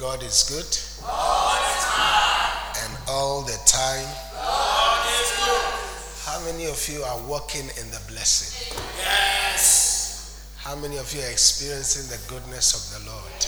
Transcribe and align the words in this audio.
God 0.00 0.22
is 0.22 0.48
good. 0.48 1.04
All 1.06 1.52
the 1.60 1.76
time. 1.84 2.88
And 2.88 2.96
all 3.06 3.42
the 3.42 3.58
time. 3.66 4.08
God 4.32 5.04
is 5.20 5.28
good. 5.36 6.24
How 6.24 6.40
many 6.40 6.64
of 6.64 6.88
you 6.88 7.02
are 7.02 7.20
walking 7.28 7.68
in 7.76 7.90
the 7.92 8.00
blessing? 8.08 8.80
Yes. 8.96 10.56
How 10.56 10.74
many 10.76 10.96
of 10.96 11.12
you 11.12 11.20
are 11.20 11.30
experiencing 11.30 12.08
the 12.08 12.16
goodness 12.32 12.72
of 12.72 12.82
the 12.96 13.10
Lord? 13.10 13.46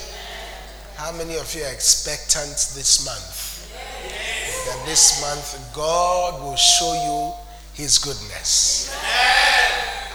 How 0.96 1.10
many 1.16 1.38
of 1.38 1.54
you 1.54 1.62
are 1.62 1.72
expectant 1.72 2.76
this 2.76 3.06
month? 3.06 3.72
Yes. 4.04 4.68
That 4.68 4.84
this 4.84 5.22
month 5.22 5.74
God 5.74 6.42
will 6.42 6.56
show 6.56 6.92
you 6.92 7.32
his 7.82 7.96
goodness. 7.96 8.94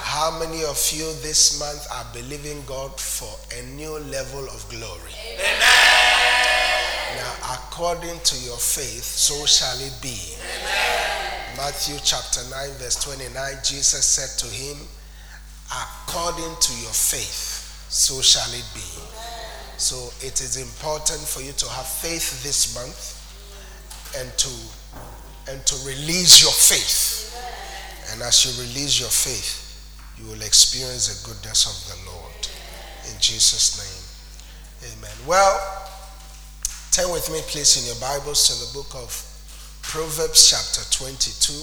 How 0.05 0.38
many 0.38 0.63
of 0.66 0.77
you 0.94 1.12
this 1.26 1.59
month 1.59 1.88
are 1.91 2.05
believing 2.13 2.62
God 2.67 2.99
for 2.99 3.34
a 3.58 3.66
new 3.73 3.98
level 3.98 4.45
of 4.49 4.70
glory? 4.70 5.17
Amen. 5.34 5.87
Now, 7.16 7.34
according 7.55 8.20
to 8.20 8.35
your 8.43 8.57
faith, 8.57 9.03
so 9.03 9.45
shall 9.45 9.79
it 9.79 9.93
be. 10.02 10.35
Amen. 10.35 11.57
Matthew 11.57 11.97
chapter 12.03 12.41
9, 12.49 12.70
verse 12.77 13.02
29, 13.03 13.33
Jesus 13.63 14.05
said 14.05 14.30
to 14.39 14.53
him, 14.53 14.77
According 15.71 16.55
to 16.59 16.73
your 16.81 16.93
faith, 16.93 17.85
so 17.89 18.21
shall 18.21 18.52
it 18.53 18.66
be. 18.73 18.85
So 19.77 20.11
it 20.25 20.41
is 20.41 20.57
important 20.57 21.21
for 21.21 21.41
you 21.41 21.52
to 21.53 21.70
have 21.70 21.88
faith 21.88 22.43
this 22.43 22.75
month 22.75 23.17
and 24.17 24.30
to 24.38 24.49
and 25.49 25.66
to 25.66 25.75
release 25.88 26.42
your 26.42 26.52
faith. 26.52 27.33
And 28.11 28.21
as 28.21 28.44
you 28.45 28.52
release 28.64 28.99
your 28.99 29.09
faith, 29.09 29.64
you 30.17 30.25
will 30.30 30.42
experience 30.42 31.08
the 31.08 31.27
goodness 31.27 31.66
of 31.66 31.77
the 31.88 32.11
Lord. 32.11 32.47
In 33.11 33.19
Jesus' 33.19 33.77
name. 33.80 34.92
Amen. 34.92 35.16
Well, 35.25 35.86
turn 36.98 37.12
with 37.12 37.30
me, 37.31 37.40
please, 37.45 37.78
in 37.78 37.86
your 37.86 38.02
Bibles 38.02 38.48
to 38.48 38.53
the 38.58 38.73
book 38.73 38.90
of 38.95 39.14
Proverbs, 39.84 40.50
chapter 40.50 40.81
22. 40.98 41.54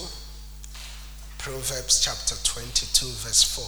Proverbs, 1.39 1.99
chapter 1.99 2.35
22, 2.41 3.05
verse 3.19 3.43
4. 3.43 3.65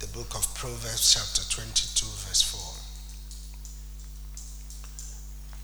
The 0.00 0.08
book 0.08 0.34
of 0.34 0.52
Proverbs, 0.56 1.14
chapter 1.14 1.48
22, 1.48 2.06
verse 2.26 2.42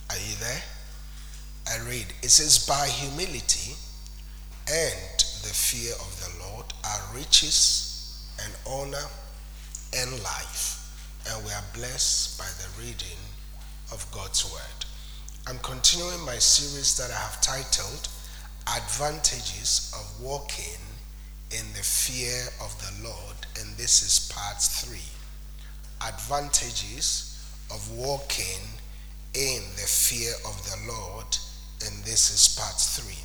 4. 0.07 0.15
Are 0.15 0.21
you 0.23 0.37
there? 0.39 0.63
I 1.73 1.79
read. 1.91 2.07
It 2.23 2.31
says, 2.31 2.65
By 2.65 2.87
humility 2.87 3.75
and 4.71 5.19
the 5.43 5.51
fear 5.51 5.93
of 5.95 6.15
the 6.23 6.31
Lord 6.47 6.67
are 6.85 7.03
riches 7.13 8.31
and 8.45 8.55
honor 8.65 9.09
and 9.93 10.23
life. 10.23 10.84
And 11.29 11.45
we 11.45 11.53
are 11.53 11.65
blessed 11.75 12.39
by 12.39 12.47
the 12.59 12.69
reading 12.83 13.19
of 13.93 14.07
God's 14.13 14.45
word. 14.53 14.85
I'm 15.47 15.59
continuing 15.59 16.25
my 16.25 16.39
series 16.39 16.97
that 16.97 17.11
I 17.11 17.19
have 17.19 17.41
titled 17.41 18.09
Advantages 18.77 19.93
of 19.95 20.25
Walking 20.25 20.81
in 21.51 21.67
the 21.75 21.83
Fear 21.83 22.49
of 22.63 22.75
the 22.81 23.09
Lord, 23.09 23.37
and 23.61 23.77
this 23.77 24.03
is 24.03 24.33
part 24.33 24.61
three. 24.61 25.11
Advantages 26.07 27.31
of 27.71 27.91
walking 27.97 28.61
in 29.35 29.63
the 29.77 29.89
fear 29.89 30.33
of 30.47 30.63
the 30.65 30.93
Lord, 30.93 31.27
and 31.87 32.05
this 32.05 32.31
is 32.31 32.57
part 32.59 32.79
three 32.79 33.25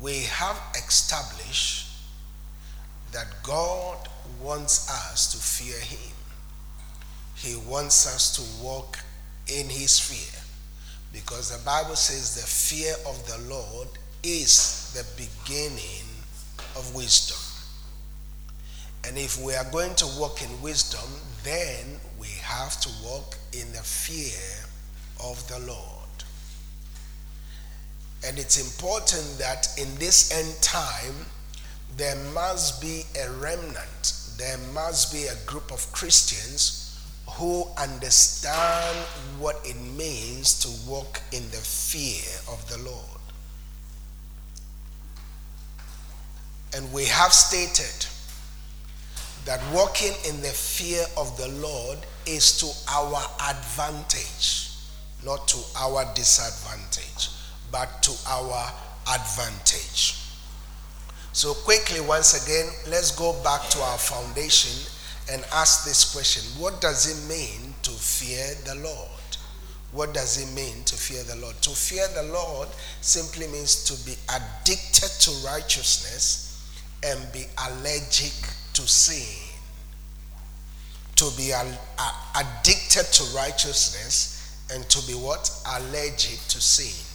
we 0.00 0.22
have 0.24 0.60
established 0.76 1.86
that 3.12 3.26
God 3.42 4.08
wants 4.42 4.90
us 4.90 5.32
to 5.32 5.38
fear 5.38 5.78
Him. 5.80 6.15
He 7.46 7.54
wants 7.54 8.12
us 8.12 8.34
to 8.34 8.64
walk 8.64 8.98
in 9.46 9.68
His 9.68 10.00
fear 10.00 10.42
because 11.12 11.56
the 11.56 11.64
Bible 11.64 11.94
says 11.94 12.34
the 12.34 12.42
fear 12.42 12.92
of 13.08 13.24
the 13.28 13.38
Lord 13.48 13.86
is 14.24 14.92
the 14.92 15.06
beginning 15.16 16.08
of 16.74 16.92
wisdom. 16.92 17.38
And 19.06 19.16
if 19.16 19.40
we 19.40 19.54
are 19.54 19.70
going 19.70 19.94
to 19.94 20.06
walk 20.18 20.42
in 20.42 20.60
wisdom, 20.60 21.08
then 21.44 22.00
we 22.18 22.26
have 22.42 22.80
to 22.80 22.88
walk 23.04 23.36
in 23.52 23.70
the 23.70 23.78
fear 23.78 24.66
of 25.22 25.46
the 25.46 25.60
Lord. 25.60 25.78
And 28.26 28.40
it's 28.40 28.58
important 28.58 29.38
that 29.38 29.68
in 29.78 29.94
this 30.00 30.32
end 30.32 30.60
time, 30.62 31.26
there 31.96 32.16
must 32.34 32.82
be 32.82 33.04
a 33.16 33.30
remnant, 33.30 34.14
there 34.36 34.58
must 34.74 35.12
be 35.12 35.26
a 35.26 35.36
group 35.46 35.70
of 35.70 35.92
Christians 35.92 36.85
who 37.36 37.66
understand 37.78 38.96
what 39.38 39.56
it 39.64 39.76
means 39.96 40.58
to 40.60 40.90
walk 40.90 41.20
in 41.32 41.42
the 41.50 41.56
fear 41.56 42.24
of 42.50 42.68
the 42.68 42.78
Lord. 42.78 43.20
And 46.74 46.92
we 46.92 47.04
have 47.06 47.32
stated 47.32 48.06
that 49.44 49.60
walking 49.72 50.12
in 50.28 50.40
the 50.42 50.48
fear 50.48 51.04
of 51.16 51.36
the 51.36 51.48
Lord 51.48 51.98
is 52.26 52.58
to 52.58 52.92
our 52.92 53.22
advantage, 53.48 54.70
not 55.24 55.46
to 55.48 55.58
our 55.78 56.04
disadvantage 56.14 57.30
but 57.70 58.02
to 58.02 58.12
our 58.28 58.72
advantage. 59.12 60.16
So, 61.32 61.52
quickly, 61.52 62.00
once 62.00 62.42
again, 62.42 62.72
let's 62.88 63.10
go 63.10 63.34
back 63.42 63.68
to 63.70 63.80
our 63.80 63.98
foundation 63.98 64.90
and 65.30 65.44
ask 65.52 65.84
this 65.84 66.12
question 66.12 66.42
What 66.60 66.80
does 66.80 67.06
it 67.06 67.28
mean 67.28 67.74
to 67.82 67.90
fear 67.90 68.46
the 68.64 68.74
Lord? 68.76 69.10
What 69.92 70.12
does 70.12 70.40
it 70.42 70.54
mean 70.54 70.84
to 70.84 70.94
fear 70.94 71.22
the 71.22 71.36
Lord? 71.36 71.56
To 71.62 71.70
fear 71.70 72.06
the 72.14 72.24
Lord 72.32 72.68
simply 73.00 73.46
means 73.46 73.84
to 73.84 74.04
be 74.04 74.14
addicted 74.28 75.10
to 75.20 75.30
righteousness 75.46 76.46
and 77.04 77.20
be 77.32 77.44
allergic 77.68 78.32
to 78.74 78.82
sin. 78.82 79.42
To 81.16 81.30
be 81.36 81.52
addicted 81.52 83.06
to 83.12 83.36
righteousness 83.36 84.36
and 84.72 84.88
to 84.90 85.06
be 85.06 85.14
what? 85.14 85.50
Allergic 85.66 86.40
to 86.48 86.60
sin. 86.60 87.06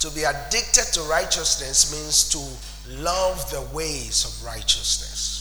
To 0.00 0.10
be 0.10 0.22
addicted 0.22 0.92
to 0.92 1.00
righteousness 1.02 1.90
means 1.90 2.28
to 2.28 2.38
love 3.02 3.50
the 3.50 3.62
ways 3.74 4.24
of 4.24 4.46
righteousness, 4.46 5.35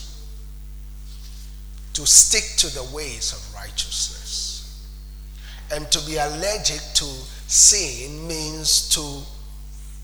to 1.96 2.06
stick 2.06 2.44
to 2.58 2.68
the 2.76 2.84
ways 2.94 3.32
of 3.32 3.56
righteousness. 3.56 4.86
And 5.74 5.90
to 5.92 6.06
be 6.06 6.18
allergic 6.18 6.82
to 6.96 7.06
sin 7.48 8.28
means 8.28 8.90
to, 8.90 9.22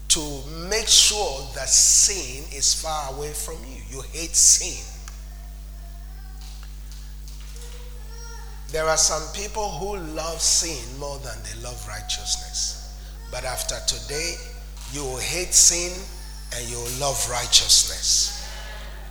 to 0.07 0.49
make 0.69 0.87
sure 0.87 1.47
that 1.53 1.67
sin 1.67 2.45
is 2.55 2.73
far 2.73 3.13
away 3.13 3.33
from 3.33 3.57
you. 3.65 3.81
You 3.89 4.01
hate 4.13 4.35
sin. 4.35 4.87
There 8.69 8.85
are 8.85 8.97
some 8.97 9.23
people 9.33 9.69
who 9.69 9.97
love 10.15 10.39
sin 10.39 10.97
more 10.97 11.19
than 11.19 11.37
they 11.43 11.61
love 11.61 11.85
righteousness. 11.89 12.97
But 13.29 13.43
after 13.43 13.75
today, 13.85 14.35
you 14.93 15.03
will 15.03 15.19
hate 15.19 15.53
sin 15.53 15.91
and 16.55 16.69
you 16.69 16.77
will 16.77 16.99
love 17.01 17.29
righteousness. 17.29 18.47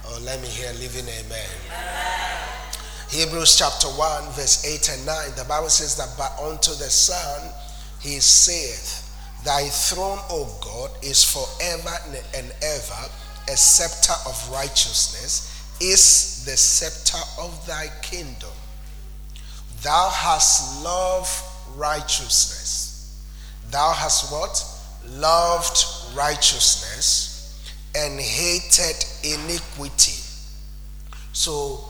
Oh, 0.06 0.18
let 0.24 0.40
me 0.40 0.48
hear 0.48 0.72
living 0.72 1.04
amen. 1.04 1.46
amen. 1.66 2.59
Hebrews 3.10 3.56
chapter 3.56 3.88
1, 3.88 4.24
verse 4.32 4.64
8 4.64 4.96
and 4.96 5.06
9. 5.06 5.30
The 5.36 5.44
Bible 5.44 5.68
says 5.68 5.96
that, 5.96 6.14
But 6.16 6.32
unto 6.42 6.70
the 6.70 6.90
Son 6.90 7.52
he 8.00 8.20
saith, 8.20 9.06
Thy 9.44 9.64
throne, 9.64 10.18
O 10.30 10.46
God, 10.62 10.90
is 11.02 11.24
forever 11.24 11.96
and 12.36 12.52
ever. 12.62 13.10
A 13.48 13.56
scepter 13.56 14.12
of 14.28 14.50
righteousness 14.52 15.48
is 15.80 16.44
the 16.44 16.56
scepter 16.56 17.18
of 17.40 17.66
thy 17.66 17.88
kingdom. 18.02 18.50
Thou 19.82 20.10
hast 20.12 20.84
loved 20.84 21.30
righteousness. 21.76 23.20
Thou 23.70 23.92
hast 23.92 24.30
what? 24.30 24.62
loved 25.06 25.84
righteousness 26.14 27.58
and 27.94 28.20
hated 28.20 29.04
iniquity. 29.24 30.22
So, 31.32 31.89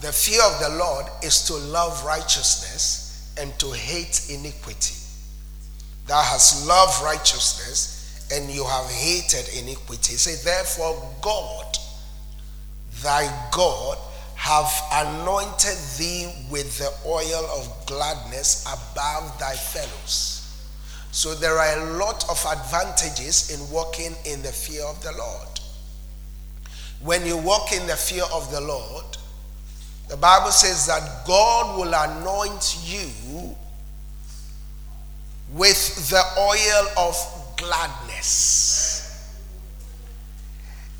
the 0.00 0.12
fear 0.12 0.40
of 0.42 0.60
the 0.60 0.78
Lord 0.78 1.06
is 1.22 1.42
to 1.44 1.54
love 1.54 2.04
righteousness 2.04 3.32
and 3.40 3.56
to 3.58 3.70
hate 3.72 4.28
iniquity. 4.30 4.94
Thou 6.06 6.20
hast 6.20 6.66
loved 6.66 7.02
righteousness 7.02 8.28
and 8.32 8.50
you 8.50 8.64
have 8.64 8.90
hated 8.90 9.48
iniquity. 9.58 10.14
Say, 10.14 10.36
therefore, 10.44 11.02
God, 11.20 11.78
thy 13.02 13.48
God, 13.50 13.98
have 14.34 14.70
anointed 14.92 15.76
thee 15.96 16.30
with 16.50 16.76
the 16.78 16.92
oil 17.06 17.46
of 17.56 17.86
gladness 17.86 18.64
above 18.66 19.38
thy 19.38 19.54
fellows. 19.54 20.40
So 21.12 21.34
there 21.34 21.58
are 21.58 21.78
a 21.78 21.98
lot 21.98 22.28
of 22.28 22.44
advantages 22.44 23.50
in 23.50 23.72
walking 23.72 24.14
in 24.26 24.42
the 24.42 24.52
fear 24.52 24.84
of 24.84 25.02
the 25.02 25.12
Lord. 25.12 25.48
When 27.00 27.24
you 27.24 27.36
walk 27.36 27.72
in 27.72 27.86
the 27.86 27.96
fear 27.96 28.24
of 28.32 28.50
the 28.50 28.60
Lord, 28.60 29.04
The 30.08 30.16
Bible 30.16 30.50
says 30.50 30.86
that 30.86 31.26
God 31.26 31.78
will 31.78 31.92
anoint 31.94 32.78
you 32.84 33.56
with 35.52 36.10
the 36.10 36.22
oil 36.38 37.08
of 37.08 37.16
gladness. 37.56 39.00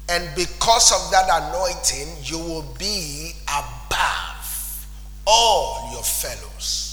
And 0.09 0.29
because 0.37 0.93
of 0.93 1.11
that 1.11 1.29
anointing, 1.29 2.17
you 2.23 2.39
will 2.39 2.75
be 2.79 3.33
above 3.45 4.87
all 5.27 5.93
your 5.93 6.03
fellows. 6.03 6.91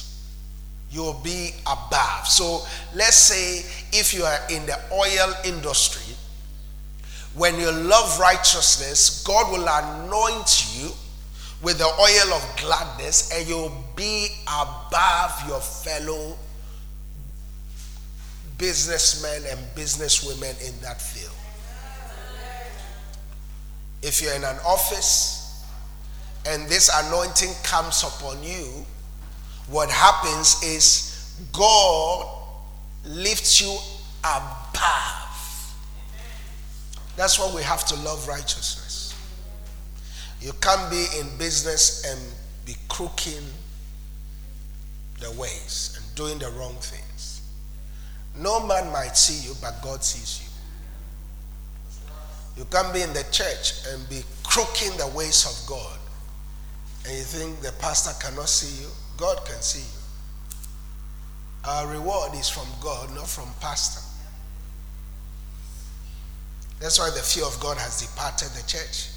You 0.89 1.03
will 1.03 1.21
be 1.23 1.51
above. 1.61 2.27
So 2.27 2.65
let's 2.93 3.17
say 3.17 3.59
if 3.97 4.13
you 4.13 4.23
are 4.23 4.39
in 4.49 4.65
the 4.65 4.77
oil 4.91 5.33
industry, 5.45 6.15
when 7.33 7.57
you 7.59 7.71
love 7.71 8.19
righteousness, 8.19 9.23
God 9.23 9.51
will 9.51 9.67
anoint 9.67 10.75
you 10.75 10.89
with 11.61 11.77
the 11.77 11.85
oil 11.85 12.33
of 12.33 12.57
gladness 12.57 13.31
and 13.33 13.47
you'll 13.47 13.71
be 13.95 14.29
above 14.47 15.47
your 15.47 15.59
fellow 15.59 16.37
businessmen 18.57 19.43
and 19.49 19.59
businesswomen 19.75 20.67
in 20.67 20.79
that 20.81 21.01
field. 21.01 21.33
If 24.01 24.21
you're 24.21 24.33
in 24.33 24.43
an 24.43 24.57
office 24.65 25.63
and 26.47 26.67
this 26.67 26.89
anointing 27.05 27.53
comes 27.63 28.03
upon 28.03 28.41
you, 28.43 28.85
what 29.67 29.89
happens 29.89 30.61
is 30.63 31.35
God 31.53 32.27
lifts 33.05 33.61
you 33.61 33.77
above. 34.23 35.75
That's 37.15 37.37
why 37.37 37.51
we 37.53 37.61
have 37.61 37.85
to 37.85 37.95
love 37.97 38.27
righteousness. 38.27 38.80
You 40.41 40.53
can't 40.59 40.89
be 40.89 41.05
in 41.19 41.27
business 41.37 42.03
and 42.05 42.19
be 42.65 42.75
crooking 42.89 43.45
the 45.19 45.31
ways 45.39 45.97
and 45.97 46.15
doing 46.15 46.39
the 46.39 46.49
wrong 46.57 46.75
things. 46.79 47.41
No 48.37 48.65
man 48.65 48.91
might 48.91 49.15
see 49.15 49.47
you, 49.47 49.55
but 49.61 49.81
God 49.83 50.03
sees 50.03 50.41
you. 50.41 50.47
You 52.57 52.65
can't 52.69 52.91
be 52.93 53.01
in 53.01 53.13
the 53.13 53.23
church 53.31 53.85
and 53.89 54.09
be 54.09 54.23
crooking 54.43 54.97
the 54.97 55.07
ways 55.15 55.45
of 55.45 55.69
God. 55.69 55.97
And 57.05 57.17
you 57.17 57.23
think 57.23 57.61
the 57.61 57.71
pastor 57.79 58.11
cannot 58.23 58.49
see 58.49 58.81
you? 58.83 58.89
God 59.17 59.45
can 59.45 59.61
see 59.61 59.79
you. 59.79 60.01
Our 61.65 61.87
reward 61.87 62.33
is 62.33 62.49
from 62.49 62.67
God, 62.81 63.13
not 63.13 63.27
from 63.27 63.47
pastor. 63.59 64.01
That's 66.79 66.97
why 66.97 67.11
the 67.11 67.21
fear 67.21 67.45
of 67.45 67.59
God 67.59 67.77
has 67.77 68.01
departed 68.01 68.49
the 68.49 68.67
church. 68.67 69.10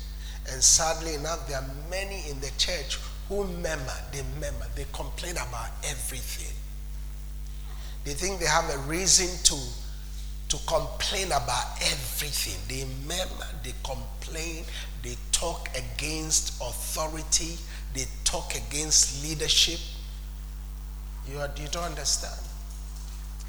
And 0.51 0.63
sadly 0.63 1.15
enough, 1.15 1.49
there 1.49 1.59
are 1.59 1.71
many 1.91 2.29
in 2.29 2.41
the 2.41 2.51
church 2.59 2.99
who 3.29 3.45
murmur, 3.45 3.99
they 4.13 4.23
murmur, 4.41 4.67
they 4.77 4.87
complain 4.93 5.33
about 5.33 5.71
everything. 5.85 6.55
They 8.05 8.13
think 8.13 8.39
they 8.39 8.47
have 8.47 8.69
a 8.71 8.79
reason 8.89 9.29
to 9.45 9.57
to 10.49 10.67
complain 10.67 11.27
about 11.29 11.67
everything. 11.83 12.61
They 12.69 12.85
murmur, 13.09 13.47
they 13.63 13.73
complain, 13.83 14.65
they 15.03 15.17
talk 15.33 15.69
against 15.75 16.61
authority, 16.61 17.57
they 17.95 18.05
talk 18.25 18.55
against 18.55 19.25
leadership. 19.25 19.81
You, 21.27 21.39
are, 21.39 21.51
you 21.57 21.67
don't 21.69 21.85
understand. 21.85 22.41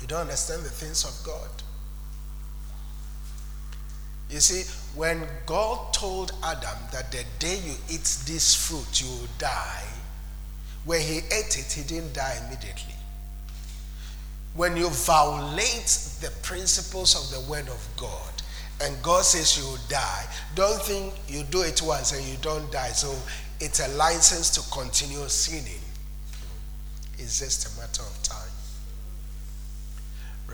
You 0.01 0.07
don't 0.07 0.21
understand 0.21 0.63
the 0.63 0.69
things 0.69 1.03
of 1.03 1.25
God. 1.25 1.49
You 4.29 4.39
see, 4.39 4.63
when 4.95 5.21
God 5.45 5.93
told 5.93 6.31
Adam 6.43 6.77
that 6.91 7.11
the 7.11 7.23
day 7.39 7.59
you 7.63 7.73
eat 7.89 8.17
this 8.25 8.55
fruit, 8.55 9.01
you 9.01 9.07
will 9.09 9.27
die, 9.37 9.83
when 10.85 11.01
he 11.01 11.17
ate 11.17 11.57
it, 11.57 11.71
he 11.71 11.83
didn't 11.83 12.13
die 12.13 12.39
immediately. 12.45 12.93
When 14.55 14.77
you 14.77 14.89
violate 14.89 15.87
the 16.21 16.31
principles 16.41 17.15
of 17.15 17.29
the 17.31 17.49
Word 17.51 17.67
of 17.67 17.87
God, 17.97 18.31
and 18.81 19.01
God 19.01 19.23
says 19.23 19.57
you 19.57 19.65
will 19.65 19.79
die, 19.89 20.25
don't 20.53 20.81
think 20.81 21.13
you 21.27 21.43
do 21.43 21.61
it 21.61 21.81
once 21.81 22.11
and 22.11 22.25
you 22.25 22.37
don't 22.41 22.69
die. 22.71 22.89
So 22.89 23.15
it's 23.59 23.79
a 23.79 23.87
license 23.95 24.49
to 24.51 24.61
continue 24.71 25.27
sinning. 25.27 25.81
It's 27.17 27.39
just 27.39 27.67
a 27.67 27.79
matter 27.79 28.01
of 28.01 28.23
time. 28.23 28.44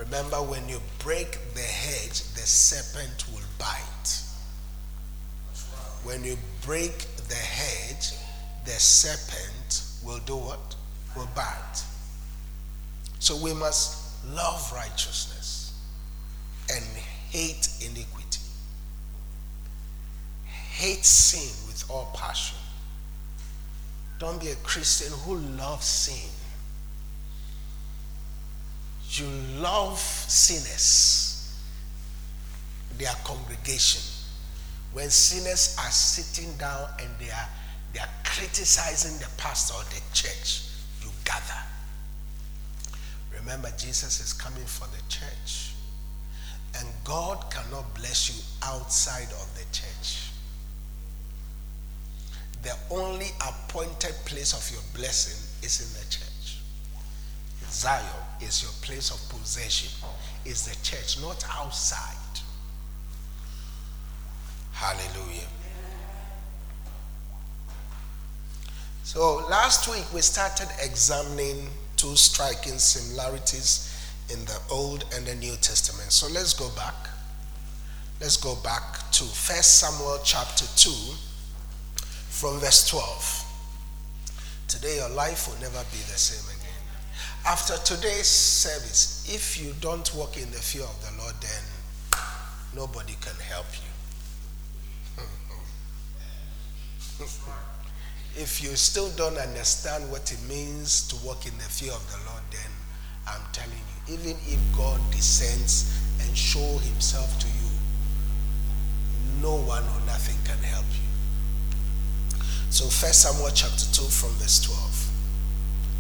Remember, 0.02 0.38
when 0.38 0.68
you 0.68 0.82
break 0.98 1.38
the 1.54 1.60
hedge, 1.60 2.24
the 2.34 2.42
serpent 2.42 3.24
will 3.32 3.46
bite. 3.60 4.22
When 6.04 6.24
you 6.24 6.38
break 6.66 7.06
the 7.28 7.36
hedge, 7.36 8.14
the 8.66 8.72
serpent 8.72 9.84
will 10.04 10.18
do 10.26 10.36
what? 10.36 10.76
Will 11.16 11.30
bite. 11.36 11.84
So 13.20 13.38
we 13.44 13.54
must 13.54 14.26
love 14.34 14.74
righteousness 14.74 15.80
and 16.74 16.84
hate 17.30 17.70
iniquity. 17.82 18.42
Hate 20.72 21.06
sin 21.06 21.68
with 21.68 21.86
all 21.92 22.12
passion. 22.18 22.58
Don't 24.18 24.42
be 24.42 24.50
a 24.50 24.56
Christian 24.56 25.14
who 25.26 25.36
loves 25.36 25.86
sin. 25.86 26.41
You 29.14 29.28
love 29.60 29.98
sinners, 29.98 31.54
their 32.98 33.14
congregation. 33.24 34.02
When 34.94 35.10
sinners 35.10 35.76
are 35.80 35.92
sitting 35.92 36.56
down 36.58 36.90
and 37.00 37.10
they 37.20 37.30
are, 37.32 37.50
they 37.94 38.00
are 38.00 38.10
criticizing 38.24 39.18
the 39.20 39.28
pastor 39.38 39.74
or 39.76 39.84
the 39.86 40.02
church, 40.14 40.64
you 41.02 41.10
gather 41.26 41.62
Remember, 43.42 43.70
Jesus 43.78 44.20
is 44.20 44.34
coming 44.34 44.66
for 44.66 44.88
the 44.96 45.02
church. 45.10 45.74
And 46.78 46.88
God 47.04 47.52
cannot 47.52 47.94
bless 47.96 48.30
you 48.30 48.42
outside 48.64 49.28
of 49.34 49.50
the 49.56 49.66
church. 49.74 50.30
The 52.62 52.76
only 52.92 53.28
appointed 53.42 54.14
place 54.26 54.54
of 54.54 54.72
your 54.72 54.84
blessing 54.96 55.40
is 55.64 55.82
in 55.82 56.00
the 56.00 56.10
church. 56.10 56.31
Zion 57.72 58.06
is 58.42 58.62
your 58.62 58.72
place 58.82 59.12
of 59.12 59.40
possession, 59.40 59.90
is 60.46 60.66
the 60.66 60.76
church, 60.84 61.22
not 61.22 61.44
outside. 61.58 62.18
Hallelujah. 64.74 65.48
So 69.04 69.46
last 69.50 69.88
week 69.90 70.06
we 70.14 70.22
started 70.22 70.68
examining 70.84 71.68
two 71.98 72.16
striking 72.16 72.78
similarities 72.78 73.88
in 74.30 74.44
the 74.46 74.58
Old 74.70 75.06
and 75.16 75.26
the 75.26 75.36
New 75.36 75.56
Testament. 75.62 76.12
So 76.12 76.28
let's 76.34 76.54
go 76.54 76.70
back. 76.76 76.96
Let's 78.20 78.38
go 78.38 78.56
back 78.64 79.12
to 79.12 79.24
1 79.24 79.32
Samuel 79.34 80.20
chapter 80.24 80.66
2 80.76 80.90
from 82.30 82.60
verse 82.60 82.88
12. 82.90 83.46
Today 84.68 84.98
your 84.98 85.10
life 85.10 85.48
will 85.48 85.60
never 85.60 85.84
be 85.92 85.98
the 85.98 86.18
same 86.18 86.46
again. 86.56 86.61
After 87.46 87.76
today's 87.78 88.28
service, 88.28 89.26
if 89.28 89.60
you 89.60 89.74
don't 89.82 90.14
walk 90.14 90.38
in 90.38 90.52
the 90.52 90.58
fear 90.58 90.84
of 90.84 91.02
the 91.02 91.12
Lord, 91.24 91.34
then 91.42 91.64
nobody 92.76 93.14
can 93.20 93.36
help 93.50 93.66
you. 93.74 93.90
if 98.42 98.62
you 98.62 98.76
still 98.76 99.10
don't 99.18 99.38
understand 99.38 100.10
what 100.12 100.32
it 100.32 100.40
means 100.48 101.08
to 101.08 101.16
walk 101.26 101.48
in 101.48 101.58
the 101.58 101.64
fear 101.64 101.92
of 101.92 102.06
the 102.12 102.18
Lord, 102.30 102.44
then 102.52 102.72
I'm 103.28 103.42
telling 103.52 103.82
you, 104.08 104.14
even 104.14 104.38
if 104.46 104.60
God 104.78 105.02
descends 105.10 106.00
and 106.22 106.38
show 106.38 106.78
himself 106.78 107.40
to 107.40 107.48
you, 107.48 107.70
no 109.42 109.56
one 109.56 109.84
or 109.84 110.06
nothing 110.06 110.38
can 110.46 110.60
help 110.60 110.86
you. 110.94 111.02
So 112.70 112.86
First 112.86 113.24
Samuel 113.24 113.50
chapter 113.54 113.86
2 113.92 114.04
from 114.04 114.30
verse 114.38 114.62
12. 114.62 114.91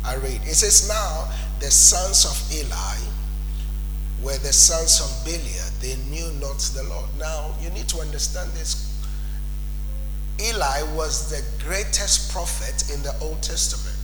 I 0.03 0.15
read. 0.15 0.41
It 0.43 0.55
says, 0.55 0.87
Now 0.87 1.29
the 1.59 1.71
sons 1.71 2.25
of 2.25 2.53
Eli 2.53 2.97
were 4.23 4.37
the 4.37 4.53
sons 4.53 4.99
of 5.01 5.25
Belial. 5.25 5.69
They 5.81 5.95
knew 6.09 6.31
not 6.39 6.59
the 6.75 6.83
Lord. 6.83 7.09
Now 7.17 7.53
you 7.61 7.69
need 7.71 7.87
to 7.89 7.99
understand 7.99 8.51
this 8.51 8.91
Eli 10.39 10.81
was 10.95 11.29
the 11.29 11.43
greatest 11.63 12.31
prophet 12.31 12.89
in 12.91 13.03
the 13.03 13.13
Old 13.21 13.41
Testament. 13.43 13.97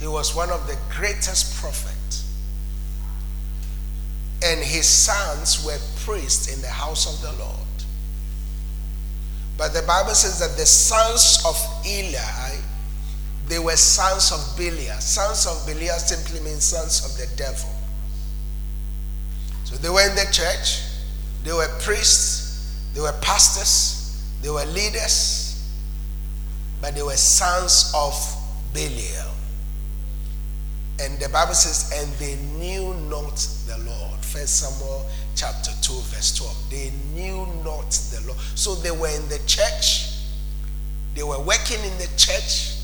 He 0.00 0.06
was 0.06 0.34
one 0.34 0.50
of 0.50 0.66
the 0.66 0.76
greatest 0.90 1.54
prophets. 1.60 2.24
And 4.44 4.60
his 4.60 4.86
sons 4.86 5.64
were 5.64 5.78
priests 6.04 6.52
in 6.54 6.60
the 6.60 6.68
house 6.68 7.06
of 7.06 7.20
the 7.22 7.42
Lord. 7.42 7.56
But 9.56 9.72
the 9.72 9.82
Bible 9.82 10.14
says 10.14 10.38
that 10.40 10.58
the 10.58 10.66
sons 10.66 11.42
of 11.46 11.56
Eli, 11.86 12.56
they 13.48 13.58
were 13.58 13.76
sons 13.76 14.32
of 14.32 14.56
Belial. 14.56 14.98
Sons 15.00 15.46
of 15.46 15.64
Belial 15.66 15.98
simply 15.98 16.40
means 16.40 16.64
sons 16.64 17.04
of 17.04 17.16
the 17.16 17.34
devil. 17.36 17.70
So 19.64 19.76
they 19.76 19.88
were 19.88 20.08
in 20.08 20.14
the 20.14 20.26
church, 20.32 20.82
they 21.44 21.52
were 21.52 21.68
priests, 21.80 22.76
they 22.94 23.00
were 23.00 23.14
pastors, 23.20 24.22
they 24.42 24.50
were 24.50 24.64
leaders, 24.66 25.68
but 26.80 26.94
they 26.94 27.02
were 27.02 27.16
sons 27.16 27.92
of 27.94 28.14
Belial. 28.72 29.32
And 30.98 31.18
the 31.18 31.28
Bible 31.28 31.54
says, 31.54 31.92
and 32.00 32.12
they 32.14 32.36
knew 32.56 32.94
not 33.10 33.36
the 33.66 33.76
Lord. 33.84 34.24
First 34.24 34.60
Samuel 34.60 35.06
chapter 35.34 35.70
2, 35.82 35.92
verse 35.92 36.34
12. 36.36 36.70
They 36.70 36.92
knew 37.14 37.46
not 37.64 37.90
the 37.90 38.22
Lord. 38.26 38.38
So 38.54 38.74
they 38.76 38.90
were 38.90 39.14
in 39.14 39.28
the 39.28 39.38
church, 39.46 40.12
they 41.14 41.22
were 41.22 41.40
working 41.40 41.82
in 41.84 41.96
the 41.98 42.08
church, 42.16 42.75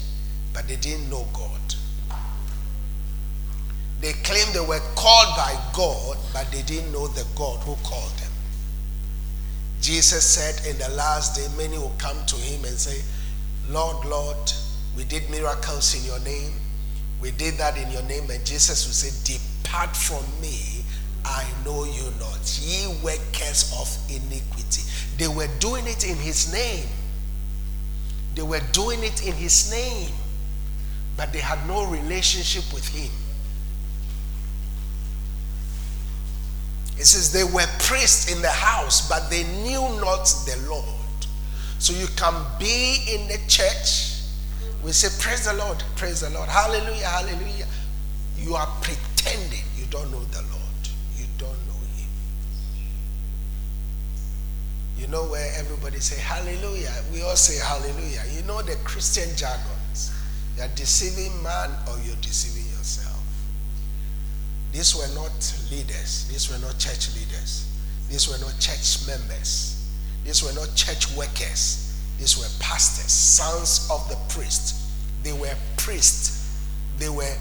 but 0.52 0.68
they 0.68 0.76
didn't 0.76 1.08
know 1.10 1.26
God. 1.32 1.48
They 4.00 4.12
claimed 4.24 4.52
they 4.52 4.60
were 4.60 4.80
called 4.96 5.36
by 5.36 5.56
God, 5.74 6.16
but 6.32 6.50
they 6.50 6.62
didn't 6.62 6.92
know 6.92 7.06
the 7.06 7.24
God 7.36 7.60
who 7.60 7.76
called 7.84 8.10
them. 8.18 8.32
Jesus 9.80 10.24
said, 10.24 10.66
In 10.66 10.78
the 10.78 10.88
last 10.96 11.36
day, 11.36 11.46
many 11.56 11.78
will 11.78 11.94
come 11.98 12.24
to 12.26 12.36
him 12.36 12.64
and 12.64 12.78
say, 12.78 13.02
Lord, 13.68 14.04
Lord, 14.04 14.52
we 14.96 15.04
did 15.04 15.28
miracles 15.30 15.94
in 15.94 16.04
your 16.04 16.20
name. 16.20 16.52
We 17.20 17.30
did 17.30 17.54
that 17.58 17.76
in 17.76 17.90
your 17.90 18.02
name. 18.02 18.28
And 18.30 18.44
Jesus 18.44 18.86
will 18.86 18.92
say, 18.92 19.38
Depart 19.38 19.96
from 19.96 20.24
me, 20.40 20.84
I 21.24 21.46
know 21.64 21.84
you 21.84 22.10
not. 22.18 22.60
Ye 22.60 22.86
workers 23.02 23.72
of 23.78 23.88
iniquity. 24.10 24.82
They 25.18 25.28
were 25.28 25.48
doing 25.60 25.86
it 25.86 26.04
in 26.08 26.16
his 26.16 26.52
name. 26.52 26.86
They 28.34 28.42
were 28.42 28.62
doing 28.72 29.02
it 29.04 29.26
in 29.26 29.34
his 29.34 29.70
name, 29.70 30.10
but 31.16 31.32
they 31.32 31.40
had 31.40 31.66
no 31.66 31.86
relationship 31.86 32.64
with 32.72 32.86
him. 32.88 33.10
It 36.98 37.06
says 37.06 37.32
they 37.32 37.44
were 37.44 37.66
priests 37.80 38.32
in 38.32 38.42
the 38.42 38.50
house, 38.50 39.08
but 39.08 39.28
they 39.28 39.44
knew 39.62 39.80
not 40.00 40.24
the 40.46 40.56
Lord. 40.68 40.86
So 41.78 41.92
you 41.92 42.06
can 42.16 42.34
be 42.58 43.02
in 43.12 43.26
the 43.28 43.38
church. 43.48 44.20
We 44.84 44.92
say, 44.92 45.08
Praise 45.20 45.46
the 45.46 45.54
Lord, 45.54 45.82
praise 45.96 46.20
the 46.20 46.30
Lord, 46.30 46.48
hallelujah, 46.48 47.06
hallelujah. 47.06 47.66
You 48.36 48.54
are 48.54 48.68
pretending 48.82 49.62
you 49.76 49.86
don't 49.86 50.10
know 50.10 50.22
the 50.24 50.42
Lord. 50.42 50.82
You 51.16 51.26
don't 51.38 51.50
know 51.50 51.80
Him. 51.96 52.08
You 54.96 55.06
know 55.08 55.24
where 55.24 55.52
everybody 55.56 55.98
say 55.98 56.20
hallelujah? 56.20 56.92
We 57.12 57.22
all 57.22 57.36
say 57.36 57.58
hallelujah. 57.64 58.22
You 58.32 58.42
know 58.42 58.62
the 58.62 58.76
Christian 58.84 59.34
jargons. 60.56 60.58
You're 60.58 60.76
deceiving 60.76 61.42
man 61.42 61.70
or 61.88 61.98
you're 62.04 62.16
deceiving 62.16 62.68
yourself. 62.70 63.20
These 64.72 64.96
were 64.96 65.14
not 65.14 65.54
leaders. 65.70 66.28
These 66.28 66.50
were 66.50 66.58
not 66.58 66.78
church 66.78 67.14
leaders. 67.14 67.68
These 68.08 68.28
were 68.28 68.38
not 68.38 68.58
church 68.58 69.06
members. 69.06 69.86
These 70.24 70.42
were 70.42 70.52
not 70.52 70.74
church 70.74 71.14
workers. 71.16 71.88
These 72.18 72.38
were 72.38 72.46
pastors, 72.60 73.10
sons 73.10 73.88
of 73.90 74.08
the 74.08 74.16
priest. 74.32 74.76
They 75.22 75.32
were 75.32 75.54
priests. 75.76 76.38
They 76.98 77.08
were 77.08 77.36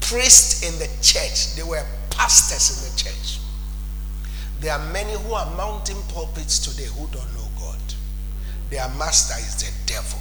priests 0.00 0.62
in 0.62 0.78
the 0.78 0.88
church. 1.02 1.54
They 1.54 1.62
were 1.62 1.84
pastors 2.10 2.78
in 2.78 2.90
the 2.90 2.96
church. 2.96 3.40
There 4.60 4.72
are 4.72 4.92
many 4.92 5.12
who 5.12 5.34
are 5.34 5.54
mounting 5.56 6.00
pulpits 6.08 6.58
today 6.58 6.84
who 6.84 7.06
don't 7.08 7.32
know 7.34 7.48
God. 7.58 7.78
Their 8.70 8.88
master 8.98 9.34
is 9.38 9.56
the 9.56 9.92
devil. 9.92 10.19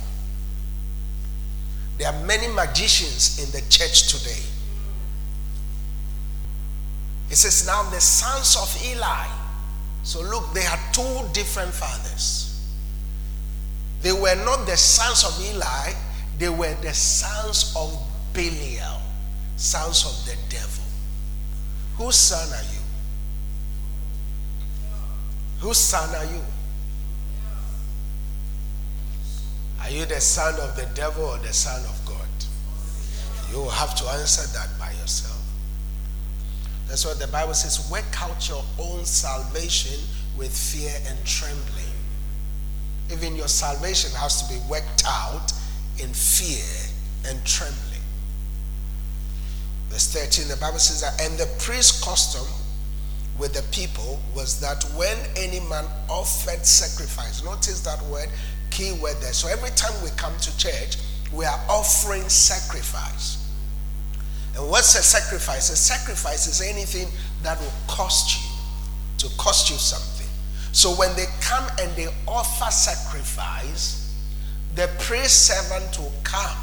There 2.00 2.08
are 2.08 2.25
many 2.25 2.48
magicians 2.48 3.38
in 3.44 3.51
the 3.51 3.62
church 3.70 4.12
today 4.12 4.41
it 7.29 7.36
says, 7.36 7.65
Now 7.65 7.84
the 7.84 8.01
sons 8.01 8.58
of 8.58 8.84
Eli. 8.84 9.27
So 10.03 10.22
look, 10.22 10.53
they 10.53 10.62
had 10.63 10.79
two 10.94 11.27
different 11.34 11.74
fathers. 11.74 12.46
They 14.01 14.13
were 14.13 14.36
not 14.36 14.65
the 14.65 14.77
sons 14.77 15.24
of 15.24 15.39
Eli, 15.53 15.94
they 16.38 16.50
were 16.50 16.74
the 16.82 16.94
sons 16.94 17.74
of 17.75 18.01
Belial, 18.34 19.01
sons 19.58 20.06
of 20.06 20.25
the 20.25 20.38
devil. 20.50 20.84
Whose 21.98 22.15
son 22.15 22.48
are 22.48 22.63
you? 22.74 22.79
Whose 25.60 25.77
son 25.77 26.15
are 26.15 26.25
you? 26.25 26.41
Are 29.81 29.89
you 29.89 30.05
the 30.05 30.19
son 30.21 30.59
of 30.59 30.75
the 30.75 30.88
devil 30.93 31.25
or 31.25 31.38
the 31.39 31.53
son 31.53 31.81
of 31.86 32.05
God? 32.05 32.27
You 33.51 33.57
will 33.57 33.69
have 33.69 33.95
to 33.95 34.05
answer 34.09 34.48
that 34.57 34.69
by 34.77 34.91
yourself. 34.91 35.41
That's 36.88 37.05
what 37.05 37.19
the 37.19 37.27
Bible 37.27 37.53
says 37.53 37.89
work 37.91 38.21
out 38.21 38.50
your 38.50 38.63
own 38.79 39.05
salvation 39.05 40.00
with 40.38 40.55
fear 40.55 40.91
and 41.07 41.24
trembling. 41.25 41.86
Even 43.12 43.36
your 43.36 43.48
salvation 43.48 44.12
has 44.15 44.48
to 44.48 44.53
be 44.53 44.59
worked 44.69 45.03
out 45.07 45.51
in 46.00 46.13
fear 46.13 46.65
and 47.27 47.43
trembling. 47.45 48.01
Verse 49.89 50.07
13, 50.13 50.48
the 50.48 50.57
Bible 50.57 50.79
says 50.79 51.01
that, 51.01 51.19
and 51.21 51.38
the 51.38 51.48
priest's 51.59 52.03
custom 52.03 52.45
with 53.39 53.53
the 53.53 53.63
people 53.74 54.19
was 54.36 54.59
that 54.59 54.83
when 54.95 55.17
any 55.36 55.59
man 55.62 55.86
offered 56.09 56.65
sacrifice, 56.65 57.43
notice 57.43 57.81
that 57.81 58.01
word, 58.03 58.29
key 58.71 58.93
word 58.93 59.17
there. 59.21 59.33
So 59.33 59.47
every 59.47 59.69
time 59.71 59.93
we 60.03 60.09
come 60.11 60.38
to 60.38 60.57
church, 60.57 60.97
we 61.33 61.45
are 61.45 61.59
offering 61.69 62.27
sacrifice. 62.29 63.38
And 64.55 64.69
what's 64.69 64.95
a 64.95 65.03
sacrifice? 65.03 65.69
A 65.69 65.75
sacrifice 65.75 66.47
is 66.47 66.61
anything 66.61 67.07
that 67.43 67.59
will 67.59 67.73
cost 67.88 68.39
you, 68.39 68.49
to 69.19 69.35
cost 69.38 69.69
you 69.69 69.77
something. 69.77 70.27
So 70.71 70.91
when 70.91 71.15
they 71.15 71.25
come 71.41 71.67
and 71.81 71.91
they 71.95 72.07
offer 72.27 72.71
sacrifice, 72.71 74.15
the 74.75 74.89
priest 74.99 75.47
servant 75.47 75.97
will 75.99 76.13
come. 76.23 76.57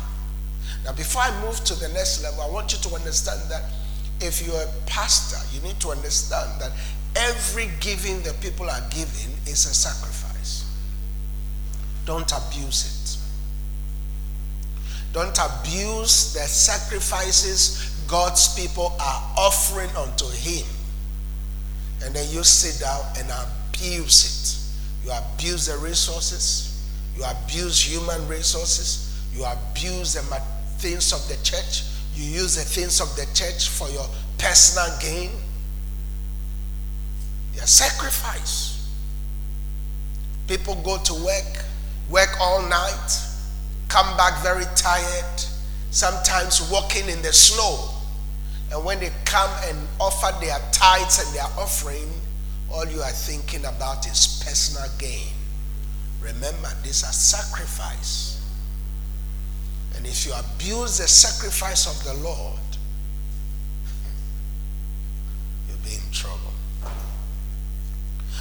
Now, 0.84 0.92
before 0.92 1.22
I 1.22 1.40
move 1.42 1.62
to 1.64 1.74
the 1.74 1.88
next 1.88 2.22
level, 2.22 2.42
I 2.42 2.50
want 2.50 2.72
you 2.72 2.78
to 2.88 2.94
understand 2.94 3.40
that 3.50 3.62
if 4.20 4.46
you're 4.46 4.60
a 4.60 4.72
pastor, 4.86 5.38
you 5.54 5.60
need 5.62 5.80
to 5.80 5.90
understand 5.90 6.60
that 6.60 6.72
every 7.16 7.70
giving 7.80 8.22
the 8.22 8.32
people 8.40 8.68
are 8.70 8.82
giving 8.90 9.32
is 9.46 9.66
a 9.66 9.74
sacrifice. 9.74 10.25
Don't 12.06 12.32
abuse 12.32 12.86
it. 12.86 13.18
Don't 15.12 15.38
abuse 15.38 16.32
the 16.32 16.40
sacrifices 16.40 17.92
God's 18.08 18.54
people 18.54 18.96
are 19.00 19.32
offering 19.36 19.90
unto 19.96 20.26
Him. 20.30 20.66
And 22.02 22.14
then 22.14 22.26
you 22.30 22.42
sit 22.44 22.80
down 22.80 23.04
and 23.18 23.28
abuse 23.30 24.24
it. 24.24 24.56
You 25.06 25.12
abuse 25.12 25.66
the 25.66 25.76
resources, 25.78 26.84
you 27.16 27.24
abuse 27.24 27.80
human 27.80 28.26
resources, 28.26 29.22
you 29.32 29.44
abuse 29.44 30.14
the 30.14 30.22
things 30.78 31.12
of 31.12 31.26
the 31.28 31.42
church, 31.44 31.84
you 32.14 32.24
use 32.24 32.56
the 32.56 32.62
things 32.62 33.00
of 33.00 33.14
the 33.14 33.24
church 33.32 33.68
for 33.68 33.88
your 33.90 34.06
personal 34.36 34.86
gain. 35.00 35.30
They 37.54 37.60
are 37.60 37.66
sacrifice. 37.66 38.90
People 40.48 40.74
go 40.84 40.98
to 40.98 41.14
work, 41.24 41.64
work 42.10 42.36
all 42.40 42.62
night, 42.68 43.20
come 43.88 44.16
back 44.16 44.42
very 44.42 44.64
tired, 44.76 45.40
sometimes 45.90 46.70
walking 46.70 47.08
in 47.08 47.20
the 47.22 47.32
snow. 47.32 47.90
And 48.72 48.84
when 48.84 49.00
they 49.00 49.10
come 49.24 49.50
and 49.64 49.78
offer 50.00 50.32
their 50.44 50.58
tithes 50.72 51.24
and 51.24 51.34
their 51.34 51.46
offering, 51.58 52.10
all 52.70 52.86
you 52.86 53.00
are 53.00 53.10
thinking 53.10 53.64
about 53.64 54.06
is 54.06 54.42
personal 54.44 54.88
gain. 54.98 55.32
Remember, 56.20 56.68
these 56.82 57.04
are 57.04 57.12
sacrifice. 57.12 58.42
And 59.96 60.06
if 60.06 60.26
you 60.26 60.32
abuse 60.34 60.98
the 60.98 61.06
sacrifice 61.06 61.86
of 61.86 62.02
the 62.04 62.14
Lord, 62.22 62.58
you'll 65.68 65.78
be 65.78 65.94
in 65.94 66.10
trouble. 66.12 66.52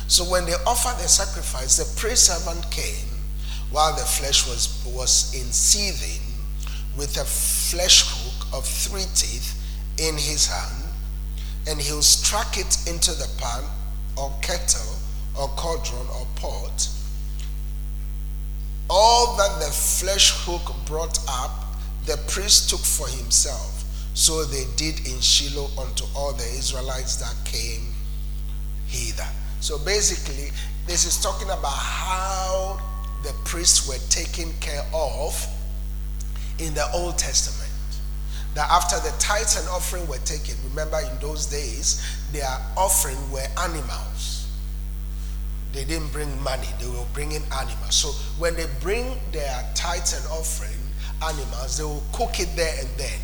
So 0.07 0.24
when 0.24 0.45
they 0.45 0.53
offered 0.67 1.01
the 1.01 1.07
sacrifice, 1.07 1.77
the 1.77 2.00
priest 2.00 2.25
servant 2.25 2.69
came 2.72 3.14
while 3.75 3.94
the 3.94 4.05
flesh 4.05 4.48
was, 4.48 4.82
was 4.96 5.36
in 5.36 5.51
seething 5.51 6.22
with 6.98 7.17
a 7.17 7.25
flesh 7.25 8.05
hook 8.08 8.48
of 8.53 8.65
three 8.65 9.03
teeth 9.13 9.62
in 9.98 10.15
his 10.15 10.48
hand, 10.48 10.94
and 11.67 11.82
he'll 11.82 12.01
struck 12.01 12.58
it 12.58 12.77
into 12.88 13.12
the 13.12 13.27
pan 13.38 13.65
or 14.15 14.34
kettle 14.41 14.96
or 15.38 15.50
cauldron 15.58 16.08
or 16.17 16.25
pot. 16.38 16.88
All 18.89 19.36
that 19.36 19.60
the 19.60 19.70
flesh 19.74 20.32
hook 20.46 20.74
brought 20.86 21.20
up, 21.27 21.75
the 22.05 22.15
priest 22.29 22.70
took 22.70 22.79
for 22.79 23.10
himself. 23.10 23.84
So 24.13 24.46
they 24.46 24.63
did 24.77 25.05
in 25.05 25.20
Shiloh 25.20 25.67
unto 25.77 26.05
all 26.15 26.32
the 26.32 26.46
Israelites 26.46 27.17
that 27.17 27.36
came 27.44 27.94
hither. 28.88 29.27
So 29.60 29.77
basically, 29.77 30.51
this 30.88 31.03
is 31.05 31.22
talking 31.22 31.50
about 31.50 31.74
how 31.74 32.79
the 33.25 33.34
priests 33.44 33.88
were 33.88 33.98
taken 34.10 34.53
care 34.62 34.84
of 34.94 35.48
in 36.60 36.74
the 36.74 36.89
Old 36.94 37.17
Testament. 37.17 37.72
That 38.53 38.70
after 38.70 38.98
the 39.00 39.13
tithes 39.20 39.60
and 39.60 39.67
offering 39.67 40.08
were 40.08 40.20
taken, 40.20 40.55
remember 40.70 41.00
in 41.12 41.20
those 41.20 41.48
days, 41.48 42.01
their 42.32 42.48
offering 42.77 43.17
were 43.32 43.48
animals. 43.60 44.48
they 45.74 45.84
didn't 45.84 46.10
bring 46.13 46.41
money, 46.41 46.67
they 46.79 46.88
were 46.88 47.05
bringing 47.13 47.44
animals. 47.51 47.96
So 47.96 48.10
when 48.39 48.55
they 48.55 48.67
bring 48.79 49.17
their 49.34 49.70
tithes 49.75 50.13
and 50.13 50.25
offering 50.32 50.79
animals, 51.22 51.77
they 51.77 51.84
will 51.84 52.03
cook 52.13 52.39
it 52.39 52.55
there 52.55 52.74
and 52.79 52.89
then. 52.96 53.20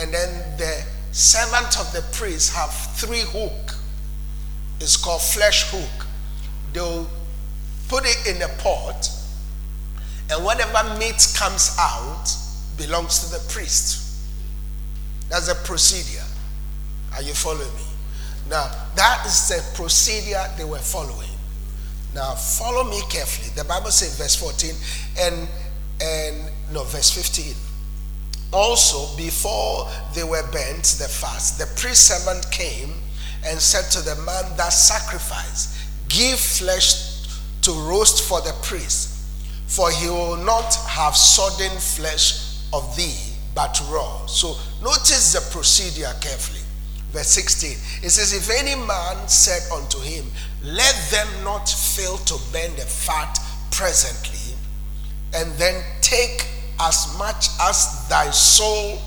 And 0.00 0.12
then 0.12 0.58
the 0.58 0.84
servant 1.12 1.78
of 1.78 1.92
the 1.92 2.02
priest 2.16 2.52
have 2.54 2.72
three 2.96 3.20
hook. 3.20 3.76
It's 4.80 4.96
called 4.96 5.22
flesh 5.22 5.70
hook. 5.70 6.06
They'll 6.72 7.06
put 7.90 8.04
it 8.06 8.36
in 8.36 8.40
a 8.40 8.48
pot, 8.62 9.10
and 10.30 10.44
whatever 10.44 10.96
meat 10.96 11.34
comes 11.36 11.76
out 11.78 12.24
belongs 12.76 13.18
to 13.18 13.36
the 13.36 13.52
priest. 13.52 14.16
That's 15.28 15.48
a 15.48 15.56
procedure. 15.56 16.24
Are 17.14 17.22
you 17.22 17.34
following 17.34 17.74
me? 17.74 17.82
Now, 18.48 18.70
that 18.94 19.24
is 19.26 19.48
the 19.48 19.76
procedure 19.76 20.40
they 20.56 20.64
were 20.64 20.78
following. 20.78 21.28
Now, 22.14 22.34
follow 22.34 22.84
me 22.84 23.02
carefully. 23.10 23.50
The 23.56 23.64
Bible 23.64 23.90
says, 23.90 24.16
verse 24.16 24.36
14, 24.36 24.74
and 25.18 25.48
and 26.00 26.50
no, 26.72 26.84
verse 26.84 27.10
15. 27.10 27.54
Also, 28.52 29.16
before 29.16 29.88
they 30.14 30.24
were 30.24 30.42
burnt, 30.50 30.84
the 30.98 31.08
fast, 31.08 31.58
the 31.58 31.66
priest 31.80 32.06
servant 32.06 32.50
came 32.52 32.94
and 33.44 33.60
said 33.60 33.90
to 33.90 34.00
the 34.02 34.16
man 34.22 34.44
that 34.56 34.70
sacrificed, 34.70 35.76
Give 36.08 36.38
flesh 36.38 37.09
to 37.70 37.80
roast 37.88 38.22
for 38.28 38.40
the 38.40 38.52
priest, 38.62 39.16
for 39.66 39.90
he 39.92 40.08
will 40.08 40.36
not 40.36 40.74
have 40.88 41.14
sodden 41.14 41.78
flesh 41.78 42.58
of 42.72 42.96
thee, 42.96 43.16
but 43.54 43.80
raw. 43.88 44.26
So 44.26 44.56
notice 44.82 45.32
the 45.34 45.40
procedure 45.52 46.12
carefully. 46.20 46.60
Verse 47.12 47.28
16. 47.28 47.70
It 48.02 48.10
says, 48.10 48.32
If 48.32 48.50
any 48.50 48.74
man 48.74 49.28
said 49.28 49.62
unto 49.72 50.00
him, 50.00 50.26
Let 50.64 50.94
them 51.10 51.28
not 51.44 51.68
fail 51.68 52.16
to 52.18 52.34
burn 52.52 52.74
the 52.74 52.82
fat 52.82 53.38
presently, 53.70 54.56
and 55.34 55.52
then 55.52 55.84
take 56.00 56.46
as 56.80 57.14
much 57.18 57.46
as 57.60 58.08
thy 58.08 58.30
soul 58.30 58.98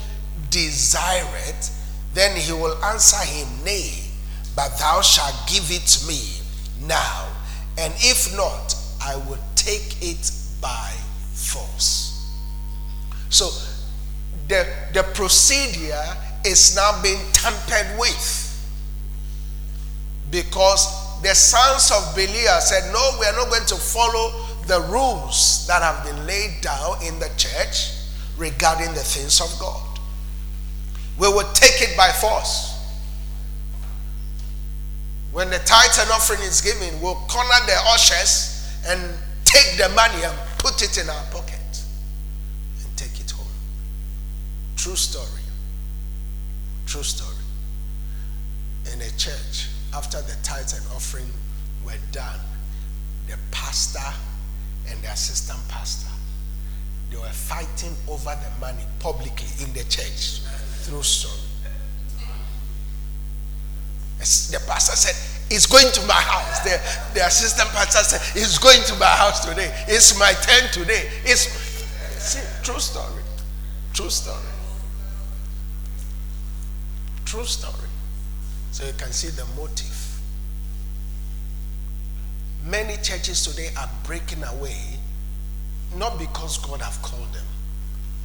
desireth, 0.51 1.71
then 2.13 2.37
he 2.39 2.53
will 2.53 2.81
answer 2.85 3.25
him, 3.25 3.47
Nay, 3.65 4.03
but 4.55 4.77
thou 4.79 5.01
shalt 5.01 5.35
give 5.47 5.69
it 5.69 6.05
me 6.07 6.39
now, 6.87 7.27
and 7.77 7.93
if 7.97 8.35
not, 8.35 8.75
I 9.03 9.15
will 9.15 9.39
take 9.55 9.97
it 10.01 10.31
by 10.61 10.91
force. 11.33 12.29
So 13.29 13.49
the, 14.47 14.67
the 14.93 15.03
procedure 15.13 16.03
is 16.45 16.75
now 16.75 17.01
being 17.01 17.19
tampered 17.31 17.99
with 17.99 18.39
because 20.29 21.21
the 21.21 21.33
sons 21.33 21.91
of 21.91 22.15
Belial 22.15 22.59
said, 22.59 22.91
No, 22.91 23.17
we 23.19 23.25
are 23.25 23.33
not 23.33 23.49
going 23.49 23.65
to 23.65 23.75
follow 23.75 24.45
the 24.67 24.81
rules 24.91 25.65
that 25.67 25.81
have 25.81 26.05
been 26.05 26.25
laid 26.25 26.61
down 26.61 26.97
in 27.05 27.19
the 27.19 27.29
church 27.37 27.91
regarding 28.37 28.93
the 28.93 29.03
things 29.03 29.39
of 29.41 29.57
God. 29.59 29.99
We 31.17 31.27
will 31.27 31.49
take 31.53 31.81
it 31.81 31.95
by 31.95 32.09
force. 32.09 32.72
When 35.33 35.49
the 35.49 35.57
tithe 35.59 35.97
and 35.99 36.11
offering 36.11 36.41
is 36.41 36.61
given, 36.61 37.01
we'll 37.01 37.15
corner 37.27 37.65
the 37.65 37.75
ushers 37.87 38.69
and 38.87 39.01
take 39.43 39.77
the 39.77 39.89
money 39.89 40.23
and 40.23 40.37
put 40.59 40.83
it 40.83 40.97
in 40.99 41.09
our 41.09 41.23
pocket 41.31 41.59
and 42.85 42.97
take 42.97 43.19
it 43.19 43.31
home. 43.31 43.47
True 44.77 44.95
story. 44.95 45.41
True 46.85 47.01
story. 47.01 47.35
In 48.93 49.01
a 49.01 49.09
church, 49.17 49.69
after 49.95 50.21
the 50.21 50.35
tithe 50.43 50.71
and 50.75 50.85
offering 50.95 51.29
were 51.83 51.93
done, 52.11 52.39
the 53.27 53.37
pastor 53.49 54.13
and 54.87 55.01
the 55.01 55.07
assistant 55.07 55.67
pastor, 55.67 56.11
they 57.09 57.17
were 57.17 57.25
fighting 57.25 57.95
over 58.07 58.35
the 58.35 58.59
money 58.59 58.85
publicly 58.99 59.47
in 59.65 59.73
the 59.73 59.83
church. 59.85 60.41
True 60.85 61.01
story. 61.01 61.42
The 64.23 64.59
pastor 64.65 64.95
said, 64.95 65.15
It's 65.53 65.65
going 65.65 65.91
to 65.91 66.01
my 66.07 66.13
house. 66.13 66.59
The, 66.61 66.79
the 67.13 67.25
assistant 67.25 67.69
pastor 67.69 68.03
said, 68.03 68.41
It's 68.41 68.57
going 68.57 68.81
to 68.83 68.95
my 68.95 69.05
house 69.05 69.45
today. 69.45 69.73
It's 69.87 70.17
my 70.17 70.33
turn 70.33 70.71
today. 70.71 71.09
It's 71.23 71.47
see, 72.19 72.39
true 72.63 72.79
story. 72.79 73.21
True 73.93 74.09
story. 74.09 74.37
True 77.25 77.45
story. 77.45 77.89
So 78.71 78.85
you 78.85 78.93
can 78.93 79.11
see 79.11 79.29
the 79.29 79.45
motive. 79.55 79.89
Many 82.65 82.95
churches 83.03 83.45
today 83.45 83.69
are 83.77 83.89
breaking 84.05 84.43
away, 84.43 84.97
not 85.97 86.17
because 86.17 86.57
God 86.57 86.81
have 86.81 87.01
called 87.01 87.31
them. 87.33 87.45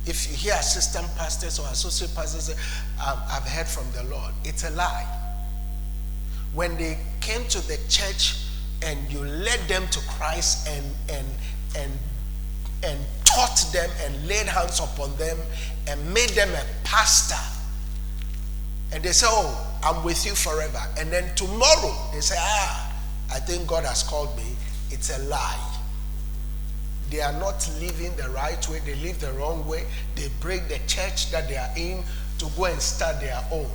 If 0.06 0.30
you 0.30 0.37
hear 0.37 0.54
assistant 0.54 1.06
pastors 1.16 1.58
or 1.58 1.66
associate 1.66 2.14
pastors 2.14 2.44
say, 2.44 2.54
I've 2.98 3.42
heard 3.42 3.66
from 3.66 3.84
the 3.92 4.08
Lord, 4.11 4.32
it's 4.44 4.64
a 4.64 4.70
lie. 4.70 5.27
When 6.54 6.76
they 6.76 6.98
came 7.20 7.46
to 7.48 7.66
the 7.66 7.78
church 7.88 8.44
and 8.82 8.98
you 9.12 9.24
led 9.24 9.61
them 9.68 9.87
to 9.88 10.00
Christ 10.08 10.68
and 10.68 10.84
and 11.11 11.26
and 11.76 11.92
and 12.82 12.98
taught 13.24 13.64
them 13.72 13.90
and 14.04 14.28
laid 14.28 14.46
hands 14.46 14.80
upon 14.80 15.14
them 15.16 15.37
and 15.88 16.14
made 16.14 16.30
them 16.30 16.50
a 16.54 16.64
pastor 16.84 17.34
and 18.92 19.02
they 19.02 19.12
say, 19.12 19.26
Oh, 19.28 19.78
I'm 19.82 20.02
with 20.04 20.24
you 20.24 20.34
forever. 20.34 20.80
And 20.98 21.11
then 21.11 21.34
tomorrow 21.34 21.94
they 22.12 22.20
say, 22.20 22.37
Ah, 22.38 22.96
I 23.30 23.38
think 23.38 23.66
God 23.66 23.84
has 23.84 24.02
called 24.02 24.34
me. 24.37 24.56
It's 24.90 25.16
a 25.16 25.22
lie. 25.24 25.74
They 27.11 27.20
are 27.20 27.32
not 27.32 27.68
living 27.80 28.14
the 28.16 28.28
right 28.30 28.68
way, 28.68 28.80
they 28.80 28.94
live 28.96 29.20
the 29.20 29.32
wrong 29.32 29.66
way. 29.66 29.87
They 30.14 30.28
break 30.40 30.68
the 30.68 30.78
church 30.87 31.30
that 31.30 31.48
they 31.48 31.56
are 31.56 31.70
in 31.76 32.02
to 32.38 32.46
go 32.56 32.66
and 32.66 32.80
start 32.80 33.20
their 33.20 33.42
own. 33.50 33.70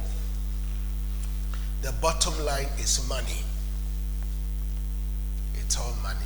The 1.83 1.91
bottom 2.01 2.33
line 2.45 2.69
is 2.79 3.05
money. 3.09 3.43
It's 5.55 5.77
all 5.77 5.93
money. 6.01 6.19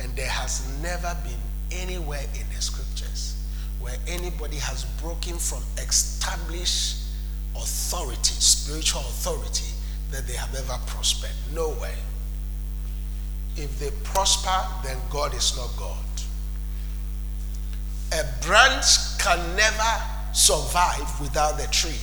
And 0.00 0.14
there 0.14 0.28
has 0.28 0.80
never 0.80 1.16
been 1.24 1.40
anywhere 1.72 2.22
in 2.34 2.46
the 2.54 2.62
scriptures 2.62 3.36
where 3.80 3.96
anybody 4.06 4.58
has 4.58 4.84
broken 5.02 5.38
from 5.38 5.58
established 5.78 6.98
authority, 7.56 8.34
spiritual 8.38 9.00
authority, 9.00 9.72
that 10.12 10.28
they 10.28 10.34
have 10.34 10.54
ever 10.54 10.78
prospered. 10.86 11.34
Nowhere. 11.52 11.90
If 13.56 13.76
they 13.80 13.90
prosper, 14.04 14.68
then 14.84 14.98
God 15.10 15.34
is 15.34 15.56
not 15.56 15.70
God. 15.76 15.98
A 18.12 18.24
branch 18.40 19.18
can 19.18 19.56
never 19.56 20.02
survive 20.32 21.20
without 21.20 21.58
the 21.58 21.66
tree. 21.72 21.98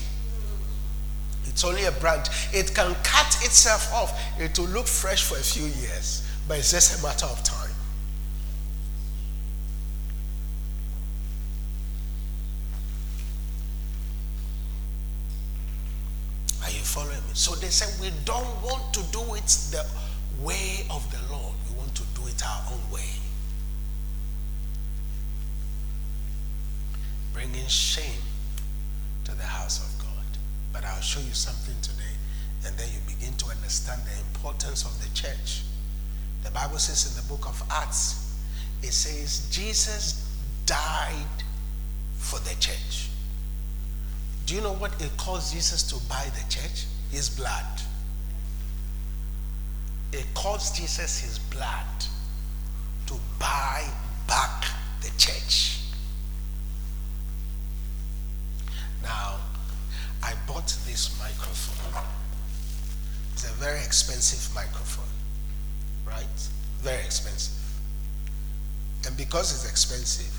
It's 1.50 1.64
only 1.64 1.86
a 1.86 1.92
branch. 1.92 2.28
It 2.54 2.74
can 2.74 2.96
cut 3.04 3.36
itself 3.44 3.92
off. 3.94 4.18
It 4.40 4.58
will 4.58 4.68
look 4.68 4.88
fresh 4.88 5.24
for 5.24 5.36
a 5.36 5.42
few 5.42 5.66
years, 5.66 6.26
but 6.48 6.60
it's 6.60 6.72
just 6.72 7.00
a 7.00 7.04
matter 7.04 7.26
of 7.26 7.44
time. 7.44 7.72
Are 16.64 16.70
you 16.70 16.80
following 16.80 17.16
me? 17.16 17.34
So 17.34 17.56
they 17.56 17.68
said, 17.68 18.00
We 18.00 18.12
don't 18.26 18.64
want 18.64 18.94
to 18.94 19.02
do 19.12 19.22
it 19.34 19.48
the 19.72 19.86
way 20.42 20.86
of 20.92 21.04
the 21.12 21.34
Lord. 21.34 21.56
We 21.68 21.78
want 21.78 21.96
to 21.96 22.04
do 22.16 22.28
it 22.28 22.42
our 22.46 22.72
own 22.72 22.94
way. 22.94 23.10
Bringing 27.34 27.68
shame 27.68 28.22
to 29.26 29.32
the 29.36 29.44
house 29.44 29.80
of. 29.80 29.99
But 30.72 30.86
I'll 30.86 31.02
show 31.02 31.20
you 31.20 31.34
something 31.34 31.76
today, 31.82 32.16
and 32.66 32.78
then 32.78 32.88
you 32.90 33.00
begin 33.08 33.34
to 33.38 33.48
understand 33.48 34.02
the 34.06 34.20
importance 34.20 34.86
of 34.86 34.94
the 35.02 35.10
church. 35.14 35.64
The 36.44 36.52
Bible 36.52 36.78
says 36.78 37.10
in 37.10 37.22
the 37.22 37.28
book 37.28 37.48
of 37.48 37.62
Acts, 37.72 38.36
it 38.82 38.94
says, 38.94 39.50
Jesus 39.52 40.26
died 40.66 41.44
for 42.18 42.40
the 42.40 42.56
church. 42.60 43.10
Do 44.46 44.56
you 44.56 44.62
know 44.62 44.74
what 44.74 45.00
it 45.02 45.16
caused 45.18 45.54
Jesus 45.54 45.84
to 45.84 45.96
buy 46.08 46.26
the 46.34 46.50
church? 46.50 46.86
his 47.12 47.30
blood. 47.30 47.66
It 50.12 50.26
cost 50.34 50.76
Jesus 50.76 51.20
his 51.20 51.40
blood 51.40 51.86
to 53.08 53.16
buy 53.40 53.86
back 54.28 54.66
the 55.02 55.10
church. 55.18 55.79
Very 63.60 63.80
expensive 63.80 64.54
microphone, 64.56 65.06
right? 66.08 66.50
Very 66.82 67.04
expensive. 67.04 67.56
And 69.06 69.16
because 69.18 69.52
it's 69.54 69.70
expensive, 69.70 70.34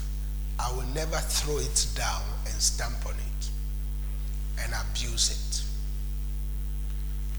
I 0.58 0.70
will 0.72 0.88
never 0.94 1.16
throw 1.16 1.58
it 1.58 1.86
down 1.94 2.22
and 2.46 2.54
stamp 2.60 3.06
on 3.06 3.14
it 3.14 3.50
and 4.62 4.72
abuse 4.90 5.30
it. 5.30 5.64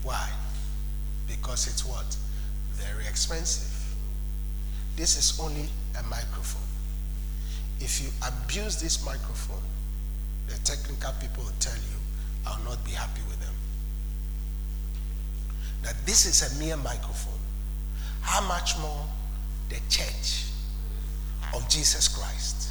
Why? 0.04 0.30
Because 1.28 1.68
it's 1.68 1.86
what? 1.86 2.18
very 2.82 3.06
expensive. 3.06 3.96
This 4.96 5.18
is 5.18 5.40
only 5.40 5.70
a 6.00 6.04
microphone. 6.04 6.62
If 7.80 8.02
you 8.02 8.10
abuse 8.26 8.80
this 8.82 9.04
microphone, 9.06 9.64
the 10.48 10.58
technical 10.64 11.14
people 11.20 11.44
will 11.44 11.60
tell 11.60 11.76
you, 11.76 11.98
I'll 12.46 12.64
not 12.64 12.84
be 12.84 12.92
happy 12.92 13.22
with. 13.28 13.41
That 15.84 15.96
this 16.06 16.26
is 16.26 16.42
a 16.52 16.60
mere 16.60 16.78
microphone. 16.78 17.40
How 18.22 18.42
much 18.48 18.78
more 18.80 19.06
the 19.70 19.80
church 19.90 20.46
of 21.54 21.68
Jesus 21.70 22.08
Christ? 22.08 22.70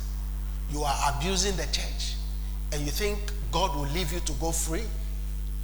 You 0.73 0.83
are 0.83 1.15
abusing 1.15 1.57
the 1.57 1.67
church 1.73 2.15
and 2.73 2.83
you 2.83 2.91
think 2.93 3.19
God 3.51 3.75
will 3.75 3.89
leave 3.93 4.13
you 4.13 4.21
to 4.21 4.33
go 4.35 4.53
free? 4.53 4.85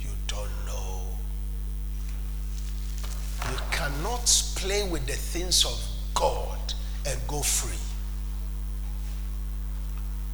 You 0.00 0.08
don't 0.26 0.50
know. 0.66 1.02
You 3.50 3.58
cannot 3.70 4.26
play 4.56 4.88
with 4.88 5.06
the 5.06 5.12
things 5.12 5.64
of 5.64 5.80
God 6.14 6.58
and 7.06 7.20
go 7.28 7.42
free. 7.42 7.78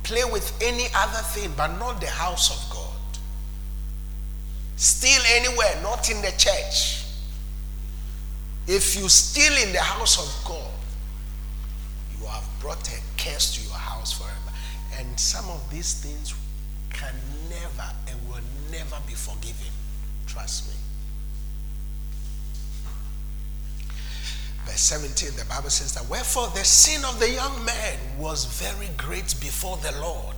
Play 0.03 0.25
with 0.25 0.53
any 0.63 0.87
other 0.95 1.23
thing, 1.29 1.53
but 1.57 1.79
not 1.79 2.01
the 2.01 2.09
house 2.09 2.51
of 2.51 2.75
God. 2.75 2.89
Steal 4.77 5.21
anywhere, 5.35 5.79
not 5.83 6.11
in 6.11 6.21
the 6.23 6.33
church. 6.39 7.02
If 8.67 8.97
you 8.97 9.09
steal 9.09 9.53
in 9.67 9.73
the 9.73 9.81
house 9.81 10.19
of 10.19 10.49
God, 10.49 10.71
you 12.19 12.27
have 12.27 12.45
brought 12.61 12.89
a 12.89 13.01
curse 13.19 13.55
to 13.57 13.63
your 13.63 13.75
house 13.75 14.13
forever. 14.13 14.57
And 14.99 15.19
some 15.19 15.49
of 15.51 15.69
these 15.71 15.95
things 15.95 16.35
can 16.91 17.15
never 17.51 17.91
and 18.09 18.29
will 18.29 18.45
never 18.71 18.97
be 19.07 19.15
forgiven. 19.15 19.73
Trust 20.27 20.69
me. 20.69 20.75
Verse 24.65 24.81
17, 24.81 25.37
the 25.37 25.45
Bible 25.47 25.71
says 25.71 25.93
that, 25.95 26.09
Wherefore 26.09 26.49
the 26.55 26.65
sin 26.65 27.05
of 27.05 27.19
the 27.19 27.31
young 27.31 27.65
man 27.65 27.99
was 28.17 28.45
very 28.45 28.89
great 28.97 29.35
before 29.41 29.77
the 29.79 29.93
Lord, 30.01 30.37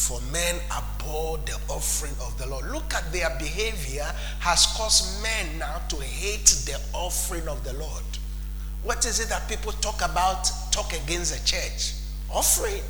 for 0.00 0.18
men 0.32 0.56
abhor 0.72 1.38
the 1.44 1.58
offering 1.68 2.14
of 2.22 2.36
the 2.38 2.46
Lord. 2.46 2.64
Look 2.70 2.94
at 2.94 3.12
their 3.12 3.28
behavior 3.38 4.10
has 4.40 4.66
caused 4.74 5.22
men 5.22 5.58
now 5.58 5.76
to 5.90 5.96
hate 5.96 6.46
the 6.64 6.80
offering 6.94 7.46
of 7.46 7.62
the 7.64 7.74
Lord. 7.74 8.02
What 8.82 9.04
is 9.04 9.20
it 9.20 9.28
that 9.28 9.46
people 9.46 9.72
talk 9.72 10.00
about, 10.00 10.50
talk 10.72 10.94
against 10.94 11.34
the 11.34 11.46
church? 11.46 11.92
Offering. 12.32 12.82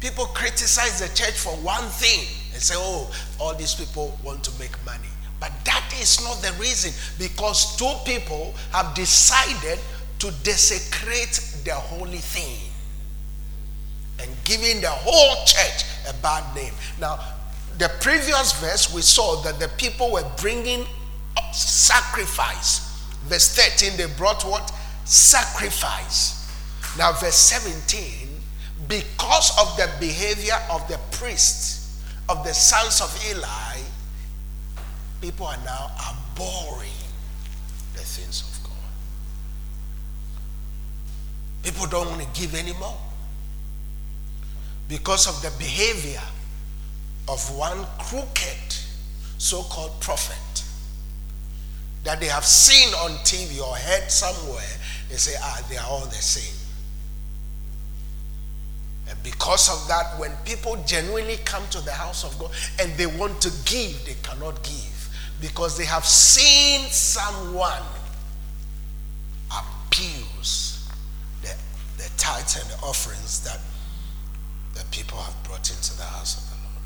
People 0.00 0.26
criticize 0.26 1.00
the 1.00 1.08
church 1.16 1.34
for 1.34 1.56
one 1.64 1.84
thing 1.84 2.26
and 2.52 2.62
say, 2.62 2.74
oh, 2.76 3.10
all 3.40 3.54
these 3.54 3.74
people 3.74 4.18
want 4.22 4.44
to 4.44 4.58
make 4.60 4.76
money. 4.84 5.08
But 5.40 5.52
that 5.64 5.90
is 5.98 6.22
not 6.22 6.42
the 6.42 6.52
reason 6.60 6.92
because 7.18 7.76
two 7.76 7.92
people 8.04 8.54
have 8.72 8.94
decided 8.94 9.78
to 10.18 10.30
desecrate 10.42 11.62
the 11.64 11.72
holy 11.72 12.18
thing 12.18 12.72
and 14.20 14.30
giving 14.44 14.80
the 14.80 14.88
whole 14.90 15.44
church 15.44 15.84
a 16.08 16.14
bad 16.22 16.54
name. 16.54 16.72
Now, 17.00 17.18
the 17.78 17.90
previous 18.00 18.52
verse, 18.60 18.92
we 18.92 19.02
saw 19.02 19.42
that 19.42 19.58
the 19.58 19.68
people 19.76 20.12
were 20.12 20.24
bringing 20.40 20.86
sacrifice. 21.52 22.80
Verse 23.24 23.54
13, 23.54 23.96
they 23.96 24.06
brought 24.16 24.44
what? 24.44 24.72
Sacrifice. 25.04 26.50
Now, 26.96 27.12
verse 27.12 27.36
17, 27.36 28.28
because 28.88 29.50
of 29.60 29.76
the 29.76 29.90
behavior 30.00 30.58
of 30.70 30.86
the 30.88 30.98
priests, 31.10 32.02
of 32.28 32.44
the 32.44 32.54
sons 32.54 33.00
of 33.00 33.14
Eli, 33.30 33.80
people 35.20 35.46
are 35.46 35.58
now 35.64 35.90
abhorring 36.10 36.90
the 37.92 38.00
things 38.00 38.42
of 38.42 38.64
God. 38.64 38.72
People 41.62 41.86
don't 41.86 42.08
want 42.08 42.22
to 42.22 42.40
give 42.40 42.54
anymore 42.54 42.96
because 44.88 45.26
of 45.26 45.40
the 45.42 45.56
behavior 45.58 46.22
of 47.28 47.56
one 47.56 47.86
crooked 47.98 48.76
so 49.38 49.62
called 49.64 50.00
prophet 50.00 50.36
that 52.04 52.20
they 52.20 52.26
have 52.26 52.44
seen 52.44 52.88
on 52.94 53.10
TV 53.24 53.60
or 53.60 53.74
heard 53.76 54.10
somewhere. 54.10 54.62
They 55.08 55.16
say, 55.16 55.34
ah, 55.40 55.66
they 55.68 55.76
are 55.76 55.86
all 55.86 56.04
the 56.04 56.14
same. 56.14 56.54
And 59.08 59.20
because 59.22 59.68
of 59.68 59.88
that, 59.88 60.18
when 60.18 60.32
people 60.44 60.76
genuinely 60.86 61.38
come 61.44 61.66
to 61.70 61.80
the 61.80 61.92
house 61.92 62.24
of 62.24 62.38
God 62.38 62.50
and 62.80 62.92
they 62.94 63.06
want 63.06 63.40
to 63.42 63.50
give, 63.64 64.04
they 64.06 64.16
cannot 64.22 64.62
give 64.62 64.92
because 65.40 65.76
they 65.76 65.84
have 65.84 66.04
seen 66.04 66.88
someone 66.90 67.82
abuse 69.50 70.88
the, 71.42 71.54
the 71.98 72.08
tithes 72.16 72.56
and 72.56 72.70
the 72.70 72.86
offerings 72.86 73.42
that 73.44 73.60
the 74.76 74.84
people 74.90 75.18
have 75.18 75.42
brought 75.44 75.70
into 75.70 75.96
the 75.96 76.04
house 76.04 76.36
of 76.36 76.50
the 76.50 76.56
Lord. 76.62 76.82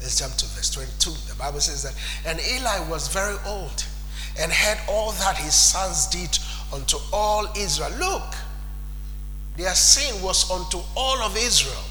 Let's 0.00 0.18
jump 0.18 0.34
to 0.36 0.46
verse 0.46 0.70
22. 0.70 1.10
The 1.28 1.38
Bible 1.38 1.60
says 1.60 1.82
that, 1.82 1.94
and 2.26 2.40
Eli 2.40 2.88
was 2.88 3.08
very 3.08 3.36
old 3.46 3.84
and 4.40 4.52
heard 4.52 4.78
all 4.88 5.12
that 5.12 5.36
his 5.36 5.54
sons 5.54 6.06
did 6.06 6.38
unto 6.72 6.96
all 7.12 7.46
Israel. 7.56 7.90
Look, 7.98 8.34
their 9.56 9.74
sin 9.74 10.22
was 10.22 10.50
unto 10.50 10.78
all 10.96 11.18
of 11.18 11.36
Israel. 11.36 11.82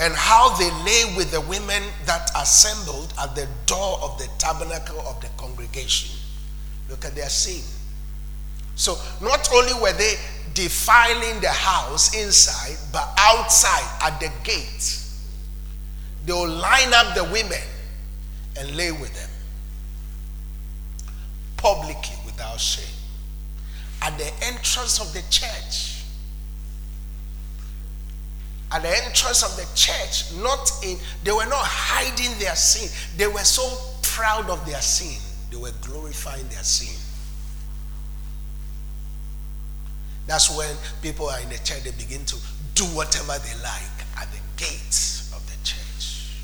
And 0.00 0.14
how 0.14 0.56
they 0.56 0.70
lay 0.84 1.16
with 1.16 1.32
the 1.32 1.40
women 1.42 1.82
that 2.04 2.30
assembled 2.36 3.12
at 3.20 3.34
the 3.34 3.48
door 3.66 3.98
of 4.02 4.18
the 4.18 4.28
tabernacle 4.38 5.00
of 5.00 5.20
the 5.20 5.28
congregation. 5.36 6.16
Look 6.88 7.04
at 7.04 7.14
their 7.14 7.28
sin. 7.28 7.64
So, 8.76 8.96
not 9.20 9.48
only 9.52 9.74
were 9.80 9.92
they 9.92 10.14
defiling 10.54 11.40
the 11.40 11.48
house 11.48 12.14
inside, 12.14 12.76
but 12.92 13.08
outside 13.18 14.10
at 14.12 14.20
the 14.20 14.30
gate, 14.44 15.00
they 16.24 16.32
will 16.32 16.48
line 16.48 16.92
up 16.94 17.14
the 17.14 17.24
women 17.24 17.62
and 18.58 18.76
lay 18.76 18.92
with 18.92 19.14
them 19.14 19.30
publicly 21.56 22.16
without 22.24 22.60
shame 22.60 22.84
at 24.02 24.16
the 24.18 24.30
entrance 24.44 25.00
of 25.00 25.12
the 25.12 25.22
church. 25.30 25.94
At 28.70 28.82
the 28.82 29.04
entrance 29.04 29.42
of 29.42 29.56
the 29.56 29.66
church, 29.74 30.32
not 30.42 30.70
in, 30.84 30.98
they 31.24 31.32
were 31.32 31.46
not 31.46 31.64
hiding 31.64 32.38
their 32.38 32.54
sin. 32.54 32.90
They 33.16 33.26
were 33.26 33.44
so 33.44 33.66
proud 34.02 34.50
of 34.50 34.64
their 34.66 34.80
sin, 34.80 35.20
they 35.50 35.56
were 35.56 35.72
glorifying 35.80 36.46
their 36.48 36.62
sin. 36.62 36.94
That's 40.28 40.54
when 40.54 40.68
people 41.00 41.28
are 41.28 41.40
in 41.40 41.48
the 41.48 41.56
church, 41.56 41.82
they 41.82 41.90
begin 41.90 42.24
to 42.26 42.36
do 42.74 42.84
whatever 42.94 43.32
they 43.38 43.54
like 43.62 43.98
at 44.20 44.28
the 44.30 44.38
gates 44.56 45.32
of 45.34 45.42
the 45.48 45.56
church. 45.64 46.36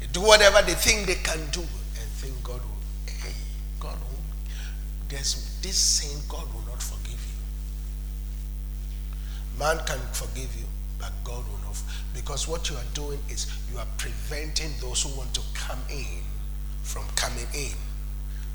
They 0.00 0.06
do 0.12 0.20
whatever 0.20 0.60
they 0.60 0.74
think 0.74 1.06
they 1.06 1.14
can 1.14 1.38
do 1.50 1.60
and 1.60 2.08
think 2.18 2.34
God 2.42 2.60
will, 2.60 2.82
hey, 3.06 3.32
God 3.78 3.94
will 3.94 4.12
there's 5.08 5.60
this 5.60 5.76
sin 5.76 6.20
God 6.28 6.52
will 6.54 6.66
not 6.66 6.82
forgive 6.82 7.20
you. 7.20 7.38
Man 9.58 9.78
can 9.86 10.00
forgive 10.12 10.52
you, 10.58 10.66
but 10.98 11.12
God 11.22 11.44
will 11.48 11.58
not. 11.64 11.80
Because 12.14 12.48
what 12.48 12.70
you 12.70 12.76
are 12.76 12.90
doing 12.94 13.18
is 13.28 13.46
you 13.70 13.78
are 13.78 13.86
preventing 13.98 14.72
those 14.80 15.02
who 15.02 15.16
want 15.16 15.32
to 15.34 15.42
come 15.54 15.78
in 15.90 16.22
from 16.82 17.04
coming 17.14 17.46
in. 17.54 17.76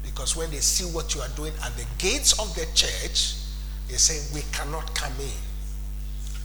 Because 0.08 0.38
when 0.38 0.50
they 0.52 0.62
see 0.62 0.86
what 0.86 1.14
you 1.14 1.22
are 1.22 1.30
doing 1.36 1.52
at 1.64 1.76
the 1.76 1.86
gates 1.98 2.40
of 2.40 2.56
the 2.56 2.66
church, 2.74 3.36
they 3.90 3.98
say, 3.98 4.24
We 4.34 4.42
cannot 4.54 4.96
come 4.96 5.14
in. 5.20 5.42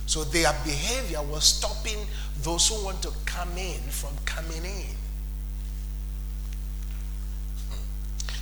So 0.06 0.24
their 0.24 0.52
behavior 0.64 1.22
was 1.22 1.44
stopping 1.44 1.98
those 2.42 2.68
who 2.68 2.84
want 2.84 3.00
to 3.02 3.12
come 3.24 3.56
in 3.56 3.80
from 3.82 4.10
coming 4.24 4.64
in. 4.64 4.96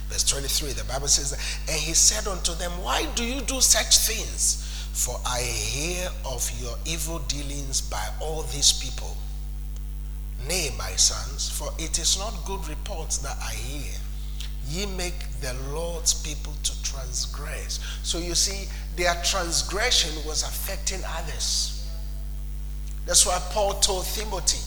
Verse 0.08 0.24
23, 0.24 0.72
the 0.72 0.84
Bible 0.84 1.06
says, 1.06 1.32
And 1.68 1.78
he 1.78 1.92
said 1.92 2.26
unto 2.26 2.54
them, 2.54 2.72
Why 2.82 3.06
do 3.14 3.22
you 3.22 3.42
do 3.42 3.60
such 3.60 3.98
things? 3.98 4.66
For 4.94 5.20
I 5.24 5.42
hear 5.42 6.08
of 6.24 6.50
your 6.60 6.76
evil 6.86 7.20
dealings 7.28 7.82
by 7.82 8.04
all 8.20 8.42
these 8.44 8.72
people. 8.72 9.16
Nay, 10.48 10.70
my 10.78 10.90
sons, 10.96 11.48
for 11.48 11.68
it 11.78 11.98
is 11.98 12.18
not 12.18 12.44
good 12.46 12.66
reports 12.68 13.18
that 13.18 13.36
I 13.40 13.52
hear. 13.52 13.92
Ye 14.70 14.86
make 14.86 15.18
the 15.40 15.54
Lord's 15.72 16.14
people 16.14 16.52
to 16.62 16.82
transgress. 16.82 17.80
So 18.02 18.18
you 18.18 18.34
see, 18.34 18.68
their 18.96 19.14
transgression 19.24 20.10
was 20.26 20.42
affecting 20.42 21.00
others. 21.06 21.88
That's 23.04 23.26
why 23.26 23.38
Paul 23.50 23.74
told 23.80 24.04
Timothy, 24.06 24.60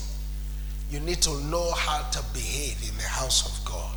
you 0.91 0.99
need 0.99 1.21
to 1.21 1.39
know 1.45 1.71
how 1.71 2.03
to 2.11 2.23
behave 2.33 2.77
in 2.87 2.95
the 2.97 3.03
house 3.03 3.45
of 3.47 3.65
God 3.65 3.95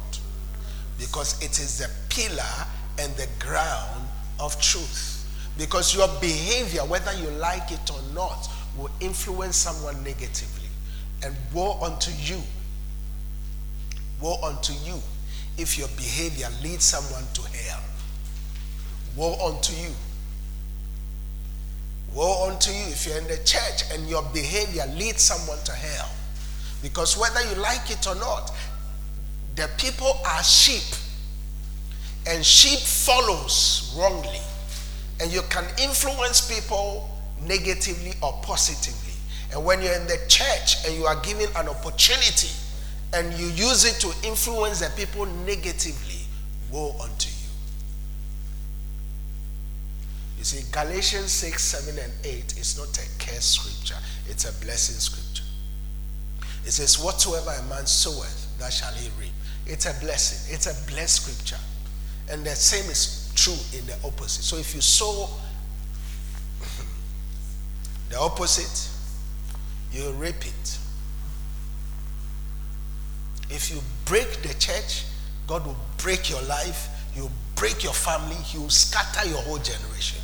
because 0.99 1.42
it 1.42 1.59
is 1.59 1.79
the 1.79 1.90
pillar 2.09 2.66
and 2.99 3.14
the 3.16 3.29
ground 3.38 4.07
of 4.40 4.59
truth. 4.61 5.12
Because 5.59 5.95
your 5.95 6.09
behavior, 6.21 6.83
whether 6.83 7.12
you 7.14 7.29
like 7.38 7.73
it 7.73 7.90
or 7.90 8.01
not, 8.14 8.49
will 8.79 8.90
influence 9.01 9.57
someone 9.57 10.03
negatively. 10.05 10.69
And 11.25 11.35
woe 11.53 11.79
unto 11.83 12.12
you 12.23 12.40
Woe 14.21 14.38
unto 14.42 14.73
you 14.73 15.01
if 15.59 15.79
your 15.79 15.88
behavior 15.97 16.49
leads 16.62 16.85
someone 16.85 17.25
to 17.35 17.42
hell. 17.42 17.83
Woe 19.16 19.35
unto 19.47 19.73
you. 19.73 19.90
Woe 22.14 22.49
unto 22.51 22.71
you 22.71 22.85
if 22.88 23.07
you're 23.07 23.19
in 23.19 23.27
the 23.27 23.38
church 23.45 23.85
and 23.92 24.09
your 24.09 24.23
behavior 24.35 24.85
leads 24.97 25.23
someone 25.23 25.59
to 25.64 25.73
hell. 25.73 26.11
Because 26.83 27.16
whether 27.16 27.42
you 27.49 27.57
like 27.57 27.90
it 27.90 28.07
or 28.07 28.14
not, 28.16 28.53
the 29.55 29.69
people 29.79 30.21
are 30.27 30.42
sheep. 30.42 30.97
And 32.27 32.45
sheep 32.45 32.81
follows 32.81 33.95
wrongly. 33.99 34.40
And 35.21 35.33
you 35.33 35.40
can 35.49 35.64
influence 35.83 36.53
people 36.53 37.09
negatively 37.47 38.12
or 38.23 38.38
positively. 38.42 39.14
And 39.53 39.64
when 39.64 39.81
you're 39.81 39.95
in 39.95 40.07
the 40.07 40.19
church 40.29 40.85
and 40.87 40.95
you 40.95 41.07
are 41.07 41.21
given 41.23 41.49
an 41.57 41.69
opportunity 41.69 42.51
and 43.12 43.33
you 43.38 43.47
use 43.47 43.85
it 43.85 44.01
to 44.01 44.27
influence 44.27 44.81
the 44.81 44.90
people 44.97 45.27
negatively, 45.47 46.27
woe 46.71 46.95
unto 47.01 47.29
you. 47.29 47.35
You 50.38 50.45
see, 50.45 50.64
Galatians 50.71 51.31
6, 51.31 51.62
7, 51.62 51.99
and 52.03 52.12
8 52.25 52.59
is 52.59 52.79
not 52.79 52.97
a 52.99 53.25
curse 53.25 53.45
scripture, 53.45 53.97
it's 54.29 54.45
a 54.45 54.64
blessing 54.64 54.97
scripture. 54.97 55.45
It 56.64 56.73
says, 56.73 56.99
Whatsoever 56.99 57.51
a 57.51 57.62
man 57.69 57.87
soweth, 57.87 58.59
that 58.59 58.73
shall 58.73 58.92
he 58.95 59.09
reap. 59.21 59.33
It's 59.66 59.87
a 59.87 59.95
blessing, 60.05 60.55
it's 60.55 60.66
a 60.66 60.90
blessed 60.92 61.23
scripture. 61.23 61.62
And 62.31 62.45
the 62.45 62.57
same 62.57 62.90
is 62.90 63.31
true 63.37 63.57
in 63.79 63.87
the 63.87 63.95
opposite. 64.05 64.42
So 64.42 64.57
if 64.57 64.75
you 64.75 64.81
sow 64.81 65.29
the 68.11 68.19
opposite, 68.19 68.90
you 69.92 70.11
reap 70.12 70.45
it. 70.45 70.79
If 73.50 73.70
you 73.70 73.80
break 74.04 74.42
the 74.42 74.54
church, 74.59 75.04
God 75.46 75.66
will 75.66 75.76
break 75.98 76.30
your 76.30 76.42
life, 76.42 76.88
will 77.16 77.30
break 77.54 77.82
your 77.82 77.92
family, 77.92 78.37
He 78.37 78.59
will 78.59 78.70
scatter 78.70 79.28
your 79.28 79.38
whole 79.38 79.59
generation. 79.59 80.20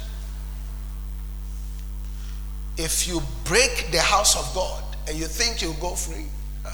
If 2.77 3.07
you 3.07 3.21
break 3.45 3.89
the 3.91 4.01
house 4.01 4.37
of 4.37 4.55
God 4.55 4.83
and 5.09 5.19
you 5.19 5.27
think 5.27 5.61
you'll 5.61 5.75
go 5.75 5.95
free, 5.95 6.27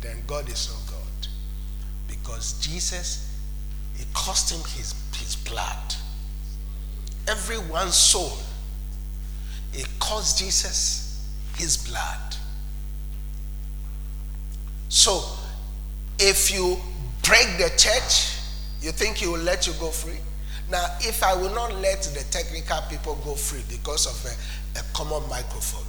then 0.00 0.16
God 0.26 0.48
is 0.48 0.68
no 0.68 0.76
God. 0.92 1.28
Because 2.08 2.54
Jesus, 2.60 3.38
it 3.96 4.06
cost 4.12 4.50
him 4.50 4.60
his, 4.76 4.94
his 5.14 5.36
blood. 5.36 5.94
Everyone's 7.28 7.94
soul, 7.94 8.38
it 9.72 9.88
cost 9.98 10.38
Jesus 10.38 11.24
his 11.56 11.76
blood. 11.88 12.25
So, 14.88 15.24
if 16.18 16.50
you 16.52 16.76
break 17.22 17.58
the 17.58 17.70
church, 17.76 18.38
you 18.80 18.92
think 18.92 19.16
he 19.16 19.26
will 19.26 19.40
let 19.40 19.66
you 19.66 19.72
go 19.74 19.90
free? 19.90 20.18
Now, 20.70 20.84
if 21.00 21.22
I 21.22 21.34
will 21.34 21.54
not 21.54 21.74
let 21.76 22.02
the 22.02 22.24
technical 22.30 22.78
people 22.88 23.16
go 23.24 23.34
free 23.34 23.62
because 23.68 24.06
of 24.06 24.32
a, 24.32 24.80
a 24.80 24.82
common 24.92 25.28
microphone, 25.28 25.86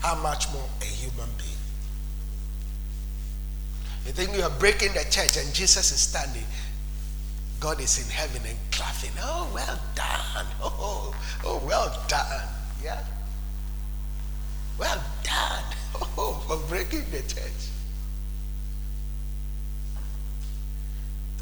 how 0.00 0.14
much 0.16 0.50
more 0.52 0.68
a 0.80 0.84
human 0.84 1.28
being? 1.38 1.50
You 4.06 4.12
think 4.12 4.36
you 4.36 4.42
are 4.42 4.50
breaking 4.58 4.92
the 4.92 5.04
church 5.10 5.36
and 5.36 5.52
Jesus 5.52 5.90
is 5.90 6.00
standing. 6.00 6.44
God 7.58 7.80
is 7.80 7.98
in 7.98 8.10
heaven 8.10 8.42
and 8.46 8.58
clapping. 8.70 9.10
Oh, 9.20 9.50
well 9.52 9.78
done. 9.94 10.46
Oh, 10.62 11.14
oh, 11.44 11.62
well 11.66 12.04
done. 12.06 12.48
Yeah. 12.82 13.02
Well 14.78 15.02
done. 15.22 15.64
Oh, 16.18 16.44
for 16.46 16.56
breaking 16.68 17.04
the 17.10 17.22
church. 17.22 17.70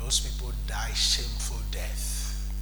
Those 0.05 0.21
people 0.21 0.53
die 0.67 0.93
shameful 0.93 1.57
death. 1.71 2.53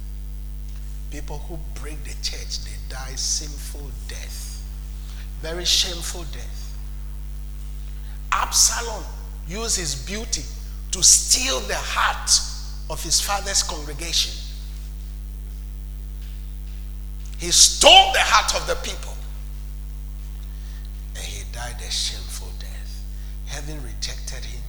People 1.11 1.39
who 1.39 1.59
break 1.81 2.01
the 2.05 2.15
church, 2.23 2.63
they 2.63 2.71
die 2.87 3.15
sinful 3.15 3.91
death. 4.07 4.63
Very 5.41 5.65
shameful 5.65 6.23
death. 6.31 6.77
Absalom 8.31 9.03
used 9.45 9.77
his 9.77 9.93
beauty 9.93 10.43
to 10.91 11.03
steal 11.03 11.59
the 11.59 11.75
heart 11.75 12.31
of 12.89 13.03
his 13.03 13.19
father's 13.19 13.61
congregation. 13.61 14.33
He 17.39 17.51
stole 17.51 18.13
the 18.13 18.21
heart 18.21 18.55
of 18.55 18.65
the 18.67 18.75
people. 18.75 19.15
And 21.17 21.25
he 21.25 21.43
died 21.51 21.75
a 21.85 21.91
shameful 21.91 22.47
death. 22.57 23.03
Heaven 23.47 23.83
rejected 23.83 24.45
him, 24.45 24.63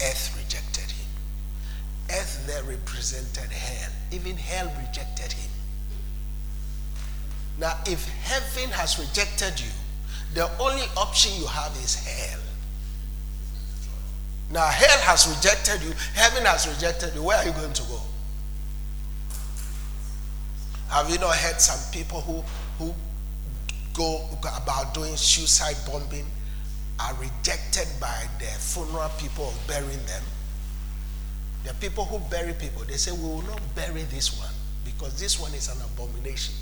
earth 0.00 0.32
rejected 0.38 0.84
him. 0.84 0.91
Earth 2.14 2.46
there 2.46 2.62
represented 2.64 3.50
hell. 3.50 3.90
Even 4.10 4.36
hell 4.36 4.70
rejected 4.78 5.32
him. 5.32 5.50
Now, 7.58 7.78
if 7.86 8.06
heaven 8.24 8.70
has 8.70 8.98
rejected 8.98 9.60
you, 9.60 9.70
the 10.34 10.50
only 10.58 10.84
option 10.96 11.32
you 11.40 11.46
have 11.46 11.72
is 11.76 11.94
hell. 11.94 12.40
Now, 14.50 14.66
hell 14.66 14.98
has 15.00 15.26
rejected 15.26 15.82
you, 15.82 15.94
heaven 16.14 16.44
has 16.44 16.66
rejected 16.66 17.14
you. 17.14 17.22
Where 17.22 17.38
are 17.38 17.44
you 17.44 17.52
going 17.52 17.72
to 17.72 17.82
go? 17.84 18.00
Have 20.88 21.08
you 21.08 21.18
not 21.18 21.34
heard 21.36 21.60
some 21.60 21.80
people 21.90 22.20
who, 22.20 22.42
who 22.78 22.94
go 23.94 24.28
about 24.42 24.92
doing 24.92 25.16
suicide 25.16 25.76
bombing 25.86 26.26
are 27.00 27.14
rejected 27.14 27.88
by 27.98 28.26
the 28.38 28.44
funeral 28.44 29.08
people 29.18 29.48
of 29.48 29.66
burying 29.66 30.04
them? 30.04 30.22
The 31.64 31.70
are 31.70 31.74
people 31.74 32.04
who 32.04 32.18
bury 32.30 32.54
people. 32.54 32.82
They 32.84 32.96
say, 32.96 33.12
We 33.12 33.22
will 33.22 33.42
not 33.42 33.60
bury 33.74 34.02
this 34.04 34.36
one 34.38 34.52
because 34.84 35.18
this 35.18 35.38
one 35.38 35.54
is 35.54 35.68
an 35.68 35.80
abomination. 35.80 36.54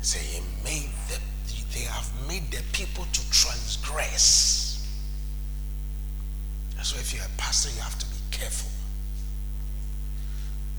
Say, 0.00 0.18
he 0.18 0.40
made 0.64 0.90
the, 1.08 1.20
they 1.72 1.84
have 1.84 2.10
made 2.26 2.50
the 2.50 2.62
people 2.72 3.04
to 3.04 3.30
transgress. 3.30 4.68
So 6.82 6.96
if 6.96 7.14
you're 7.14 7.24
a 7.24 7.40
pastor, 7.40 7.70
you 7.72 7.80
have 7.80 7.96
to 8.00 8.06
be 8.06 8.16
careful. 8.32 8.68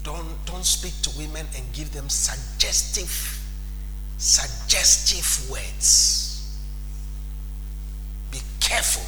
Don't, 0.03 0.45
don't 0.45 0.65
speak 0.65 0.93
to 1.03 1.17
women 1.17 1.47
and 1.55 1.63
give 1.71 1.93
them 1.93 2.09
suggestive, 2.09 3.39
suggestive 4.17 5.49
words 5.49 6.22
careful. 8.63 9.03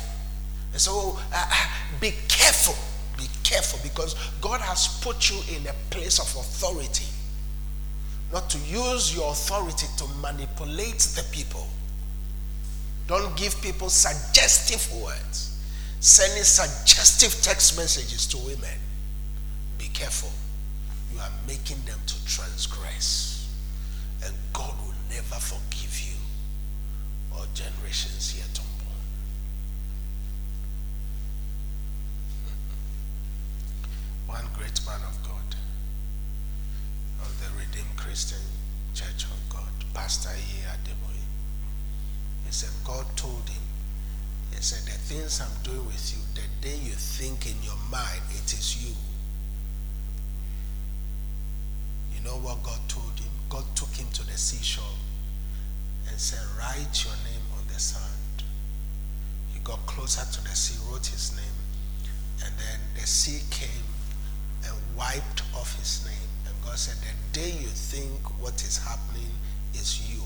And 0.73 0.81
so 0.81 1.17
uh, 1.33 1.45
uh, 1.51 1.67
be 2.01 2.11
careful. 2.27 2.75
Be 3.17 3.27
careful 3.43 3.79
because 3.81 4.13
God 4.41 4.59
has 4.59 4.99
put 5.01 5.29
you 5.29 5.37
in 5.55 5.65
a 5.67 5.73
place 5.89 6.19
of 6.19 6.27
authority. 6.35 7.05
Not 8.33 8.49
to 8.49 8.57
use 8.59 9.15
your 9.15 9.31
authority 9.31 9.87
to 9.97 10.05
manipulate 10.21 10.99
the 10.99 11.23
people. 11.31 11.65
Don't 13.07 13.35
give 13.37 13.59
people 13.61 13.89
suggestive 13.89 15.01
words. 15.01 15.57
Sending 16.01 16.43
suggestive 16.43 17.41
text 17.41 17.77
messages 17.77 18.27
to 18.27 18.37
women. 18.37 18.79
Be 19.77 19.87
careful. 19.87 20.31
You 21.13 21.19
are 21.21 21.31
making 21.47 21.77
them 21.85 21.99
to 22.05 22.25
transgress. 22.25 23.49
And 24.25 24.33
God 24.51 24.75
will 24.83 24.93
never 25.09 25.35
forgive 25.35 25.97
you 26.01 26.15
or 27.37 27.45
generations 27.53 28.35
yet 28.37 28.64
one 34.35 34.47
great 34.57 34.79
man 34.85 34.99
of 35.07 35.15
God 35.23 35.49
of 37.23 37.31
the 37.39 37.47
Redeemed 37.57 37.95
Christian 37.95 38.43
Church 38.93 39.23
of 39.31 39.39
God, 39.47 39.71
Pastor 39.93 40.35
E. 40.35 40.59
Adeboye. 40.67 41.23
He 42.45 42.51
said, 42.51 42.71
God 42.83 43.05
told 43.15 43.47
him, 43.47 43.63
He 44.51 44.61
said, 44.61 44.83
the 44.83 44.97
things 45.07 45.39
I'm 45.39 45.55
doing 45.63 45.85
with 45.85 46.03
you, 46.11 46.19
the 46.35 46.47
day 46.59 46.75
you 46.75 46.91
think 46.91 47.45
in 47.45 47.55
your 47.63 47.79
mind 47.89 48.23
it 48.31 48.51
is 48.51 48.83
you. 48.83 48.93
You 52.13 52.19
know 52.25 52.35
what 52.35 52.61
God 52.61 52.81
told 52.89 53.17
him? 53.17 53.31
God 53.47 53.63
took 53.73 53.95
him 53.95 54.07
to 54.15 54.25
the 54.27 54.37
seashore 54.37 54.99
and 56.09 56.19
said, 56.19 56.43
Write 56.59 57.05
your 57.05 57.15
name 57.23 57.45
on 57.57 57.63
the 57.71 57.79
sand. 57.79 58.43
He 59.53 59.61
got 59.61 59.79
closer 59.85 60.25
to 60.29 60.43
the 60.43 60.55
sea, 60.55 60.77
wrote 60.91 61.05
his 61.05 61.31
name, 61.37 61.57
and 62.43 62.53
then 62.57 62.79
the 62.99 63.07
sea 63.07 63.39
came 63.49 63.94
and 64.67 64.75
wiped 64.97 65.43
off 65.55 65.77
his 65.79 66.05
name. 66.05 66.29
And 66.47 66.55
God 66.63 66.77
said, 66.77 66.95
The 67.01 67.39
day 67.39 67.51
you 67.51 67.67
think 67.67 68.11
what 68.41 68.55
is 68.63 68.77
happening 68.77 69.31
is 69.73 70.11
you, 70.11 70.21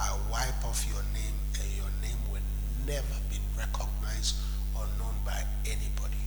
I 0.00 0.10
wipe 0.30 0.64
off 0.64 0.84
your 0.88 1.02
name 1.14 1.36
and 1.60 1.68
your 1.72 1.90
name 2.02 2.20
will 2.30 2.44
never 2.86 3.16
be 3.30 3.38
recognized 3.56 4.36
or 4.74 4.84
known 4.98 5.14
by 5.24 5.42
anybody. 5.64 6.22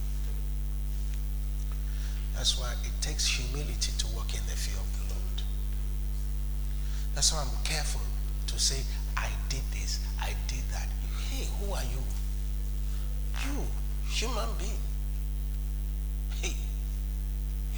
That's 2.36 2.58
why 2.60 2.72
it 2.84 3.02
takes 3.02 3.28
humility 3.28 3.91
to 3.98 4.08
walk 4.15 4.34
in 4.34 4.41
the 4.45 4.56
fear 4.56 4.80
of 4.80 4.89
the 4.98 5.13
Lord. 5.13 5.43
That's 7.13 7.34
why 7.34 7.41
I'm 7.41 7.63
careful 7.63 8.02
to 8.48 8.60
say, 8.60 8.82
I 9.17 9.28
did 9.50 9.62
this, 9.72 10.00
I 10.22 10.34
did 10.48 10.63
that. 10.72 10.88
Hey, 11.30 11.48
who 11.60 11.74
are 11.74 11.84
you? 11.84 12.02
You, 13.45 13.67
human 14.10 14.50
being. 14.58 14.88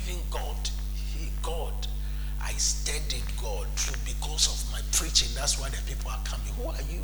Even 0.08 0.22
God, 0.30 0.70
he, 1.14 1.30
God. 1.42 1.74
I 2.42 2.54
studied 2.54 3.24
God 3.42 3.68
through 3.76 4.02
because 4.06 4.48
of 4.48 4.72
my 4.72 4.82
preaching. 4.92 5.30
That's 5.36 5.60
why 5.60 5.70
the 5.70 5.82
people 5.88 6.12
are 6.12 6.22
coming. 6.24 6.54
Who 6.54 6.70
are 6.70 6.82
you? 6.92 7.04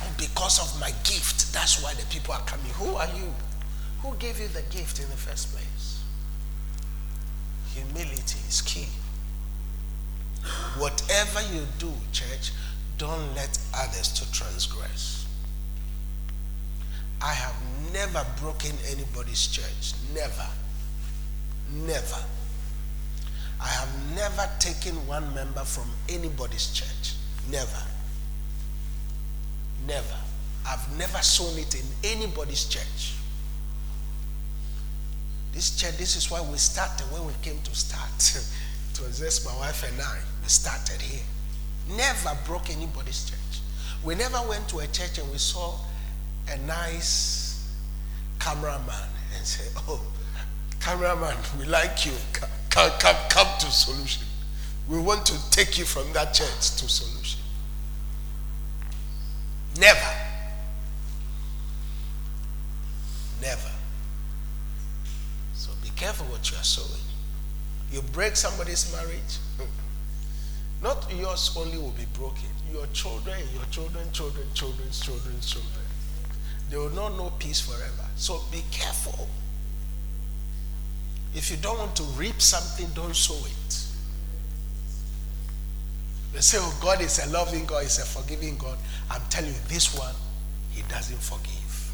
Oh, 0.00 0.14
because 0.16 0.58
of 0.58 0.80
my 0.80 0.90
gift. 1.04 1.52
That's 1.52 1.82
why 1.82 1.94
the 1.94 2.06
people 2.06 2.34
are 2.34 2.40
coming. 2.42 2.72
Who 2.72 2.94
are 2.94 3.08
you? 3.08 3.32
Who 4.02 4.14
gave 4.16 4.40
you 4.40 4.48
the 4.48 4.62
gift 4.62 4.98
in 4.98 5.08
the 5.10 5.16
first 5.16 5.52
place? 5.52 6.02
Humility 7.74 8.40
is 8.48 8.62
key. 8.62 8.88
Whatever 10.76 11.40
you 11.54 11.66
do, 11.78 11.92
church, 12.12 12.52
don't 12.98 13.34
let 13.34 13.58
others 13.74 14.08
to 14.08 14.32
transgress. 14.32 15.26
I 17.20 17.32
have 17.32 17.54
never 17.92 18.24
broken 18.40 18.72
anybody's 18.90 19.46
church. 19.46 19.92
Never. 20.14 20.46
Never. 21.86 22.24
I 23.60 23.68
have 23.68 24.14
never 24.16 24.50
taken 24.58 24.94
one 25.06 25.34
member 25.34 25.60
from 25.60 25.88
anybody's 26.08 26.72
church. 26.72 27.14
Never. 27.50 27.82
Never. 29.86 30.16
I've 30.66 30.96
never 30.96 31.18
sown 31.18 31.58
it 31.58 31.74
in 31.74 31.84
anybody's 32.04 32.64
church. 32.64 33.14
This 35.52 35.76
church, 35.76 35.96
this 35.98 36.16
is 36.16 36.30
why 36.30 36.40
we 36.40 36.56
started 36.56 37.04
when 37.12 37.26
we 37.26 37.32
came 37.42 37.60
to 37.62 37.74
start. 37.74 38.10
it 38.92 39.00
was 39.00 39.18
just 39.18 39.44
my 39.44 39.54
wife 39.56 39.82
and 39.88 40.00
I. 40.00 40.18
We 40.42 40.48
started 40.48 41.00
here. 41.00 41.22
Never 41.96 42.36
broke 42.46 42.70
anybody's 42.70 43.28
church. 43.28 43.60
We 44.04 44.14
never 44.14 44.38
went 44.48 44.68
to 44.70 44.78
a 44.80 44.86
church 44.86 45.18
and 45.18 45.30
we 45.30 45.38
saw 45.38 45.76
a 46.48 46.56
nice 46.58 47.41
cameraman 48.42 49.08
and 49.36 49.46
say, 49.46 49.64
Oh, 49.88 50.00
cameraman, 50.80 51.36
we 51.58 51.64
like 51.64 52.04
you. 52.04 52.12
Come, 52.70 52.90
come, 52.98 53.16
come 53.30 53.46
to 53.60 53.66
solution. 53.66 54.26
We 54.88 54.98
want 54.98 55.24
to 55.26 55.50
take 55.50 55.78
you 55.78 55.84
from 55.84 56.12
that 56.12 56.34
church 56.34 56.76
to 56.76 56.88
solution. 56.88 57.40
Never. 59.78 60.00
Never. 63.40 63.70
So 65.54 65.70
be 65.80 65.90
careful 65.90 66.26
what 66.26 66.50
you 66.50 66.56
are 66.56 66.64
sowing. 66.64 67.00
You 67.92 68.02
break 68.12 68.34
somebody's 68.34 68.92
marriage, 68.92 69.38
not 70.82 71.06
yours 71.14 71.54
only 71.56 71.78
will 71.78 71.90
be 71.90 72.06
broken. 72.18 72.48
Your 72.72 72.86
children, 72.88 73.38
your 73.54 73.64
children, 73.70 74.10
children, 74.12 74.46
children's 74.54 74.98
children's 75.00 75.46
children. 75.46 75.81
They 76.72 76.78
will 76.78 76.88
not 76.88 77.18
know 77.18 77.30
peace 77.38 77.60
forever. 77.60 78.08
So 78.16 78.40
be 78.50 78.62
careful. 78.70 79.28
If 81.34 81.50
you 81.50 81.58
don't 81.58 81.78
want 81.78 81.94
to 81.96 82.02
reap 82.16 82.40
something, 82.40 82.86
don't 82.94 83.14
sow 83.14 83.36
it. 83.44 83.86
They 86.32 86.40
say, 86.40 86.56
oh, 86.58 86.78
God 86.80 87.02
is 87.02 87.22
a 87.26 87.30
loving 87.30 87.66
God, 87.66 87.82
He's 87.82 87.98
a 87.98 88.06
forgiving 88.06 88.56
God. 88.56 88.78
I'm 89.10 89.20
telling 89.28 89.50
you, 89.50 89.60
this 89.68 89.94
one, 89.94 90.14
He 90.70 90.80
doesn't 90.88 91.20
forgive. 91.20 91.92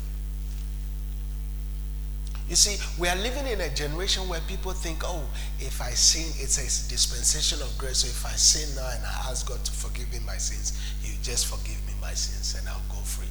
You 2.48 2.54
see, 2.54 2.78
we 3.00 3.08
are 3.08 3.16
living 3.16 3.48
in 3.48 3.60
a 3.60 3.74
generation 3.74 4.28
where 4.28 4.40
people 4.42 4.70
think, 4.70 5.02
oh, 5.04 5.24
if 5.58 5.82
I 5.82 5.90
sin, 5.90 6.32
it's 6.40 6.56
a 6.56 6.88
dispensation 6.88 7.60
of 7.62 7.76
grace. 7.76 7.98
So 7.98 8.06
if 8.06 8.24
I 8.24 8.36
sin 8.36 8.76
now 8.76 8.88
and 8.94 9.04
I 9.04 9.28
ask 9.28 9.48
God 9.48 9.64
to 9.64 9.72
forgive 9.72 10.12
me 10.12 10.20
my 10.24 10.36
sins, 10.36 10.80
you 11.02 11.14
just 11.24 11.46
forgive 11.48 11.84
me 11.88 11.94
my 12.00 12.14
sins 12.14 12.56
and 12.56 12.68
I'll 12.68 12.80
go 12.88 13.02
free. 13.02 13.27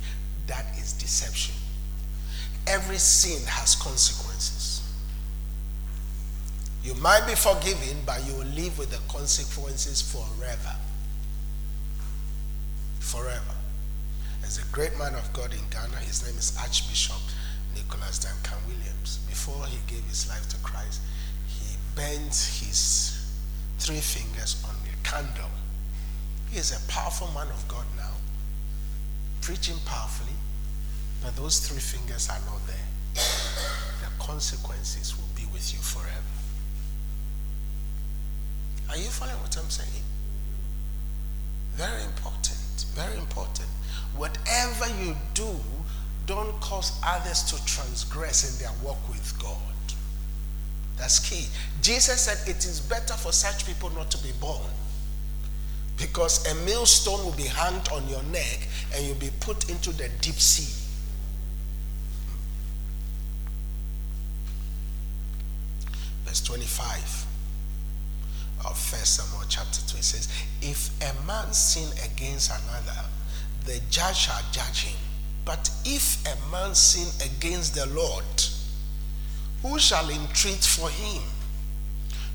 That 0.47 0.65
is 0.79 0.93
deception. 0.93 1.55
Every 2.65 2.97
sin 2.97 3.45
has 3.47 3.75
consequences. 3.75 4.81
You 6.83 6.95
might 6.95 7.27
be 7.27 7.35
forgiven, 7.35 7.97
but 8.05 8.25
you 8.25 8.33
will 8.33 8.47
live 8.47 8.77
with 8.77 8.91
the 8.91 8.99
consequences 9.11 10.01
forever. 10.01 10.75
Forever. 12.99 13.55
There's 14.41 14.57
a 14.57 14.65
great 14.71 14.97
man 14.97 15.15
of 15.15 15.33
God 15.33 15.51
in 15.51 15.67
Ghana. 15.69 15.97
His 15.97 16.25
name 16.25 16.37
is 16.37 16.57
Archbishop 16.57 17.19
Nicholas 17.75 18.19
Duncan 18.19 18.57
Williams. 18.67 19.19
Before 19.27 19.65
he 19.65 19.77
gave 19.87 20.03
his 20.05 20.29
life 20.29 20.47
to 20.49 20.57
Christ, 20.57 21.01
he 21.47 21.75
bent 21.95 22.31
his 22.61 23.35
three 23.79 23.99
fingers 23.99 24.63
on 24.67 24.75
a 24.75 25.07
candle. 25.07 25.51
He 26.49 26.57
is 26.57 26.71
a 26.71 26.91
powerful 26.91 27.27
man 27.33 27.47
of 27.47 27.67
God 27.67 27.85
now, 27.97 28.13
preaching 29.41 29.75
powerfully, 29.85 30.36
but 31.23 31.35
those 31.35 31.59
three 31.59 31.79
fingers 31.79 32.29
are 32.29 32.39
not 32.45 32.65
there. 32.67 32.75
The 33.15 34.23
consequences 34.23 35.15
will 35.17 35.29
be 35.35 35.43
with 35.53 35.73
you 35.73 35.79
forever. 35.79 36.11
Are 38.89 38.97
you 38.97 39.09
following 39.09 39.39
what 39.41 39.57
I'm 39.57 39.69
saying? 39.69 40.03
Very 41.73 42.03
important. 42.03 42.85
Very 42.95 43.17
important. 43.17 43.67
Whatever 44.15 44.87
you 45.03 45.15
do, 45.33 45.49
don't 46.25 46.59
cause 46.59 46.99
others 47.05 47.43
to 47.43 47.65
transgress 47.65 48.51
in 48.51 48.65
their 48.65 48.73
walk 48.83 48.97
with 49.09 49.37
God. 49.41 49.57
That's 50.97 51.19
key. 51.19 51.45
Jesus 51.81 52.21
said 52.21 52.37
it 52.49 52.65
is 52.65 52.79
better 52.79 53.13
for 53.13 53.31
such 53.31 53.65
people 53.65 53.89
not 53.91 54.09
to 54.11 54.17
be 54.23 54.31
born. 54.41 54.65
Because 55.97 56.45
a 56.51 56.55
millstone 56.65 57.23
will 57.23 57.35
be 57.35 57.43
hanged 57.43 57.89
on 57.91 58.07
your 58.07 58.23
neck 58.23 58.67
and 58.95 59.05
you'll 59.05 59.15
be 59.15 59.31
put 59.39 59.69
into 59.69 59.91
the 59.91 60.09
deep 60.21 60.35
sea. 60.35 60.73
Verse 66.77 67.25
25 68.57 68.65
of 68.65 68.77
First 68.77 69.15
Samuel 69.15 69.45
chapter 69.49 69.81
2 69.87 69.97
it 69.97 70.03
says, 70.03 70.27
If 70.61 70.89
a 71.01 71.25
man 71.25 71.53
sin 71.53 71.89
against 72.03 72.51
another, 72.51 73.01
the 73.65 73.79
judge 73.89 74.17
shall 74.17 74.41
judge 74.51 74.83
him. 74.83 74.97
But 75.45 75.69
if 75.85 76.25
a 76.25 76.51
man 76.51 76.75
sin 76.75 77.07
against 77.25 77.75
the 77.75 77.85
Lord, 77.87 78.25
who 79.61 79.79
shall 79.79 80.09
entreat 80.09 80.63
for 80.63 80.89
him? 80.89 81.23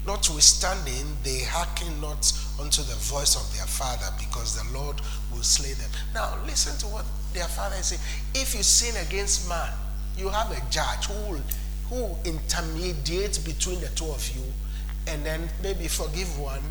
Notwithstanding, 0.06 1.16
they 1.22 1.40
hearken 1.44 2.00
not 2.00 2.32
unto 2.60 2.82
the 2.82 2.96
voice 2.96 3.36
of 3.36 3.56
their 3.56 3.66
father, 3.66 4.08
because 4.18 4.56
the 4.56 4.76
Lord 4.76 5.00
will 5.32 5.42
slay 5.42 5.74
them. 5.74 5.90
Now, 6.14 6.36
listen 6.44 6.76
to 6.78 6.86
what 6.86 7.04
their 7.32 7.44
father 7.44 7.76
is 7.76 7.86
saying. 7.86 8.00
If 8.34 8.54
you 8.54 8.62
sin 8.62 8.96
against 9.06 9.48
man, 9.48 9.72
you 10.16 10.28
have 10.28 10.50
a 10.50 10.60
judge 10.70 11.06
who 11.06 11.32
will, 11.32 11.40
who 11.92 12.16
intermediates 12.24 13.36
between 13.36 13.78
the 13.80 13.88
two 13.88 14.06
of 14.06 14.26
you, 14.34 14.42
and 15.08 15.22
then 15.26 15.46
maybe 15.62 15.88
forgive 15.88 16.38
one, 16.38 16.62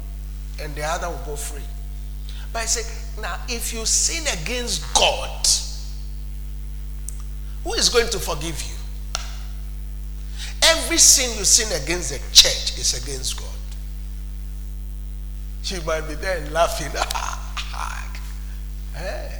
and 0.60 0.74
the 0.74 0.84
other 0.84 1.08
will 1.10 1.22
go 1.26 1.36
free. 1.36 1.62
But 2.52 2.64
I 2.64 2.66
say, 2.66 3.22
now, 3.22 3.38
if 3.48 3.72
you 3.72 3.86
sin 3.86 4.24
against 4.42 4.82
God, 4.96 5.48
who 7.64 7.74
is 7.76 7.90
going 7.90 8.10
to 8.10 8.18
forgive 8.18 8.60
you? 8.64 9.22
Every 10.64 10.98
sin 10.98 11.38
you 11.38 11.46
sin 11.46 11.72
against 11.84 12.10
the 12.10 12.18
church 12.34 12.80
is 12.80 13.04
against 13.04 13.38
God. 13.38 13.48
She 15.62 15.80
might 15.82 16.08
be 16.08 16.16
there 16.16 16.44
laughing. 16.50 16.90
hey. 18.96 19.38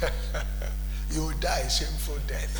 you 1.12 1.22
will 1.22 1.38
die 1.40 1.60
a 1.60 1.70
shameful 1.70 2.18
death. 2.26 2.56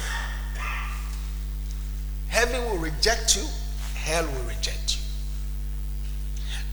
Heaven 2.29 2.65
will 2.65 2.79
reject 2.79 3.37
you, 3.37 3.45
hell 3.95 4.25
will 4.25 4.49
reject 4.49 4.97
you. 4.97 5.03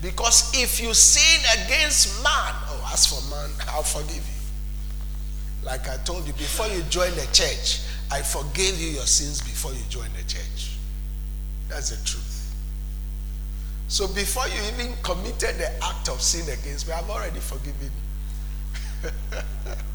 Because 0.02 0.52
if 0.56 0.80
you 0.80 0.94
sin 0.94 1.42
against 1.64 2.24
man, 2.24 2.54
oh, 2.70 2.90
as 2.94 3.08
for 3.08 3.22
man, 3.30 3.50
I'll 3.70 3.84
forgive 3.84 4.18
you. 4.18 5.66
Like 5.66 5.90
I 5.90 5.98
told 5.98 6.28
you, 6.28 6.34
before 6.34 6.68
you 6.68 6.84
join 6.84 7.12
the 7.16 7.28
church, 7.34 7.82
I 8.12 8.22
forgave 8.22 8.80
you 8.80 8.90
your 8.90 9.06
sins 9.06 9.42
before 9.42 9.74
you 9.74 9.82
join 9.90 10.08
the 10.14 10.24
church. 10.28 10.78
That's 11.68 11.90
the 11.90 12.08
truth. 12.08 12.54
So 13.90 14.08
before 14.08 14.48
you 14.48 14.62
even 14.74 14.94
committed 15.02 15.58
the 15.58 15.72
act 15.84 16.10
of 16.10 16.22
sin 16.22 16.44
against 16.44 16.88
me, 16.88 16.94
I've 16.94 17.10
already 17.10 17.40
forgiven 17.40 17.92
you. 19.04 19.10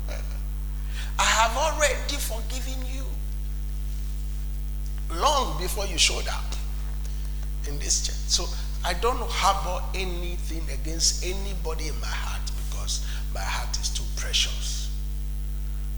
I 1.18 1.24
have 1.24 1.56
already 1.56 2.16
forgiven 2.16 2.84
you. 2.86 3.04
Long 5.16 5.58
before 5.60 5.86
you 5.86 5.98
showed 5.98 6.26
up 6.28 6.44
in 7.68 7.78
this 7.78 8.06
church. 8.06 8.16
So 8.16 8.46
I 8.84 8.94
don't 8.94 9.20
harbor 9.20 9.84
anything 9.94 10.62
against 10.72 11.24
anybody 11.24 11.88
in 11.88 12.00
my 12.00 12.06
heart 12.06 12.42
because 12.68 13.06
my 13.32 13.40
heart 13.40 13.78
is 13.78 13.88
too 13.90 14.04
precious 14.16 14.90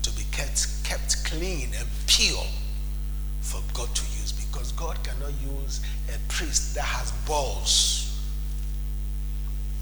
to 0.02 0.10
be 0.12 0.24
kept, 0.32 0.66
kept 0.84 1.24
clean 1.24 1.70
and 1.78 1.88
pure 2.06 2.44
for 3.40 3.62
God 3.72 3.94
to 3.94 4.02
use 4.20 4.32
because 4.32 4.72
God 4.72 5.02
cannot 5.02 5.32
use 5.42 5.80
a 6.08 6.18
priest 6.28 6.74
that 6.74 6.84
has 6.84 7.10
balls, 7.26 8.20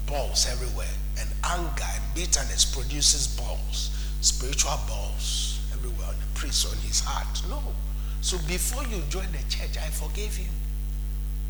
balls 0.07 0.47
everywhere, 0.49 0.93
and 1.19 1.29
anger 1.43 1.83
and 1.93 2.03
bitterness 2.15 2.63
produces 2.63 3.27
balls, 3.27 3.92
spiritual 4.23 4.79
balls 4.87 5.59
everywhere 5.73 6.07
the 6.07 6.39
priest 6.39 6.65
on 6.71 6.77
his 6.77 7.01
heart. 7.01 7.41
No. 7.49 7.61
So 8.21 8.37
before 8.47 8.83
you 8.83 9.01
join 9.09 9.29
the 9.31 9.43
church, 9.49 9.77
I 9.77 9.89
forgave 9.89 10.39
you. 10.39 10.47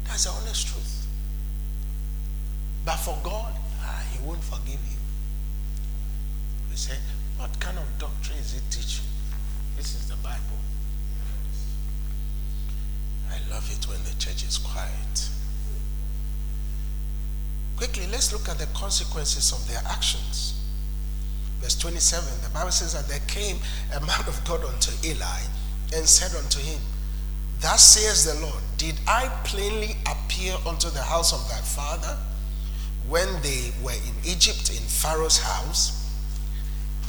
That's 0.06 0.26
the 0.26 0.32
honest 0.32 0.68
truth. 0.68 1.08
But 2.84 2.98
for 2.98 3.18
God, 3.24 3.54
ah, 3.82 4.04
He 4.12 4.20
won't 4.26 4.44
forgive 4.44 4.82
you. 4.90 4.98
We 6.70 6.76
say, 6.76 6.98
what 7.38 7.58
kind 7.60 7.78
of 7.78 7.86
doctrine 8.00 8.40
is 8.40 8.56
it 8.56 8.64
teaching? 8.72 9.06
This 9.78 9.96
is 9.96 10.10
the 10.10 10.16
Bible. 10.18 10.60
I 13.30 13.38
love 13.54 13.70
it 13.72 13.88
when 13.88 14.04
the 14.04 14.16
church 14.20 14.44
is 14.44 14.58
quiet. 14.58 15.30
Quickly, 17.78 18.08
let's 18.12 18.34
look 18.34 18.50
at 18.50 18.58
the 18.58 18.68
consequences 18.78 19.52
of 19.52 19.68
their 19.68 19.82
actions. 19.90 20.60
Verse 21.64 21.76
27, 21.76 22.44
the 22.44 22.50
Bible 22.50 22.72
says 22.72 22.92
that 22.92 23.08
there 23.08 23.24
came 23.26 23.58
a 23.96 24.00
man 24.02 24.20
of 24.28 24.38
God 24.44 24.66
unto 24.66 24.92
Eli 25.08 25.40
and 25.96 26.06
said 26.06 26.36
unto 26.36 26.60
him, 26.60 26.82
Thus 27.62 27.82
says 27.82 28.26
the 28.26 28.46
Lord, 28.46 28.62
Did 28.76 28.96
I 29.08 29.32
plainly 29.46 29.96
appear 30.06 30.56
unto 30.68 30.90
the 30.90 31.02
house 31.02 31.32
of 31.32 31.48
thy 31.48 31.62
father 31.62 32.18
when 33.08 33.30
they 33.42 33.72
were 33.82 33.94
in 33.94 34.14
Egypt 34.26 34.72
in 34.72 34.84
Pharaoh's 34.84 35.38
house? 35.38 36.06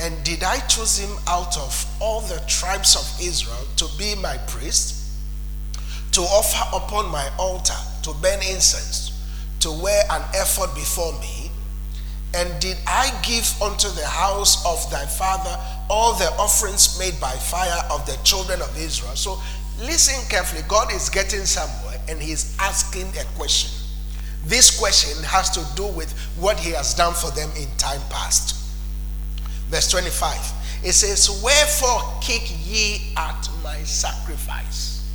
And 0.01 0.23
did 0.23 0.45
I 0.45 0.61
choose 0.69 0.99
him 0.99 1.17
out 1.27 1.59
of 1.59 1.87
all 2.01 2.21
the 2.21 2.41
tribes 2.47 2.95
of 2.95 3.21
Israel 3.21 3.67
to 3.79 3.87
be 3.99 4.15
my 4.15 4.37
priest, 4.47 5.05
to 6.13 6.21
offer 6.21 6.77
upon 6.77 7.11
my 7.11 7.29
altar, 7.41 7.75
to 8.05 8.13
burn 8.23 8.39
incense, 8.39 9.11
to 9.59 9.73
wear 9.73 10.05
an 10.11 10.23
ephod 10.33 10.73
before 10.77 11.13
me? 11.21 11.44
And 12.35 12.61
did 12.61 12.77
I 12.87 13.17
give 13.23 13.47
unto 13.63 13.89
the 13.91 14.07
house 14.07 14.67
of 14.67 14.91
thy 14.91 15.07
father 15.07 15.57
all 15.89 16.15
the 16.15 16.31
offerings 16.33 16.99
made 16.99 17.19
by 17.21 17.31
fire 17.31 17.83
of 17.91 18.05
the 18.07 18.19
children 18.25 18.61
of 18.61 18.77
Israel? 18.77 19.15
So 19.15 19.39
listen 19.81 20.29
carefully. 20.29 20.63
God 20.67 20.93
is 20.93 21.09
getting 21.09 21.47
somewhere 21.47 22.01
and 22.09 22.21
he's 22.21 22.57
asking 22.59 23.07
a 23.21 23.25
question. 23.37 23.71
This 24.47 24.77
question 24.79 25.23
has 25.25 25.49
to 25.51 25.65
do 25.77 25.87
with 25.87 26.13
what 26.37 26.59
he 26.59 26.73
has 26.73 26.93
done 26.93 27.15
for 27.15 27.31
them 27.31 27.51
in 27.57 27.69
time 27.77 28.01
past. 28.11 28.57
Verse 29.69 29.89
25. 29.91 30.53
It 30.85 30.93
says, 30.93 31.41
Wherefore 31.43 32.03
kick 32.21 32.43
ye 32.67 33.13
at 33.17 33.49
my 33.63 33.79
sacrifice? 33.85 35.09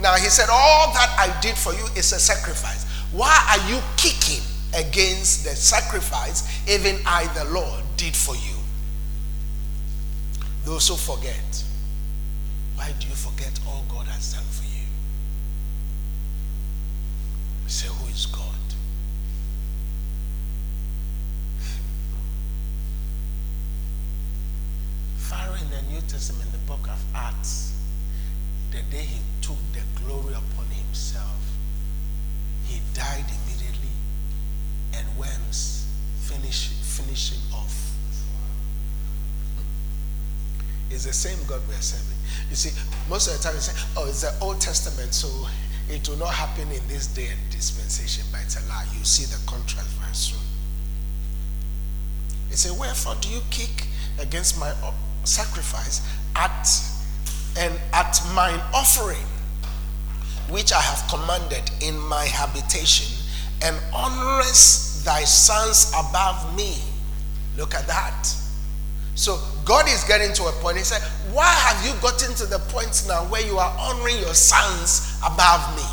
Now 0.00 0.14
he 0.14 0.28
said, 0.28 0.48
All 0.50 0.92
that 0.92 1.14
I 1.16 1.40
did 1.40 1.56
for 1.56 1.72
you 1.72 1.86
is 1.96 2.12
a 2.12 2.18
sacrifice. 2.18 2.84
Why 3.12 3.38
are 3.50 3.70
you 3.70 3.80
kicking 3.96 4.42
against 4.74 5.44
the 5.44 5.54
sacrifice 5.54 6.48
even 6.68 6.98
I, 7.06 7.26
the 7.34 7.44
Lord, 7.44 7.82
did 7.96 8.16
for 8.16 8.34
you? 8.34 8.56
Those 10.64 10.88
who 10.88 10.96
forget. 10.96 11.64
Why 12.76 12.92
do 12.98 13.06
you 13.06 13.14
forget 13.14 13.58
all 13.66 13.84
God 13.88 14.06
has 14.06 14.32
done 14.32 14.44
for 14.44 14.64
you? 14.64 14.86
Say, 17.66 17.88
Who 17.88 18.08
is 18.08 18.26
God? 18.26 18.42
Pharaoh 25.18 25.54
in 25.54 25.70
the 25.70 25.82
New 25.92 26.00
Testament, 26.08 26.46
in 26.46 26.52
the 26.52 26.66
book 26.66 26.88
of 26.88 27.02
Acts, 27.14 27.72
the 28.70 28.82
day 28.90 29.02
he 29.02 29.20
took 29.42 29.56
the 29.72 29.82
glory 30.02 30.34
upon 30.34 30.66
himself, 30.66 31.40
he 32.66 32.80
died 32.94 33.20
immediately 33.20 33.43
and 34.96 35.18
worms 35.18 35.86
finish, 36.22 36.68
finish 36.68 37.32
him 37.32 37.54
off. 37.54 37.74
It's 40.90 41.04
the 41.04 41.12
same 41.12 41.38
God 41.46 41.60
we're 41.68 41.74
serving. 41.80 42.16
You 42.50 42.56
see, 42.56 42.70
most 43.08 43.28
of 43.28 43.36
the 43.36 43.42
time 43.42 43.54
you 43.54 43.60
say, 43.60 43.72
oh, 43.96 44.06
it's 44.08 44.22
the 44.22 44.32
Old 44.40 44.60
Testament, 44.60 45.12
so 45.12 45.28
it 45.88 46.08
will 46.08 46.16
not 46.16 46.32
happen 46.32 46.70
in 46.70 46.86
this 46.88 47.06
day 47.08 47.28
and 47.28 47.40
dispensation, 47.50 48.24
but 48.30 48.42
it's 48.42 48.56
a 48.62 48.68
lie. 48.68 48.86
You 48.96 49.04
see 49.04 49.24
the 49.24 49.38
contrast 49.46 49.88
very 49.98 50.14
soon. 50.14 50.38
He 52.48 52.56
said, 52.56 52.78
Wherefore 52.78 53.16
do 53.20 53.28
you 53.28 53.40
kick 53.50 53.88
against 54.20 54.58
my 54.58 54.70
uh, 54.82 54.92
sacrifice 55.24 56.00
at 56.36 56.68
and 57.58 57.74
at 57.92 58.20
mine 58.34 58.60
offering, 58.72 59.26
which 60.50 60.72
I 60.72 60.80
have 60.80 61.08
commanded 61.08 61.70
in 61.82 61.98
my 61.98 62.24
habitation, 62.24 63.23
and 63.64 63.76
honorest 63.92 65.04
thy 65.04 65.24
sons 65.24 65.92
above 65.96 66.56
me? 66.56 66.76
Look 67.56 67.74
at 67.74 67.86
that. 67.86 68.28
So 69.14 69.38
God 69.64 69.88
is 69.88 70.04
getting 70.04 70.32
to 70.34 70.44
a 70.44 70.52
point. 70.52 70.76
He 70.76 70.84
said, 70.84 71.02
Why 71.32 71.46
have 71.46 71.84
you 71.86 72.00
gotten 72.00 72.34
to 72.34 72.46
the 72.46 72.58
point 72.70 73.04
now 73.08 73.24
where 73.24 73.44
you 73.44 73.58
are 73.58 73.76
honoring 73.78 74.18
your 74.18 74.34
sons 74.34 75.18
above 75.24 75.76
me? 75.76 75.84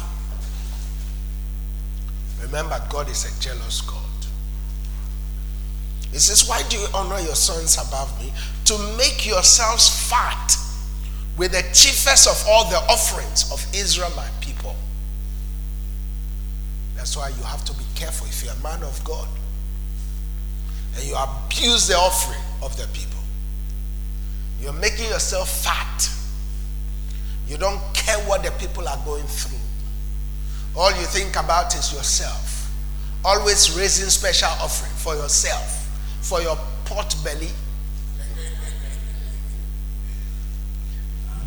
Remember, 2.42 2.82
God 2.90 3.10
is 3.10 3.26
a 3.26 3.42
jealous 3.42 3.82
God. 3.82 3.98
He 6.12 6.18
says, 6.18 6.50
Why 6.50 6.64
do 6.64 6.78
you 6.78 6.88
honor 6.94 7.20
your 7.20 7.36
sons 7.36 7.78
above 7.78 8.20
me? 8.20 8.34
To 8.66 8.78
make 8.98 9.26
yourselves 9.26 10.10
fat 10.10 10.58
with 11.38 11.52
the 11.52 11.62
chiefest 11.74 12.28
of 12.28 12.44
all 12.50 12.70
the 12.70 12.78
offerings 12.92 13.52
of 13.52 13.66
Israel. 13.74 14.12
That's 17.02 17.18
why 17.18 17.30
you 17.30 17.42
have 17.42 17.66
to 17.66 17.74
be 17.74 17.84
careful 17.96 18.28
if 18.28 18.44
you're 18.44 18.54
a 18.54 18.60
man 18.60 18.84
of 18.84 19.04
God 19.04 19.28
and 20.96 21.04
you 21.04 21.16
abuse 21.16 21.88
the 21.88 21.96
offering 21.96 22.44
of 22.62 22.78
the 22.78 22.86
people. 22.94 23.18
You're 24.62 24.72
making 24.72 25.06
yourself 25.06 25.50
fat. 25.64 26.08
You 27.48 27.58
don't 27.58 27.82
care 27.96 28.20
what 28.28 28.44
the 28.44 28.52
people 28.52 28.88
are 28.88 29.00
going 29.04 29.24
through. 29.24 29.58
All 30.78 30.92
you 30.92 31.08
think 31.08 31.38
about 31.38 31.74
is 31.74 31.92
yourself. 31.92 32.72
Always 33.26 33.76
raising 33.76 34.10
special 34.12 34.50
offering 34.62 34.94
for 34.94 35.16
yourself, 35.16 35.90
for 36.22 36.40
your 36.40 36.56
pot 36.86 37.16
belly. 37.24 37.50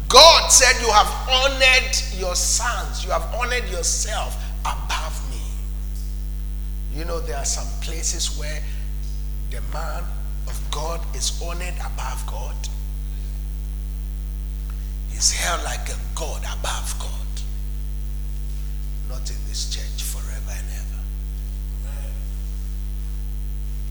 God 0.09 0.49
said 0.49 0.85
you 0.85 0.91
have 0.91 1.29
honored 1.31 1.97
your 2.19 2.35
sons, 2.35 3.05
you 3.05 3.13
have 3.13 3.33
honored 3.33 3.69
yourself 3.69 4.37
above. 4.63 4.94
You 6.95 7.05
know, 7.05 7.19
there 7.19 7.37
are 7.37 7.45
some 7.45 7.67
places 7.81 8.39
where 8.39 8.63
the 9.51 9.61
man 9.73 10.05
of 10.47 10.71
God 10.71 11.01
is 11.15 11.43
honored 11.43 11.75
above 11.75 12.25
God. 12.27 12.55
He's 15.11 15.33
held 15.33 15.65
like 15.65 15.89
a 15.89 15.97
God 16.15 16.43
above 16.43 16.95
God. 17.01 17.11
Not 19.09 19.29
in 19.29 19.37
this 19.49 19.75
church 19.75 20.05
forever 20.05 20.51
and 20.51 20.69
ever. 20.71 21.03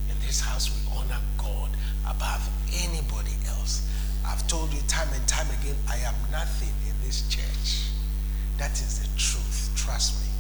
In 0.10 0.26
this 0.26 0.40
house, 0.40 0.72
we 0.74 0.98
honor 0.98 1.20
God 1.38 1.70
above 2.08 2.50
anybody 2.74 3.36
else. 3.50 3.86
I've 4.26 4.48
told 4.48 4.74
you 4.74 4.82
time 4.88 5.10
and 5.14 5.28
time 5.28 5.48
again, 5.62 5.76
I 5.90 5.98
am 5.98 6.16
nothing 6.32 6.74
in 6.88 6.96
this 7.06 7.28
church. 7.28 7.90
That 8.58 8.72
is 8.72 9.00
the 9.00 9.08
truth. 9.18 9.72
Trust 9.76 10.22
me. 10.22 10.33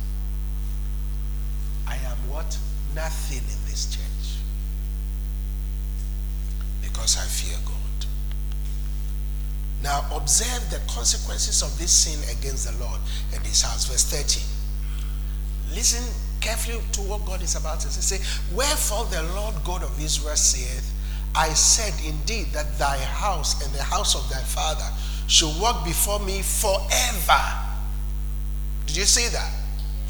I 1.88 1.96
am 1.96 2.18
what? 2.30 2.58
Nothing 2.96 3.40
in 3.40 3.70
this 3.70 3.96
church. 3.96 4.40
Because 6.82 7.18
I 7.18 7.26
fear 7.26 7.58
God. 7.66 7.74
Now 9.84 10.06
observe 10.16 10.70
the 10.70 10.80
consequences 10.92 11.62
of 11.62 11.78
this 11.78 11.92
sin 11.92 12.20
against 12.38 12.72
the 12.72 12.84
Lord 12.84 13.00
and 13.34 13.46
his 13.46 13.62
house. 13.62 13.86
Verse 13.86 14.06
30. 14.06 14.42
Listen 15.76 16.04
carefully 16.40 16.80
to 16.94 17.02
what 17.02 17.26
God 17.26 17.42
is 17.42 17.56
about 17.56 17.80
to 17.82 17.90
say. 17.90 18.20
Wherefore 18.56 19.06
the 19.06 19.24
Lord 19.36 19.56
God 19.64 19.84
of 19.84 20.02
Israel 20.02 20.36
saith, 20.36 20.92
I 21.36 21.50
said 21.50 21.94
indeed 22.06 22.48
that 22.54 22.78
thy 22.78 22.98
house 22.98 23.66
and 23.66 23.74
the 23.74 23.82
house 23.82 24.16
of 24.16 24.30
thy 24.30 24.42
father 24.42 24.86
should 25.28 25.60
walk 25.60 25.84
before 25.84 26.20
me 26.20 26.42
forever. 26.42 27.42
Did 28.86 28.98
you 28.98 29.06
see 29.06 29.30
that? 29.30 29.52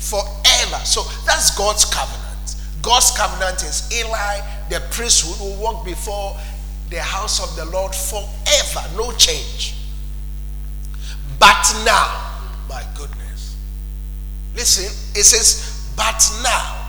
Forever. 0.10 0.84
So 0.86 1.04
that's 1.26 1.56
God's 1.58 1.86
covenant. 1.86 2.56
God's 2.82 3.12
covenant 3.12 3.64
is 3.64 3.90
Eli, 3.94 4.42
the 4.70 4.82
priesthood, 4.92 5.40
will 5.40 5.56
walk 5.56 5.86
before 5.86 6.36
the 6.90 7.00
house 7.00 7.42
of 7.42 7.56
the 7.56 7.66
Lord 7.72 7.96
forever. 7.96 8.84
No 8.98 9.12
change. 9.14 9.76
But 11.40 11.74
now, 11.86 12.42
my 12.70 12.84
goodness. 12.96 13.56
Listen, 14.56 14.86
it 15.18 15.24
says, 15.24 15.94
but 15.96 16.22
now, 16.44 16.84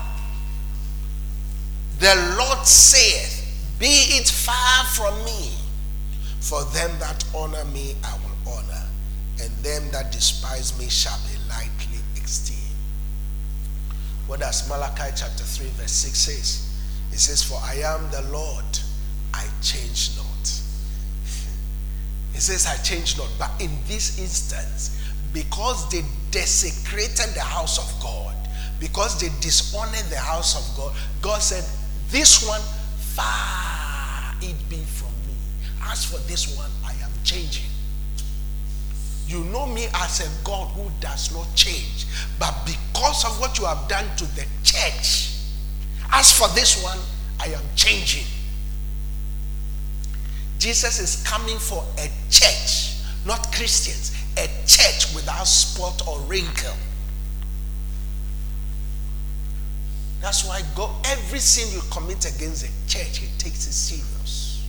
the 1.99 2.37
Lord 2.39 2.67
saith, 2.67 3.47
Be 3.79 3.87
it 3.87 4.29
far 4.29 4.85
from 4.87 5.25
me, 5.25 5.53
for 6.41 6.65
them 6.65 6.91
that 6.99 7.25
honor 7.35 7.65
me 7.67 7.95
I 8.05 8.15
will 8.19 8.55
honor, 8.55 8.83
and 9.41 9.51
them 9.65 9.91
that 9.93 10.12
despise 10.12 10.79
me 10.79 10.89
shall 10.89 11.19
be 11.29 11.39
lightly 11.49 12.01
esteemed. 12.23 12.54
What 14.27 14.41
does 14.41 14.68
Malachi 14.68 15.12
chapter 15.16 15.45
3, 15.45 15.66
verse 15.70 15.93
6 15.93 16.18
says? 16.18 16.70
It 17.12 17.18
says, 17.18 17.43
For 17.43 17.59
I 17.62 17.75
am 17.85 18.11
the 18.11 18.22
Lord, 18.33 18.64
I 19.33 19.47
change 19.62 20.16
not. 20.16 20.25
It 22.35 22.41
says, 22.41 22.66
I 22.66 22.77
change 22.83 23.16
not. 23.18 23.29
But 23.39 23.51
in 23.61 23.70
this 23.87 24.18
instance, 24.18 25.01
because 25.33 25.89
they 25.91 26.03
desecrated 26.31 27.35
the 27.35 27.43
house 27.43 27.79
of 27.79 28.03
God, 28.03 28.35
because 28.81 29.20
they 29.20 29.29
dishonored 29.41 30.11
the 30.11 30.18
house 30.18 30.57
of 30.57 30.77
God, 30.77 30.95
God 31.22 31.41
said, 31.41 31.64
This 32.09 32.47
one, 32.47 32.61
far 33.14 34.35
it 34.41 34.57
be 34.68 34.83
from 34.83 35.12
me. 35.27 35.37
As 35.83 36.05
for 36.05 36.18
this 36.29 36.57
one, 36.57 36.70
I 36.85 36.93
am 37.05 37.11
changing. 37.25 37.74
You 39.27 39.43
know 39.45 39.66
me 39.66 39.87
as 39.95 40.20
a 40.20 40.45
God 40.45 40.68
who 40.68 40.91
does 41.01 41.33
not 41.33 41.47
change. 41.55 42.07
But 42.39 42.55
because 42.66 43.25
of 43.25 43.41
what 43.41 43.59
you 43.59 43.64
have 43.64 43.89
done 43.89 44.05
to 44.16 44.25
the 44.35 44.47
church, 44.62 45.31
as 46.12 46.33
for 46.33 46.49
this 46.55 46.83
one, 46.83 46.99
I 47.41 47.47
am 47.47 47.62
changing. 47.75 48.27
Jesus 50.59 50.99
is 50.99 51.27
coming 51.27 51.59
for 51.59 51.85
a 51.99 52.09
church, 52.31 52.97
not 53.27 53.53
Christians, 53.53 54.16
a 54.37 54.47
church 54.66 55.14
without 55.14 55.45
spot 55.45 56.03
or 56.07 56.20
wrinkle. 56.20 56.77
That's 60.20 60.45
why 60.45 60.62
God, 60.75 60.91
every 61.07 61.39
sin 61.39 61.70
you 61.70 61.83
commit 61.91 62.25
against 62.25 62.62
the 62.62 62.70
church, 62.89 63.18
He 63.18 63.27
takes 63.37 63.66
it 63.66 63.72
serious. 63.72 64.64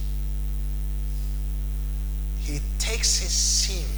He 2.42 2.60
takes 2.78 3.24
it 3.24 3.30
serious. 3.30 3.95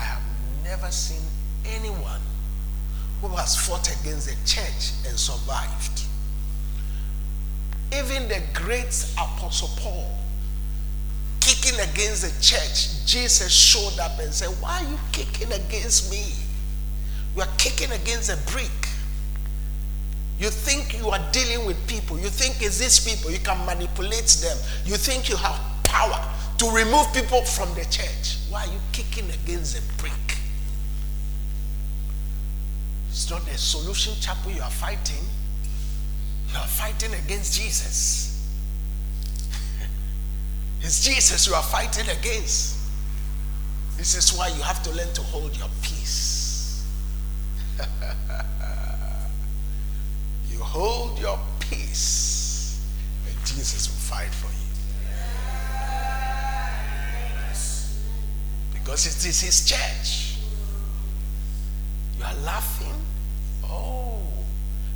I 0.00 0.04
have 0.04 0.22
never 0.64 0.90
seen 0.90 1.20
anyone 1.66 2.20
who 3.20 3.28
has 3.28 3.54
fought 3.54 3.86
against 4.00 4.28
the 4.28 4.36
church 4.48 4.92
and 5.06 5.18
survived. 5.18 6.04
Even 7.92 8.28
the 8.28 8.42
great 8.54 9.04
Apostle 9.18 9.68
Paul, 9.76 10.10
kicking 11.40 11.78
against 11.80 12.22
the 12.22 12.42
church, 12.42 13.04
Jesus 13.04 13.52
showed 13.52 13.98
up 14.00 14.18
and 14.20 14.32
said, 14.32 14.48
Why 14.62 14.82
are 14.82 14.90
you 14.90 14.98
kicking 15.12 15.52
against 15.52 16.10
me? 16.10 16.32
You 17.36 17.42
are 17.42 17.48
kicking 17.58 17.92
against 17.92 18.30
a 18.30 18.38
brick. 18.50 18.70
You 20.38 20.48
think 20.48 20.98
you 20.98 21.10
are 21.10 21.20
dealing 21.32 21.66
with 21.66 21.76
people. 21.86 22.18
You 22.18 22.28
think 22.28 22.62
it's 22.62 22.78
these 22.78 22.98
people. 22.98 23.30
You 23.30 23.40
can 23.40 23.66
manipulate 23.66 24.28
them. 24.40 24.56
You 24.86 24.96
think 24.96 25.28
you 25.28 25.36
have 25.36 25.60
power 25.84 26.26
to 26.60 26.70
remove 26.72 27.10
people 27.14 27.40
from 27.40 27.72
the 27.72 27.86
church. 27.86 28.36
Why 28.50 28.64
are 28.64 28.66
you 28.66 28.78
kicking 28.92 29.24
against 29.30 29.78
a 29.78 29.82
brick? 29.98 30.12
It's 33.08 33.30
not 33.30 33.40
a 33.48 33.56
solution 33.56 34.12
chapel 34.20 34.52
you 34.52 34.60
are 34.60 34.70
fighting. 34.70 35.24
You 36.52 36.58
are 36.58 36.66
fighting 36.66 37.14
against 37.14 37.58
Jesus. 37.58 38.46
it's 40.82 41.02
Jesus 41.02 41.46
you 41.46 41.54
are 41.54 41.62
fighting 41.62 42.10
against. 42.10 42.76
This 43.96 44.14
is 44.14 44.30
why 44.36 44.48
you 44.48 44.60
have 44.60 44.82
to 44.82 44.90
learn 44.90 45.10
to 45.14 45.22
hold 45.22 45.56
your 45.56 45.70
peace. 45.80 46.86
you 50.50 50.58
hold 50.58 51.18
your 51.18 51.38
peace, 51.58 52.84
and 53.26 53.46
Jesus 53.46 53.88
will 53.88 53.96
fight 53.96 54.34
for 54.34 54.49
Because 58.90 59.06
it 59.06 59.28
is 59.28 59.40
his 59.40 59.64
church. 59.64 60.34
You 62.18 62.24
are 62.24 62.34
laughing. 62.44 62.92
Oh, 63.64 64.18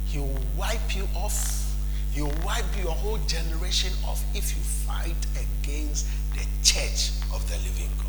he 0.09 0.19
will 0.19 0.41
wipe 0.59 0.97
you 0.97 1.07
off. 1.15 1.73
He 2.11 2.21
will 2.21 2.35
wipe 2.45 2.65
your 2.77 2.91
whole 2.91 3.19
generation 3.19 3.93
off 4.05 4.21
if 4.35 4.57
you 4.57 4.63
fight 4.65 5.15
against 5.37 6.09
the 6.33 6.45
church 6.65 7.11
of 7.33 7.49
the 7.49 7.55
living 7.59 7.89
God. 7.97 8.07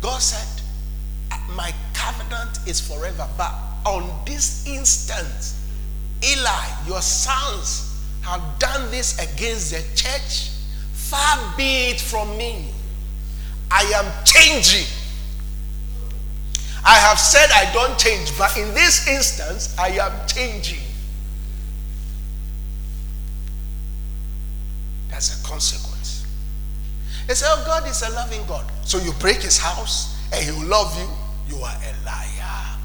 God 0.00 0.22
said, 0.22 0.62
My 1.56 1.74
covenant 1.92 2.60
is 2.68 2.80
forever. 2.80 3.26
But 3.36 3.52
on 3.84 4.08
this 4.24 4.64
instant, 4.64 5.54
Eli, 6.24 6.86
your 6.86 7.02
sons 7.02 8.00
have 8.22 8.60
done 8.60 8.92
this 8.92 9.18
against 9.18 9.72
the 9.72 9.82
church. 9.96 10.52
Far 11.08 11.54
be 11.56 11.88
it 11.88 12.00
from 12.00 12.36
me. 12.36 12.66
I 13.70 13.82
am 13.96 14.24
changing. 14.24 14.86
I 16.84 16.96
have 16.96 17.18
said 17.18 17.48
I 17.50 17.72
don't 17.72 17.98
change, 17.98 18.36
but 18.36 18.56
in 18.56 18.72
this 18.74 19.08
instance, 19.08 19.74
I 19.78 19.88
am 19.88 20.26
changing. 20.26 20.80
That's 25.08 25.42
a 25.42 25.46
consequence. 25.46 26.26
They 27.26 27.34
say, 27.34 27.46
Oh, 27.48 27.62
God 27.66 27.88
is 27.88 28.02
a 28.02 28.10
loving 28.10 28.44
God. 28.46 28.70
So 28.84 28.98
you 28.98 29.12
break 29.14 29.38
his 29.38 29.58
house 29.58 30.16
and 30.32 30.44
he 30.44 30.50
will 30.50 30.68
love 30.68 30.96
you. 30.98 31.56
You 31.56 31.62
are 31.62 31.74
a 31.74 32.04
liar. 32.04 32.76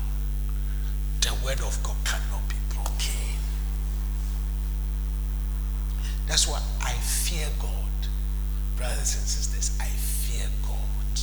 The 1.21 1.33
word 1.45 1.59
of 1.61 1.77
God 1.83 1.95
cannot 2.05 2.47
be 2.47 2.55
broken. 2.69 3.37
That's 6.27 6.47
why 6.47 6.61
I 6.81 6.93
fear 6.93 7.47
God. 7.61 7.72
Brothers 8.77 9.15
and 9.15 9.27
sisters, 9.27 9.77
I 9.79 9.85
fear 9.85 10.47
God. 10.65 11.19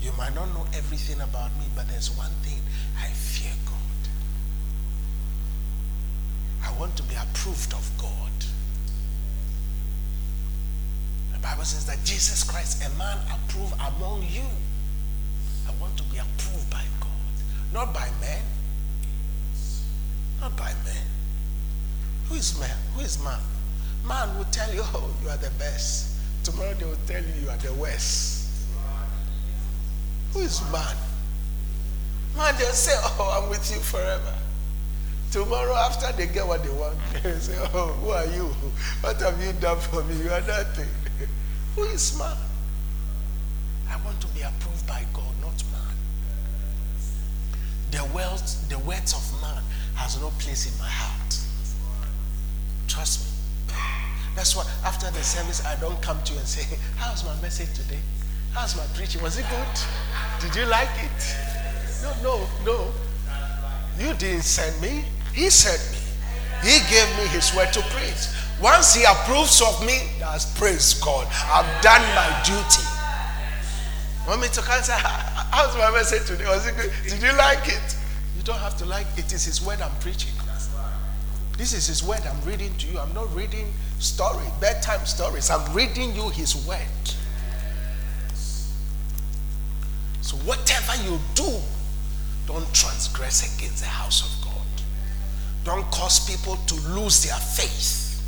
You 0.00 0.12
might 0.16 0.34
not 0.34 0.48
know 0.54 0.66
everything 0.74 1.20
about 1.20 1.50
me, 1.58 1.66
but 1.74 1.88
there's 1.88 2.10
one 2.16 2.30
thing 2.42 2.60
I 2.98 3.08
fear 3.08 3.52
God. 3.64 3.74
I 6.64 6.72
want 6.78 6.96
to 6.96 7.02
be 7.04 7.14
approved 7.14 7.72
of 7.72 7.90
God. 7.98 8.32
The 11.32 11.38
Bible 11.40 11.64
says 11.64 11.86
that 11.86 12.02
Jesus 12.04 12.42
Christ, 12.42 12.84
a 12.84 12.90
man 12.98 13.18
approved 13.30 13.74
among 13.74 14.22
you. 14.30 14.46
I 15.68 15.72
want 15.80 15.96
to 15.98 16.02
be 16.04 16.18
approved 16.18 16.70
by 16.70 16.84
God, 17.00 17.10
not 17.72 17.92
by 17.92 18.08
men. 18.20 18.42
Not 20.40 20.56
by 20.56 20.72
men. 20.84 21.04
Who 22.28 22.34
is 22.36 22.58
man? 22.58 22.76
Who 22.94 23.00
is 23.02 23.22
man? 23.22 23.40
Man 24.06 24.36
will 24.38 24.44
tell 24.52 24.72
you, 24.72 24.82
oh, 24.84 25.10
you 25.22 25.28
are 25.28 25.36
the 25.36 25.50
best. 25.58 26.14
Tomorrow 26.44 26.74
they 26.74 26.84
will 26.84 26.98
tell 27.06 27.22
you 27.22 27.42
you 27.42 27.50
are 27.50 27.56
the 27.56 27.72
worst. 27.74 28.50
Who 30.32 30.40
is 30.40 30.60
man? 30.70 30.96
Man, 32.36 32.54
they'll 32.58 32.70
say, 32.72 32.92
oh, 32.96 33.42
I'm 33.42 33.50
with 33.50 33.68
you 33.70 33.80
forever. 33.80 34.34
Tomorrow, 35.32 35.74
after 35.74 36.12
they 36.12 36.26
get 36.32 36.46
what 36.46 36.62
they 36.62 36.70
want, 36.70 36.96
they 37.22 37.32
say, 37.32 37.56
oh, 37.74 37.88
who 38.00 38.10
are 38.10 38.26
you? 38.26 38.54
What 39.00 39.20
have 39.20 39.42
you 39.42 39.52
done 39.54 39.78
for 39.78 40.04
me? 40.04 40.22
You 40.22 40.30
are 40.30 40.40
nothing. 40.42 40.88
Who 41.74 41.82
is 41.84 42.16
man? 42.18 42.36
I 43.90 43.96
want 44.04 44.20
to 44.20 44.26
be 44.28 44.42
approved 44.42 44.86
by 44.86 45.04
God, 45.12 45.34
not 45.40 45.62
man. 45.72 45.94
The 47.90 48.04
words, 48.14 48.66
the 48.68 48.78
words 48.78 49.14
of 49.14 49.42
man 49.42 49.62
has 49.94 50.20
no 50.20 50.30
place 50.38 50.72
in 50.72 50.78
my 50.78 50.88
heart. 50.88 51.38
Trust 52.88 53.24
me. 53.24 53.35
That's 54.36 54.54
why 54.54 54.64
after 54.84 55.10
the 55.10 55.24
service, 55.24 55.64
I 55.64 55.80
don't 55.80 56.00
come 56.02 56.22
to 56.22 56.32
you 56.34 56.38
and 56.38 56.46
say, 56.46 56.76
How's 56.96 57.24
my 57.24 57.34
message 57.40 57.72
today? 57.74 57.98
How's 58.52 58.76
my 58.76 58.84
preaching? 58.94 59.22
Was 59.22 59.38
it 59.38 59.46
good? 59.48 59.80
Did 60.40 60.54
you 60.54 60.66
like 60.66 60.92
it? 61.00 61.36
No, 62.02 62.12
no, 62.22 62.46
no. 62.64 62.92
You 63.98 64.14
didn't 64.14 64.42
send 64.42 64.80
me. 64.80 65.04
He 65.32 65.48
sent 65.48 65.80
me. 65.90 65.98
He 66.62 66.78
gave 66.88 67.08
me 67.16 67.26
his 67.28 67.54
word 67.54 67.72
to 67.72 67.80
preach. 67.92 68.28
Once 68.60 68.94
he 68.94 69.04
approves 69.04 69.60
of 69.60 69.84
me, 69.84 70.08
that's 70.18 70.58
praise 70.58 70.94
God. 70.94 71.26
I've 71.30 71.82
done 71.82 72.02
my 72.14 72.42
duty. 72.44 72.84
Want 74.28 74.40
me 74.42 74.48
to 74.48 74.60
come 74.60 74.82
say, 74.82 74.94
how's 74.96 75.76
my 75.76 75.90
message 75.92 76.26
today? 76.26 76.46
Was 76.46 76.66
it 76.66 76.76
good? 76.76 76.92
Did 77.08 77.22
you 77.22 77.36
like 77.36 77.68
it? 77.68 77.96
You 78.36 78.42
don't 78.42 78.58
have 78.58 78.76
to 78.78 78.84
like 78.84 79.06
it. 79.16 79.26
It 79.26 79.32
is 79.32 79.44
his 79.44 79.64
word 79.64 79.80
I'm 79.80 79.94
preaching. 80.00 80.32
This 81.56 81.72
is 81.72 81.86
his 81.86 82.02
word 82.02 82.20
I'm 82.26 82.40
reading 82.46 82.74
to 82.76 82.86
you. 82.86 82.98
I'm 82.98 83.12
not 83.14 83.34
reading 83.34 83.72
story, 83.98 84.46
bedtime 84.60 85.04
stories. 85.06 85.50
I'm 85.50 85.72
reading 85.74 86.14
you 86.14 86.28
his 86.30 86.54
word. 86.66 86.80
So 90.20 90.36
whatever 90.38 91.02
you 91.04 91.20
do, 91.34 91.60
don't 92.46 92.72
transgress 92.74 93.56
against 93.56 93.82
the 93.82 93.88
house 93.88 94.22
of 94.22 94.44
God. 94.44 94.66
Don't 95.64 95.88
cause 95.90 96.28
people 96.28 96.56
to 96.66 96.74
lose 96.90 97.22
their 97.24 97.38
faith. 97.38 98.22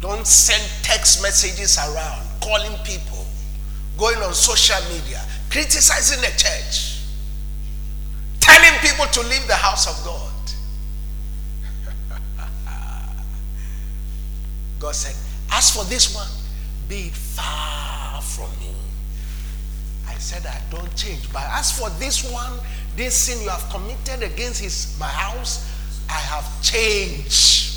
Don't 0.00 0.26
send 0.26 0.62
text 0.82 1.22
messages 1.22 1.78
around 1.78 2.26
calling 2.40 2.76
people, 2.84 3.26
going 3.98 4.16
on 4.18 4.32
social 4.32 4.80
media, 4.92 5.22
criticizing 5.50 6.20
the 6.20 6.34
church, 6.38 7.00
telling 8.40 8.78
people 8.80 9.06
to 9.06 9.20
leave 9.28 9.46
the 9.46 9.54
house 9.54 9.86
of 9.86 10.04
God. 10.04 10.29
God 14.80 14.94
said, 14.94 15.14
As 15.52 15.70
for 15.70 15.84
this 15.84 16.14
one, 16.14 16.26
be 16.88 17.08
it 17.08 17.12
far 17.12 18.20
from 18.22 18.50
me. 18.58 18.74
I 20.08 20.14
said, 20.14 20.44
I 20.46 20.60
don't 20.70 20.94
change. 20.96 21.30
But 21.32 21.44
as 21.50 21.70
for 21.78 21.90
this 22.00 22.28
one, 22.32 22.58
this 22.96 23.14
sin 23.14 23.42
you 23.42 23.50
have 23.50 23.68
committed 23.70 24.22
against 24.22 24.60
his 24.60 24.96
my 24.98 25.06
house, 25.06 25.70
I 26.08 26.14
have 26.14 26.62
changed. 26.62 27.68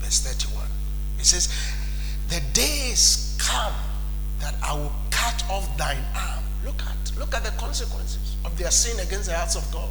Verse 0.00 0.20
31. 0.20 0.66
It 1.20 1.24
says, 1.24 1.48
The 2.28 2.42
days 2.52 3.38
come 3.40 3.74
that 4.40 4.54
I 4.62 4.74
will 4.74 4.92
cut 5.10 5.44
off 5.48 5.78
thine 5.78 6.04
arm. 6.16 6.42
Look 6.64 6.82
at 6.82 7.16
look 7.16 7.32
at 7.32 7.44
the 7.44 7.52
consequences 7.52 8.34
of 8.44 8.58
their 8.58 8.72
sin 8.72 8.98
against 8.98 9.26
the 9.28 9.36
house 9.36 9.54
of 9.54 9.70
God. 9.72 9.88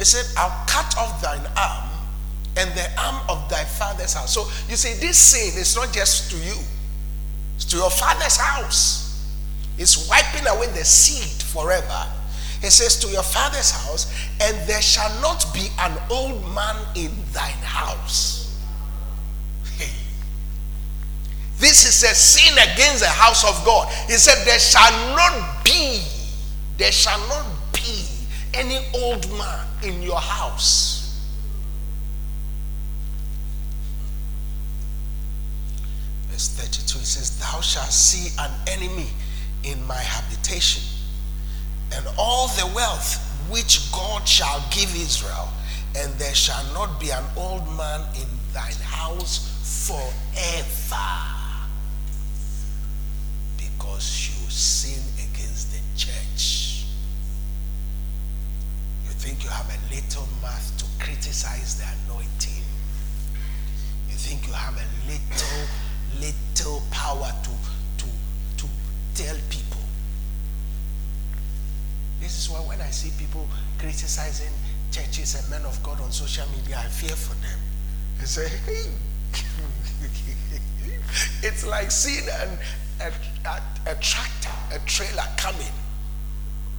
He 0.00 0.06
said, 0.06 0.24
I'll 0.34 0.64
cut 0.66 0.96
off 0.96 1.20
thine 1.20 1.46
arm 1.58 1.90
and 2.56 2.70
the 2.70 2.88
arm 2.98 3.20
of 3.28 3.46
thy 3.50 3.64
father's 3.64 4.14
house. 4.14 4.32
So 4.32 4.48
you 4.66 4.76
see, 4.76 4.94
this 4.94 5.18
sin 5.18 5.60
is 5.60 5.76
not 5.76 5.92
just 5.92 6.30
to 6.30 6.38
you, 6.38 6.56
it's 7.56 7.66
to 7.66 7.76
your 7.76 7.90
father's 7.90 8.38
house. 8.38 9.30
It's 9.76 10.08
wiping 10.08 10.46
away 10.46 10.68
the 10.68 10.86
seed 10.86 11.42
forever. 11.42 12.06
He 12.62 12.70
says, 12.70 12.98
To 13.00 13.08
your 13.08 13.22
father's 13.22 13.72
house, 13.72 14.10
and 14.40 14.56
there 14.66 14.80
shall 14.80 15.20
not 15.20 15.44
be 15.52 15.68
an 15.78 15.92
old 16.10 16.42
man 16.54 16.76
in 16.96 17.10
thine 17.34 17.52
house. 17.62 18.58
This 21.58 21.84
is 21.84 22.10
a 22.10 22.14
sin 22.14 22.54
against 22.54 23.00
the 23.00 23.06
house 23.06 23.44
of 23.44 23.66
God. 23.66 23.92
He 24.06 24.14
said, 24.14 24.46
There 24.46 24.58
shall 24.58 25.14
not 25.14 25.62
be, 25.62 26.02
there 26.78 26.90
shall 26.90 27.20
not 27.28 27.44
be 27.74 28.06
any 28.54 28.78
old 28.94 29.30
man 29.36 29.66
in 29.82 30.02
your 30.02 30.20
house. 30.20 31.18
Verse 36.28 36.48
32 36.48 36.98
it 36.98 37.04
says, 37.04 37.38
Thou 37.38 37.60
shalt 37.60 37.90
see 37.92 38.34
an 38.38 38.50
enemy 38.66 39.08
in 39.64 39.84
my 39.86 39.94
habitation, 39.98 40.82
and 41.94 42.06
all 42.16 42.48
the 42.48 42.66
wealth 42.74 43.26
which 43.50 43.90
God 43.92 44.26
shall 44.26 44.64
give 44.70 44.94
Israel, 44.94 45.48
and 45.96 46.12
there 46.14 46.34
shall 46.34 46.64
not 46.72 47.00
be 47.00 47.10
an 47.10 47.24
old 47.36 47.66
man 47.76 48.00
in 48.14 48.28
thine 48.52 48.72
house 48.82 49.50
forever. 49.86 51.30
Because 53.56 54.28
you 54.28 54.50
sin 54.50 55.02
against 55.18 55.72
the 55.72 55.80
church. 55.96 56.84
You 59.06 59.09
think 59.20 59.44
you 59.44 59.50
have 59.50 59.68
a 59.68 59.94
little 59.94 60.26
mouth 60.40 60.78
to 60.78 60.86
criticize 60.98 61.76
the 61.76 61.84
anointing. 62.08 62.64
You 64.08 64.14
think 64.14 64.46
you 64.46 64.54
have 64.54 64.72
a 64.72 64.86
little, 65.04 65.68
little 66.18 66.82
power 66.90 67.30
to, 67.42 67.50
to, 67.98 68.06
to 68.56 68.66
tell 69.14 69.36
people. 69.50 69.82
This 72.18 72.38
is 72.38 72.48
why 72.48 72.60
when 72.60 72.80
I 72.80 72.88
see 72.88 73.10
people 73.22 73.46
criticizing 73.78 74.54
churches 74.90 75.34
and 75.34 75.50
men 75.50 75.66
of 75.66 75.82
God 75.82 76.00
on 76.00 76.12
social 76.12 76.48
media, 76.56 76.80
I 76.82 76.88
fear 76.88 77.14
for 77.14 77.34
them. 77.44 77.58
I 78.22 78.24
say, 78.24 78.48
hey, 78.48 78.90
it's 81.46 81.66
like 81.66 81.90
seeing 81.90 82.26
an, 82.40 82.58
a, 83.02 83.12
a, 83.46 83.92
a 83.92 83.94
tractor, 83.96 84.48
a 84.72 84.78
trailer 84.86 85.28
coming 85.36 85.74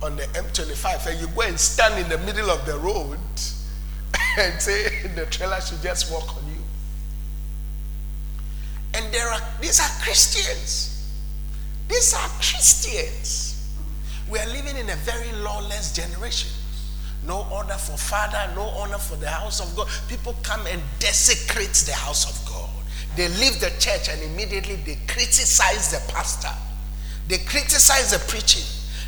on 0.02 0.16
the 0.16 0.24
M25, 0.24 1.08
and 1.12 1.20
you 1.20 1.28
go 1.28 1.42
and 1.42 1.60
stand 1.60 2.00
in 2.00 2.10
the 2.10 2.18
middle 2.26 2.50
of 2.50 2.66
the 2.66 2.78
road 2.80 3.18
and 4.40 4.62
say 4.62 5.08
the 5.16 5.26
trailer 5.28 5.62
should 5.62 5.82
just 5.82 6.12
walk 6.12 6.36
on 6.36 6.44
you. 6.48 6.62
And 8.94 9.14
there 9.14 9.28
are 9.28 9.42
these 9.62 9.80
are 9.80 10.04
Christians. 10.04 10.88
These 11.88 12.14
are 12.14 12.28
Christians. 12.40 13.70
We 14.30 14.40
are 14.40 14.48
living 14.48 14.78
in 14.78 14.90
a 14.90 14.96
very 14.96 15.32
lawless 15.44 15.94
generation. 15.94 16.50
No 17.26 17.42
honor 17.52 17.76
for 17.76 17.98
father, 17.98 18.52
no 18.56 18.64
honor 18.64 18.98
for 18.98 19.16
the 19.16 19.30
house 19.30 19.60
of 19.60 19.76
God. 19.76 19.88
People 20.08 20.36
come 20.42 20.66
and 20.68 20.82
desecrate 21.00 21.74
the 21.86 21.94
house 21.94 22.26
of 22.28 22.50
God. 22.50 22.70
They 23.16 23.28
leave 23.28 23.60
the 23.60 23.72
church 23.78 24.10
and 24.10 24.22
immediately 24.24 24.76
they 24.78 24.98
criticize 25.08 25.92
the 25.92 26.12
pastor. 26.12 26.50
They 27.28 27.38
criticize 27.40 28.12
the 28.12 28.20
preaching. 28.28 28.64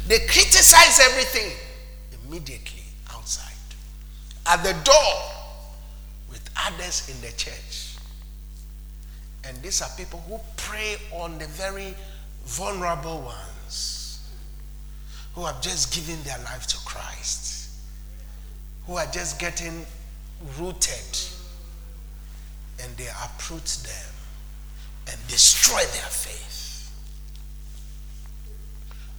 They 0.07 0.19
criticize 0.19 0.99
everything 0.99 1.51
immediately 2.25 2.83
outside. 3.13 3.53
At 4.45 4.63
the 4.63 4.73
door 4.83 5.13
with 6.29 6.49
others 6.57 7.09
in 7.09 7.19
the 7.21 7.35
church. 7.37 7.95
And 9.45 9.61
these 9.61 9.81
are 9.81 9.89
people 9.97 10.23
who 10.27 10.39
prey 10.57 10.95
on 11.11 11.37
the 11.37 11.45
very 11.47 11.93
vulnerable 12.45 13.21
ones 13.21 14.19
who 15.35 15.45
have 15.45 15.61
just 15.61 15.93
given 15.93 16.21
their 16.23 16.37
life 16.39 16.67
to 16.67 16.77
Christ, 16.85 17.69
who 18.85 18.95
are 18.95 19.07
just 19.11 19.39
getting 19.39 19.85
rooted, 20.59 21.17
and 22.81 22.95
they 22.97 23.07
uproot 23.23 23.65
them 23.83 24.13
and 25.11 25.27
destroy 25.27 25.79
their 25.79 26.09
faith. 26.09 26.72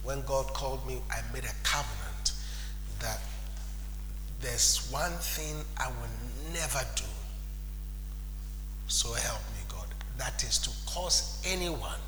When 0.05 0.21
God 0.21 0.53
called 0.53 0.85
me, 0.87 1.01
I 1.09 1.19
made 1.33 1.43
a 1.43 1.53
covenant 1.63 2.33
that 2.99 3.19
there's 4.39 4.87
one 4.91 5.11
thing 5.11 5.55
I 5.77 5.87
will 5.87 6.53
never 6.53 6.79
do. 6.95 7.03
So 8.87 9.11
help 9.13 9.41
me, 9.53 9.63
God. 9.67 9.87
That 10.19 10.43
is 10.43 10.59
to 10.59 10.69
cause 10.85 11.41
anyone 11.45 11.99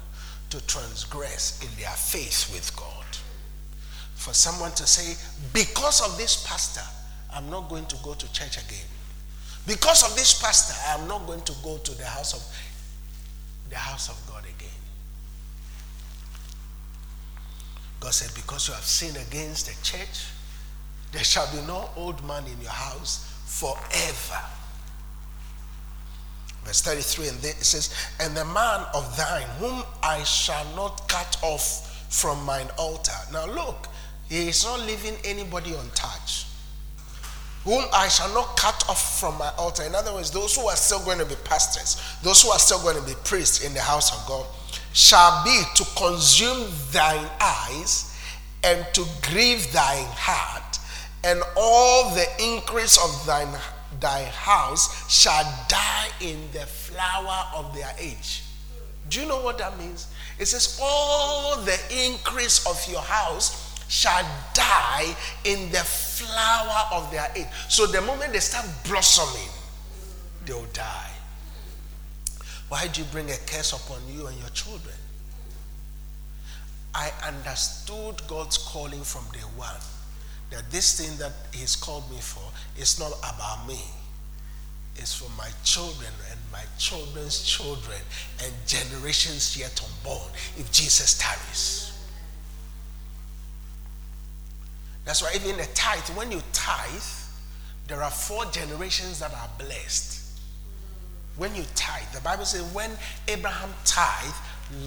to 0.52 0.66
transgress 0.68 1.60
in 1.64 1.82
their 1.82 1.90
faith 1.90 2.54
with 2.54 2.74
God. 2.76 3.06
For 4.16 4.34
someone 4.34 4.72
to 4.74 4.86
say, 4.86 5.18
because 5.52 6.08
of 6.08 6.18
this 6.18 6.46
pastor, 6.48 6.86
I'm 7.34 7.50
not 7.50 7.68
going 7.68 7.88
to 7.88 7.96
go 8.04 8.14
to 8.14 8.32
church 8.32 8.58
again. 8.58 8.86
Because 9.66 10.10
of 10.10 10.16
this 10.16 10.40
pastor, 10.42 10.76
I'm 10.88 11.08
not 11.08 11.26
going 11.26 11.42
to 11.42 11.54
go 11.64 11.78
to 11.78 11.98
the 11.98 12.06
house 12.06 12.34
of 12.34 12.44
the 13.70 13.76
house 13.76 14.08
of 14.10 14.22
God 14.32 14.44
again. 14.44 14.77
God 18.00 18.14
said, 18.14 18.34
Because 18.36 18.68
you 18.68 18.74
have 18.74 18.84
sinned 18.84 19.18
against 19.18 19.68
the 19.68 19.84
church, 19.84 20.28
there 21.12 21.24
shall 21.24 21.50
be 21.52 21.66
no 21.68 21.90
old 21.96 22.26
man 22.28 22.46
in 22.46 22.60
your 22.62 22.72
house 22.72 23.34
forever. 23.46 24.42
Verse 26.64 26.82
33, 26.82 27.28
and 27.30 27.38
it 27.46 27.64
says, 27.64 27.94
And 28.20 28.36
the 28.36 28.46
man 28.46 28.86
of 28.94 29.16
thine, 29.16 29.48
whom 29.60 29.84
I 30.04 30.22
shall 30.24 30.66
not 30.76 31.08
cut 31.08 31.38
off 31.42 32.06
from 32.10 32.44
mine 32.46 32.68
altar. 32.78 33.14
Now 33.32 33.46
look, 33.46 33.88
he 34.30 34.50
is 34.50 34.66
not 34.66 34.82
leaving 34.82 35.16
anybody 35.24 35.74
untouched. 35.74 36.48
Whom 37.64 37.84
I 37.94 38.08
shall 38.10 38.34
not 38.34 38.58
cut 38.58 38.84
off 38.90 39.20
from 39.20 39.38
my 39.38 39.50
altar. 39.58 39.84
In 39.84 39.96
other 39.96 40.14
words, 40.14 40.32
those 40.32 40.56
who 40.56 40.68
are 40.68 40.76
still 40.76 41.04
going 41.04 41.20
to 41.20 41.26
be 41.26 41.36
pastors, 41.44 42.02
those 42.22 42.42
who 42.42 42.50
are 42.50 42.60
still 42.60 42.82
going 42.82 42.96
to 42.96 43.06
be 43.06 43.14
priests 43.24 43.66
in 43.66 43.74
the 43.74 43.82
house 43.82 44.18
of 44.18 44.26
God, 44.28 44.46
shall 44.98 45.44
be 45.44 45.62
to 45.76 45.86
consume 45.96 46.66
thine 46.92 47.30
eyes 47.40 48.18
and 48.64 48.84
to 48.94 49.06
grieve 49.30 49.72
thine 49.72 50.08
heart, 50.10 50.80
and 51.24 51.40
all 51.56 52.10
the 52.16 52.26
increase 52.44 52.98
of 52.98 53.28
thine 53.28 53.48
thy 54.00 54.24
house 54.24 55.08
shall 55.08 55.44
die 55.70 56.08
in 56.20 56.40
the 56.52 56.66
flower 56.66 57.46
of 57.56 57.76
their 57.76 57.92
age. 58.00 58.42
Do 59.08 59.22
you 59.22 59.28
know 59.28 59.40
what 59.40 59.60
that 59.60 59.78
means? 59.78 60.08
It 60.40 60.48
says, 60.48 60.80
All 60.82 61.58
the 61.58 61.78
increase 62.04 62.66
of 62.66 62.84
your 62.92 63.04
house 63.04 63.80
shall 63.88 64.26
die 64.56 65.16
in 65.46 65.70
the 65.70 65.78
flower 65.78 66.88
of 66.92 67.12
their 67.12 67.32
age. 67.36 67.46
So 67.70 67.86
the 67.86 68.02
moment 68.02 68.34
they 68.34 68.40
start 68.40 68.66
blossoming, 68.84 69.50
they'll 70.44 70.66
die. 70.74 71.12
Why 72.70 72.88
do 72.88 73.02
you 73.02 73.08
bring 73.12 73.30
a 73.30 73.38
curse 73.46 73.74
upon 73.74 74.02
you 74.10 74.28
and 74.28 74.38
your 74.40 74.50
children? 74.50 74.96
I 76.94 77.12
understood 77.26 78.22
God's 78.28 78.58
calling 78.58 79.02
from 79.02 79.24
day 79.32 79.46
one 79.56 79.82
that 80.50 80.70
this 80.72 81.00
thing 81.00 81.18
that 81.18 81.32
He's 81.54 81.76
called 81.76 82.10
me 82.10 82.18
for 82.18 82.44
is 82.80 83.00
not 83.00 83.14
about 83.20 83.68
me. 83.68 83.80
It's 84.96 85.14
for 85.14 85.30
my 85.38 85.50
children 85.64 86.12
and 86.32 86.40
my 86.52 86.64
children's 86.78 87.44
children 87.44 88.00
and 88.44 88.52
generations 88.66 89.56
yet 89.58 89.80
unborn 89.84 90.32
if 90.58 90.72
Jesus 90.72 91.18
tarries. 91.18 91.94
That's 95.06 95.22
why 95.22 95.32
even 95.36 95.56
the 95.56 95.68
tithe, 95.74 96.18
when 96.18 96.32
you 96.32 96.42
tithe, 96.52 97.02
there 97.88 98.04
are 98.04 98.12
four 98.12 98.46
generations 98.46 99.20
that 99.20 99.34
are 99.34 99.50
blessed. 99.58 100.17
When 101.38 101.56
you 101.56 101.64
tithe, 101.76 102.08
the 102.14 102.22
Bible 102.22 102.46
says 102.46 102.64
when 102.74 102.92
Abraham 103.28 103.70
tithe, 103.86 104.34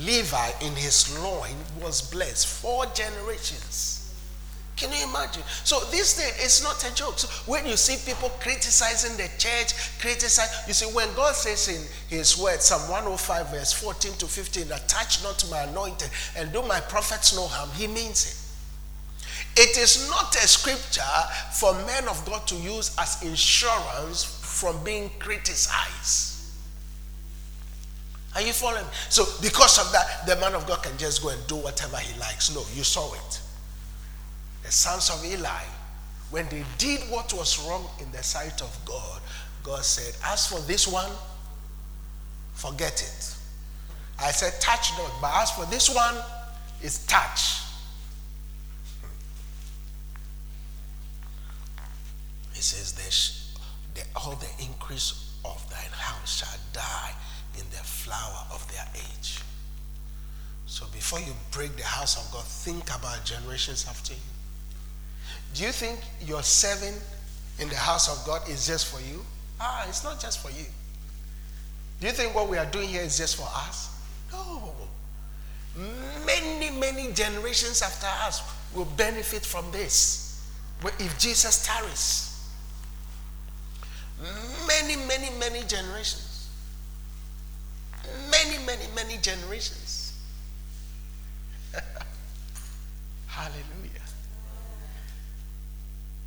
Levi 0.00 0.50
in 0.62 0.74
his 0.74 1.18
loin 1.22 1.54
was 1.80 2.10
blessed. 2.10 2.46
Four 2.46 2.86
generations 2.86 4.00
Can 4.76 4.90
you 4.92 5.08
imagine? 5.08 5.42
So 5.64 5.80
this 5.90 6.14
thing 6.14 6.32
is 6.42 6.62
not 6.62 6.82
a 6.90 6.94
joke. 6.94 7.18
So 7.18 7.28
when 7.50 7.66
you 7.66 7.76
see 7.76 7.98
people 8.10 8.30
criticizing 8.40 9.16
the 9.18 9.28
church, 9.36 9.74
criticize, 10.00 10.66
you 10.66 10.72
see, 10.72 10.86
when 10.94 11.12
God 11.14 11.34
says 11.34 11.68
in 11.68 11.84
his 12.08 12.38
word, 12.38 12.62
Psalm 12.62 12.90
105, 12.90 13.50
verse 13.50 13.72
14 13.74 14.12
to 14.14 14.26
15, 14.26 14.72
attach 14.72 15.22
not 15.22 15.38
to 15.40 15.50
my 15.50 15.64
anointing 15.64 16.08
and 16.36 16.50
do 16.50 16.62
my 16.62 16.80
prophets 16.80 17.36
no 17.36 17.46
harm, 17.46 17.68
he 17.74 17.86
means 17.88 18.24
it. 19.56 19.60
It 19.60 19.76
is 19.76 20.08
not 20.08 20.34
a 20.36 20.48
scripture 20.48 21.02
for 21.52 21.74
men 21.84 22.08
of 22.08 22.24
God 22.24 22.46
to 22.46 22.54
use 22.56 22.96
as 22.98 23.22
insurance 23.22 24.24
from 24.24 24.82
being 24.82 25.10
criticized. 25.18 26.29
Are 28.34 28.42
you 28.42 28.52
following? 28.52 28.86
So, 29.08 29.24
because 29.42 29.78
of 29.84 29.92
that, 29.92 30.26
the 30.26 30.36
man 30.36 30.54
of 30.54 30.66
God 30.66 30.82
can 30.82 30.96
just 30.96 31.22
go 31.22 31.30
and 31.30 31.46
do 31.46 31.56
whatever 31.56 31.96
he 31.96 32.18
likes. 32.20 32.54
No, 32.54 32.62
you 32.74 32.84
saw 32.84 33.12
it 33.14 33.40
the 34.70 34.76
sons 34.76 35.10
of 35.10 35.24
Eli, 35.24 35.64
when 36.30 36.48
they 36.48 36.64
did 36.78 37.00
what 37.10 37.32
was 37.32 37.58
wrong 37.66 37.88
in 38.00 38.10
the 38.12 38.22
sight 38.22 38.62
of 38.62 38.78
God, 38.84 39.20
God 39.64 39.84
said, 39.84 40.14
As 40.24 40.46
for 40.46 40.60
this 40.60 40.86
one, 40.86 41.10
forget 42.54 43.02
it. 43.02 43.34
I 44.20 44.30
said, 44.30 44.60
Touch 44.60 44.92
not, 44.96 45.10
but 45.20 45.32
as 45.34 45.50
for 45.50 45.66
this 45.66 45.92
one, 45.92 46.14
it's 46.80 47.04
touch. 47.06 47.62
He 52.52 52.60
says, 52.60 52.92
the, 53.94 54.02
All 54.14 54.36
the 54.36 54.64
increase 54.64 55.34
of 55.44 55.68
thine 55.68 55.90
house 55.90 56.38
shall 56.38 56.58
die 56.72 57.12
in 57.58 57.64
the 57.70 57.82
flower 57.84 58.46
of 58.52 58.66
their 58.72 58.86
age. 58.94 59.40
So 60.66 60.86
before 60.92 61.20
you 61.20 61.32
break 61.50 61.76
the 61.76 61.84
house 61.84 62.16
of 62.16 62.32
God, 62.32 62.44
think 62.44 62.84
about 62.96 63.24
generations 63.24 63.86
after 63.88 64.14
you. 64.14 64.20
Do 65.54 65.64
you 65.64 65.72
think 65.72 65.98
your 66.24 66.42
serving 66.42 66.94
in 67.58 67.68
the 67.68 67.76
house 67.76 68.08
of 68.08 68.24
God 68.26 68.48
is 68.48 68.66
just 68.66 68.86
for 68.86 69.00
you? 69.00 69.20
Ah, 69.60 69.84
it's 69.88 70.04
not 70.04 70.20
just 70.20 70.40
for 70.40 70.50
you. 70.50 70.66
Do 72.00 72.06
you 72.06 72.12
think 72.12 72.34
what 72.34 72.48
we 72.48 72.56
are 72.56 72.66
doing 72.66 72.88
here 72.88 73.02
is 73.02 73.18
just 73.18 73.36
for 73.36 73.48
us? 73.52 73.90
No. 74.32 74.72
Many, 76.26 76.70
many 76.70 77.12
generations 77.12 77.82
after 77.82 78.06
us 78.26 78.42
will 78.74 78.86
benefit 78.96 79.44
from 79.44 79.70
this. 79.70 80.48
If 80.98 81.18
Jesus 81.18 81.66
tarries, 81.66 82.48
many, 84.66 84.96
many, 85.06 85.30
many 85.38 85.62
generations. 85.66 86.29
Many, 88.30 88.64
many, 88.64 88.84
many 88.94 89.16
generations. 89.18 90.18
Hallelujah. 93.26 94.06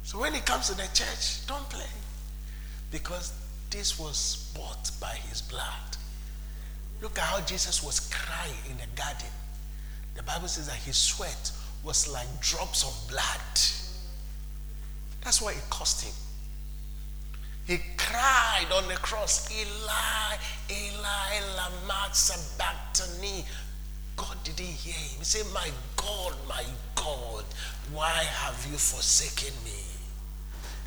So 0.03 0.19
when 0.19 0.36
it 0.36 0.45
comes 0.45 0.69
to 0.69 0.76
the 0.76 0.88
church, 0.93 1.45
don't 1.47 1.67
play. 1.69 1.89
Because 2.91 3.34
this 3.69 3.99
was 3.99 4.51
bought 4.55 4.91
by 4.99 5.15
his 5.30 5.41
blood. 5.41 5.97
Look 7.01 7.17
at 7.17 7.26
how 7.26 7.41
Jesus 7.41 7.84
was 7.84 7.99
crying 8.11 8.53
in 8.69 8.78
the 8.78 8.86
garden. 8.95 9.28
The 10.15 10.24
Bible 10.24 10.47
says 10.47 10.67
that 10.67 10.76
his 10.76 10.95
sweat 10.95 11.51
was 11.84 12.07
like 12.07 12.28
drops 12.39 12.84
of 12.84 13.09
blood. 13.09 13.59
That's 15.21 15.41
why 15.41 15.53
it 15.53 15.69
cost 15.69 16.05
him. 16.05 16.13
He 17.66 17.80
cried 17.97 18.66
on 18.74 18.88
the 18.88 18.95
cross, 18.95 19.49
Eli, 19.51 20.38
Eli, 20.70 21.55
lama 21.55 22.09
sabachthani. 22.11 23.45
God 24.16 24.38
didn't 24.43 24.66
hear 24.66 24.93
him. 24.93 25.20
He 25.20 25.24
said, 25.24 25.45
My 25.53 25.70
God, 25.95 26.34
my 26.47 26.64
God, 26.95 27.45
why 27.93 28.09
have 28.09 28.68
you 28.70 28.78
forsaken 28.78 29.53
me? 29.64 29.80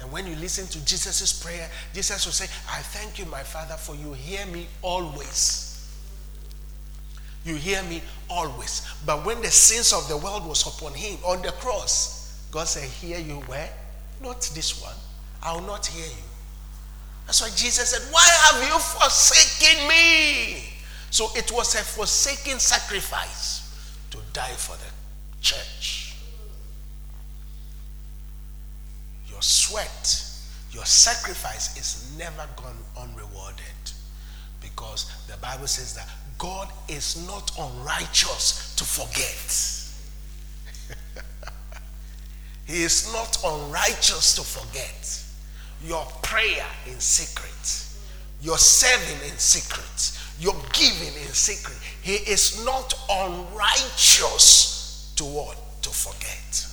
And 0.00 0.12
when 0.12 0.26
you 0.26 0.36
listen 0.36 0.66
to 0.66 0.84
Jesus' 0.84 1.42
prayer, 1.42 1.68
Jesus 1.94 2.26
will 2.26 2.32
say, 2.32 2.44
I 2.70 2.82
thank 2.82 3.18
you, 3.18 3.24
my 3.26 3.42
Father, 3.42 3.74
for 3.74 3.94
you 3.94 4.12
hear 4.12 4.44
me 4.46 4.66
always. 4.82 5.66
You 7.44 7.54
hear 7.54 7.82
me 7.84 8.02
always. 8.28 8.86
But 9.06 9.24
when 9.24 9.40
the 9.40 9.50
sins 9.50 9.92
of 9.92 10.08
the 10.08 10.16
world 10.16 10.46
was 10.46 10.66
upon 10.66 10.92
him 10.94 11.18
on 11.24 11.40
the 11.42 11.52
cross, 11.52 12.46
God 12.50 12.68
said, 12.68 12.88
Hear 12.88 13.18
you 13.18 13.36
where? 13.46 13.72
Not 14.22 14.40
this 14.54 14.82
one. 14.82 14.94
I 15.42 15.54
will 15.54 15.62
not 15.62 15.86
hear 15.86 16.06
you. 16.06 16.35
That's 17.26 17.42
why 17.42 17.50
Jesus 17.50 17.90
said, 17.90 18.02
Why 18.12 18.24
have 18.24 18.62
you 18.62 18.78
forsaken 18.78 19.88
me? 19.88 20.72
So 21.10 21.28
it 21.34 21.50
was 21.52 21.74
a 21.74 21.78
forsaken 21.78 22.58
sacrifice 22.58 23.62
to 24.10 24.18
die 24.32 24.54
for 24.56 24.76
the 24.76 24.90
church. 25.42 26.06
your 29.36 29.42
sweat, 29.42 30.24
your 30.72 30.86
sacrifice 30.86 31.76
is 31.76 32.16
never 32.16 32.48
gone 32.56 32.78
unrewarded. 32.98 33.60
Because 34.62 35.12
the 35.28 35.36
Bible 35.36 35.66
says 35.66 35.94
that 35.94 36.08
God 36.38 36.70
is 36.88 37.26
not 37.26 37.50
unrighteous 37.58 38.74
to 38.76 38.84
forget. 38.84 39.52
he 42.66 42.82
is 42.82 43.12
not 43.12 43.36
unrighteous 43.44 44.36
to 44.36 44.40
forget. 44.40 45.22
Your 45.84 46.04
prayer 46.22 46.66
in 46.86 46.98
secret, 46.98 47.86
your 48.40 48.58
serving 48.58 49.30
in 49.30 49.38
secret, 49.38 50.18
your 50.40 50.54
giving 50.72 51.14
in 51.14 51.32
secret. 51.32 51.78
He 52.02 52.14
is 52.14 52.64
not 52.64 52.94
unrighteous 53.10 55.12
to 55.16 55.24
what? 55.24 55.56
To 55.82 55.90
forget. 55.90 56.66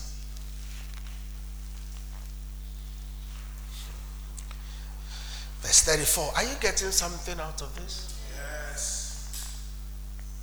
Verse 5.61 5.81
34. 5.83 6.31
Are 6.35 6.43
you 6.43 6.55
getting 6.59 6.91
something 6.91 7.39
out 7.39 7.61
of 7.61 7.73
this? 7.75 8.19
Yes. 8.35 9.57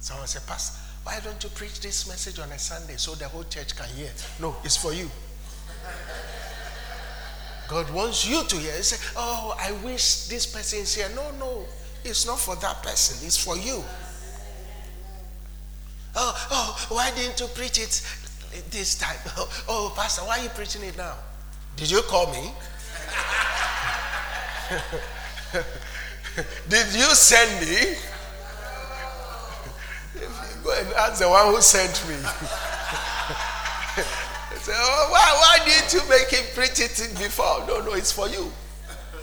Someone 0.00 0.26
said, 0.26 0.46
Pastor, 0.46 0.78
why 1.04 1.20
don't 1.22 1.42
you 1.44 1.50
preach 1.50 1.80
this 1.80 2.08
message 2.08 2.38
on 2.38 2.50
a 2.52 2.58
Sunday 2.58 2.96
so 2.96 3.14
the 3.14 3.28
whole 3.28 3.44
church 3.44 3.76
can 3.76 3.88
hear? 3.88 4.11
No, 4.40 4.56
it's 4.64 4.76
for 4.76 4.94
you. 4.94 5.11
God 7.70 7.88
wants 7.94 8.26
you 8.28 8.42
to 8.42 8.56
hear. 8.56 8.72
He 8.72 8.82
said, 8.82 8.98
Oh, 9.16 9.54
I 9.56 9.70
wish 9.86 10.26
this 10.26 10.44
person 10.44 10.80
is 10.80 10.92
here. 10.92 11.08
No, 11.14 11.30
no, 11.38 11.64
it's 12.04 12.26
not 12.26 12.40
for 12.40 12.56
that 12.56 12.82
person, 12.82 13.24
it's 13.24 13.36
for 13.42 13.56
you. 13.56 13.84
Oh, 16.16 16.48
oh, 16.50 16.86
why 16.88 17.12
didn't 17.12 17.38
you 17.38 17.46
preach 17.46 17.78
it 17.78 18.02
this 18.70 18.96
time? 18.96 19.16
Oh, 19.38 19.48
oh 19.68 19.92
Pastor, 19.94 20.22
why 20.22 20.40
are 20.40 20.42
you 20.42 20.48
preaching 20.48 20.82
it 20.82 20.96
now? 20.96 21.14
Did 21.76 21.92
you 21.92 22.02
call 22.02 22.32
me? 22.32 22.50
Did 26.68 26.86
you 26.92 27.14
send 27.14 27.60
me? 27.60 27.94
Go 30.64 30.72
and 30.76 30.92
ask 30.94 31.20
the 31.22 31.28
one 31.28 31.54
who 31.54 31.60
sent 31.62 32.04
me. 32.08 32.16
Say, 34.62 34.72
oh, 34.76 35.08
why, 35.11 35.58
why 35.58 35.64
didn't 35.64 35.92
you 35.94 36.06
make 36.11 36.28
him 36.28 36.44
preach 36.54 36.80
it 36.80 36.94
before? 37.18 37.64
No, 37.66 37.80
no, 37.80 37.94
it's 37.94 38.12
for 38.12 38.28
you. 38.28 38.52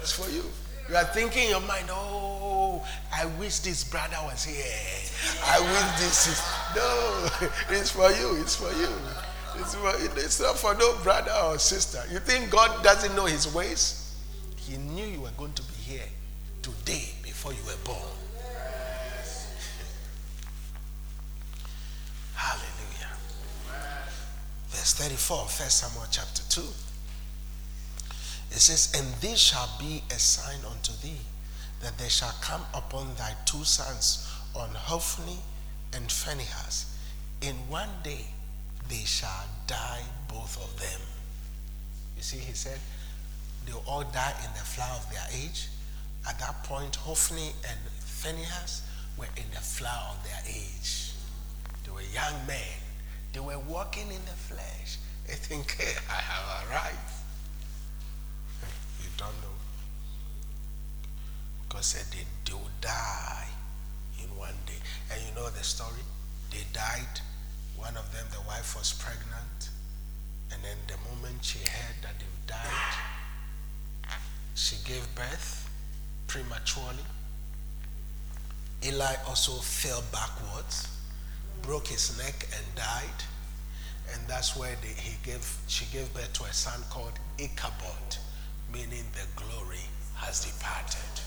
It's 0.02 0.12
for 0.12 0.28
you. 0.32 0.44
You 0.90 0.96
are 0.96 1.04
thinking 1.04 1.44
in 1.44 1.50
your 1.50 1.62
mind, 1.62 1.90
oh, 1.92 2.84
I 3.14 3.26
wish 3.40 3.60
this 3.60 3.84
brother 3.84 4.18
was 4.24 4.46
here. 4.46 4.66
I 5.46 5.60
wish 5.60 6.02
this 6.02 6.28
is. 6.28 6.42
No, 6.76 7.30
it's 7.78 7.92
for 7.92 8.10
you. 8.12 8.42
It's 8.42 8.56
for 8.56 8.72
you. 8.80 8.90
It's, 9.60 9.76
for, 9.76 9.92
it's 10.20 10.40
not 10.40 10.58
for 10.58 10.74
no 10.76 10.96
brother 11.04 11.32
or 11.46 11.60
sister. 11.60 12.02
You 12.12 12.18
think 12.20 12.50
God 12.50 12.84
doesn't 12.84 13.16
know 13.16 13.26
his 13.26 13.54
ways? 13.54 14.16
He 14.56 14.78
knew 14.78 15.06
you 15.06 15.22
were 15.22 15.30
going 15.38 15.54
to 15.54 15.62
be 15.62 15.74
here 15.74 16.10
today 16.64 17.10
before 17.22 17.54
you 17.54 17.64
were 17.66 17.78
born. 17.84 17.98
Hallelujah. 22.36 22.77
Verse 24.70 24.94
34, 24.94 25.38
1 25.38 25.48
Samuel 25.48 26.08
chapter 26.12 26.44
2. 26.50 26.62
It 28.52 28.60
says, 28.60 28.94
And 28.98 29.08
this 29.22 29.40
shall 29.40 29.70
be 29.80 30.04
a 30.10 30.20
sign 30.20 30.60
unto 30.70 30.94
thee, 31.02 31.22
that 31.82 31.98
there 31.98 32.10
shall 32.10 32.34
come 32.42 32.62
upon 32.74 33.16
thy 33.16 33.34
two 33.46 33.64
sons, 33.64 34.28
on 34.56 34.70
Hophni 34.70 35.38
and 35.94 36.12
Phinehas. 36.12 36.94
In 37.42 37.56
one 37.70 37.90
day 38.04 38.26
they 38.90 39.06
shall 39.06 39.46
die, 39.68 40.02
both 40.28 40.58
of 40.58 40.80
them. 40.80 41.02
You 42.16 42.24
see, 42.24 42.38
he 42.38 42.54
said, 42.54 42.80
they'll 43.66 43.84
all 43.88 44.04
die 44.04 44.34
in 44.44 44.52
the 44.54 44.66
flower 44.66 44.96
of 44.96 45.10
their 45.12 45.26
age. 45.32 45.68
At 46.28 46.40
that 46.40 46.64
point, 46.64 46.96
Hophni 46.96 47.52
and 47.70 47.80
Phinehas 48.00 48.82
were 49.18 49.28
in 49.36 49.50
the 49.54 49.60
flower 49.60 50.16
of 50.16 50.24
their 50.24 50.42
age. 50.48 51.12
They 51.84 51.92
were 51.92 52.02
young 52.02 52.34
men. 52.48 52.87
They 53.38 53.44
were 53.44 53.60
walking 53.70 54.08
in 54.08 54.26
the 54.26 54.36
flesh. 54.50 54.98
They 55.28 55.36
think, 55.36 55.76
hey, 55.78 55.94
I 56.10 56.16
have 56.16 56.72
arrived. 56.72 56.98
You 59.00 59.10
don't 59.16 59.40
know. 59.44 59.58
God 61.70 61.84
said 61.84 62.06
they, 62.12 62.26
they 62.46 62.54
will 62.54 62.72
die 62.82 63.46
in 64.24 64.36
one 64.36 64.56
day. 64.66 64.82
And 65.14 65.22
you 65.22 65.36
know 65.36 65.48
the 65.52 65.64
story? 65.64 66.02
They 66.50 66.64
died. 66.74 67.22
One 67.76 67.96
of 67.96 68.12
them, 68.12 68.26
the 68.32 68.42
wife 68.48 68.76
was 68.76 68.94
pregnant. 68.94 69.70
And 70.52 70.64
then 70.64 70.78
the 70.88 70.98
moment 71.08 71.46
she 71.46 71.60
heard 71.60 72.02
that 72.02 72.18
they 72.18 72.26
died, 72.48 72.96
she 74.56 74.78
gave 74.84 75.06
birth 75.14 75.70
prematurely. 76.26 77.06
Eli 78.84 79.14
also 79.28 79.52
fell 79.62 80.04
backwards 80.12 80.97
broke 81.62 81.88
his 81.88 82.18
neck, 82.18 82.48
and 82.56 82.76
died. 82.76 83.24
And 84.14 84.28
that's 84.28 84.56
where 84.56 84.76
they, 84.82 84.88
he 85.00 85.18
gave, 85.24 85.46
she 85.68 85.86
gave 85.92 86.14
birth 86.14 86.32
to 86.34 86.44
a 86.44 86.54
son 86.54 86.82
called 86.90 87.20
Ichabod, 87.38 88.18
meaning 88.74 89.04
the 89.14 89.26
glory 89.36 89.84
has 90.16 90.46
departed. 90.46 91.22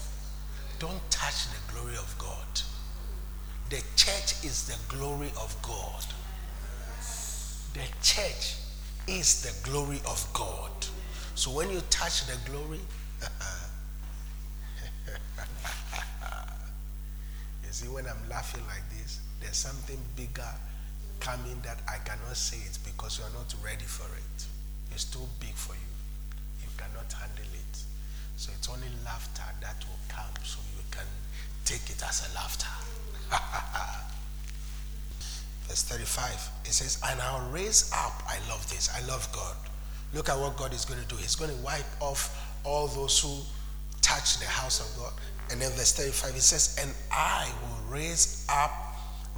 Don't 0.78 1.10
touch 1.10 1.46
the 1.48 1.72
glory 1.72 1.96
of 1.96 2.14
God. 2.18 2.62
The 3.68 3.82
church 3.96 4.44
is 4.44 4.66
the 4.66 4.76
glory 4.94 5.30
of 5.40 5.54
God. 5.62 6.04
The 7.74 7.86
church 8.02 8.56
is 9.06 9.42
the 9.42 9.52
glory 9.68 10.00
of 10.06 10.26
God. 10.32 10.72
So 11.34 11.50
when 11.50 11.70
you 11.70 11.80
touch 11.90 12.26
the 12.26 12.36
glory, 12.50 12.80
you 17.62 17.70
see, 17.70 17.88
when 17.88 18.06
I'm 18.06 18.28
laughing 18.28 18.62
like 18.66 18.88
this, 18.90 19.20
there's 19.40 19.56
something 19.56 19.98
bigger 20.16 20.48
coming 21.20 21.60
that 21.62 21.78
I 21.88 21.98
cannot 22.04 22.36
say 22.36 22.58
it 22.58 22.78
because 22.84 23.18
you 23.18 23.24
are 23.24 23.32
not 23.36 23.54
ready 23.64 23.84
for 23.84 24.08
it. 24.16 24.46
It's 24.92 25.04
too 25.04 25.26
big 25.38 25.54
for 25.54 25.74
you. 25.74 25.90
You 26.62 26.68
cannot 26.76 27.12
handle 27.12 27.44
it. 27.52 27.76
So 28.36 28.52
it's 28.56 28.68
only 28.68 28.88
laughter 29.04 29.44
that 29.60 29.84
will 29.84 30.00
come 30.08 30.32
so 30.44 30.60
you 30.76 30.82
can 30.90 31.06
take 31.64 31.90
it 31.90 32.02
as 32.02 32.28
a 32.30 32.34
laughter. 32.34 32.66
Verse 35.68 35.82
35, 35.84 36.50
it 36.64 36.72
says, 36.72 36.98
And 37.08 37.20
I'll 37.20 37.48
raise 37.50 37.92
up, 37.92 38.22
I 38.26 38.38
love 38.48 38.68
this, 38.70 38.88
I 38.96 39.06
love 39.06 39.30
God. 39.32 39.56
Look 40.14 40.28
at 40.28 40.38
what 40.38 40.56
God 40.56 40.72
is 40.74 40.84
going 40.84 41.00
to 41.00 41.06
do. 41.06 41.16
He's 41.16 41.36
going 41.36 41.50
to 41.50 41.62
wipe 41.62 41.84
off 42.00 42.34
all 42.64 42.88
those 42.88 43.20
who 43.20 43.36
touch 44.00 44.38
the 44.38 44.46
house 44.46 44.80
of 44.80 45.00
God. 45.00 45.12
And 45.50 45.60
then 45.60 45.70
verse 45.72 45.92
35, 45.92 46.36
it 46.36 46.40
says, 46.40 46.76
And 46.80 46.92
I 47.12 47.48
will 47.62 47.92
raise 47.92 48.46
up, 48.48 48.89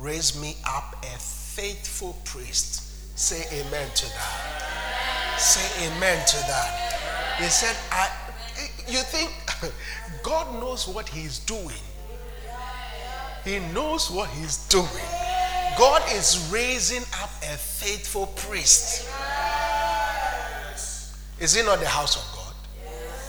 raise 0.02 0.38
me 0.40 0.56
up 0.66 0.96
a 1.02 1.18
faithful 1.18 2.16
priest. 2.24 3.16
Say 3.16 3.44
amen 3.52 3.88
to 3.94 4.06
that. 4.06 5.34
Say 5.38 5.86
amen 5.86 6.26
to 6.26 6.36
that. 6.48 7.36
He 7.38 7.44
said, 7.44 7.76
I 7.92 8.10
you 8.88 8.98
think 8.98 9.30
God 10.24 10.60
knows 10.60 10.88
what 10.88 11.08
he's 11.08 11.38
doing. 11.38 11.84
He 13.44 13.60
knows 13.72 14.10
what 14.10 14.28
he's 14.30 14.66
doing. 14.68 14.88
God 15.78 16.02
is 16.12 16.48
raising 16.52 17.02
up 17.22 17.30
a 17.42 17.56
faithful 17.56 18.26
priest. 18.26 19.08
Is 21.38 21.56
it 21.56 21.64
not 21.64 21.78
the 21.78 21.88
house 21.88 22.16
of 22.16 22.36
God? 22.36 22.54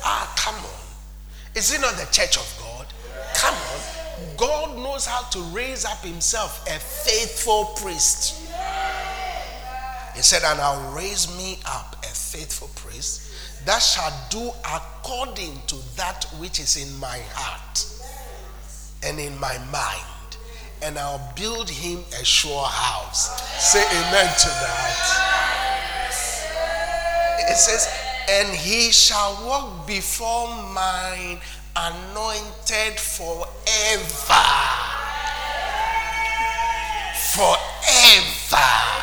Ah, 0.03 0.33
come 0.35 0.55
on. 0.55 1.55
Is 1.55 1.73
it 1.73 1.81
not 1.81 1.93
the 1.95 2.05
church 2.11 2.37
of 2.37 2.57
God? 2.59 2.87
Come 3.35 3.53
on. 3.53 4.02
God 4.37 4.77
knows 4.77 5.05
how 5.05 5.27
to 5.29 5.39
raise 5.55 5.85
up 5.85 6.03
himself 6.03 6.65
a 6.67 6.79
faithful 6.79 7.65
priest. 7.77 8.41
He 10.15 10.21
said, 10.21 10.41
And 10.45 10.59
I'll 10.59 10.93
raise 10.93 11.35
me 11.37 11.59
up 11.65 11.95
a 12.03 12.07
faithful 12.13 12.69
priest 12.75 13.31
that 13.65 13.79
shall 13.79 14.11
do 14.29 14.51
according 14.65 15.61
to 15.67 15.75
that 15.95 16.25
which 16.37 16.59
is 16.59 16.75
in 16.77 16.99
my 16.99 17.19
heart 17.31 17.85
and 19.03 19.19
in 19.19 19.39
my 19.39 19.57
mind. 19.71 20.37
And 20.81 20.97
I'll 20.97 21.33
build 21.35 21.69
him 21.69 21.99
a 22.19 22.25
sure 22.25 22.65
house. 22.65 23.41
Say 23.71 23.81
amen 23.81 24.27
to 24.27 24.49
that. 24.49 25.33
It 27.49 27.55
says, 27.57 27.87
and 28.29 28.49
he 28.49 28.91
shall 28.91 29.45
walk 29.45 29.87
before 29.87 30.47
mine 30.73 31.39
anointed 31.75 32.99
forever. 32.99 34.43
Forever. 37.33 38.93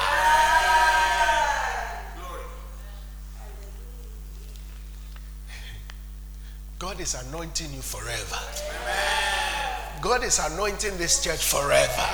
God 6.78 7.00
is 7.00 7.14
anointing 7.14 7.72
you 7.74 7.82
forever. 7.82 8.38
God 10.00 10.24
is 10.24 10.38
anointing 10.38 10.96
this 10.96 11.22
church 11.22 11.44
forever. 11.44 12.08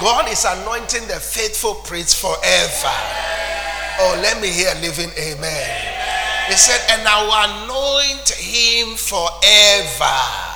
God 0.00 0.28
is 0.30 0.44
anointing 0.44 1.06
the 1.06 1.14
faithful 1.14 1.74
priest 1.76 2.20
forever. 2.20 2.94
Oh, 4.00 4.18
let 4.20 4.40
me 4.42 4.48
hear 4.48 4.74
living 4.82 5.10
amen. 5.16 5.93
He 6.48 6.54
said, 6.54 6.80
and 6.90 7.08
I 7.08 7.22
will 7.24 7.64
anoint 7.64 8.28
him 8.30 8.96
forever. 8.96 10.54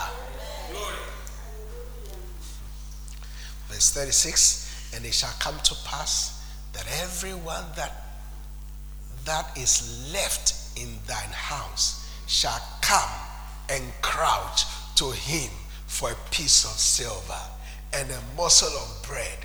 Verse 3.69 3.91
36 3.93 4.95
And 4.95 5.05
it 5.05 5.15
shall 5.15 5.35
come 5.39 5.59
to 5.65 5.75
pass 5.85 6.45
that 6.73 6.87
everyone 7.03 7.65
that 7.77 8.05
that 9.25 9.59
is 9.59 10.11
left 10.13 10.55
in 10.79 10.89
thine 11.07 11.33
house 11.33 12.09
shall 12.27 12.61
come 12.81 13.11
and 13.69 13.85
crouch 14.01 14.65
to 14.97 15.11
him 15.11 15.51
for 15.87 16.11
a 16.13 16.17
piece 16.31 16.65
of 16.65 16.71
silver 16.71 17.41
and 17.93 18.11
a 18.11 18.21
morsel 18.37 18.69
of 18.69 19.03
bread, 19.09 19.39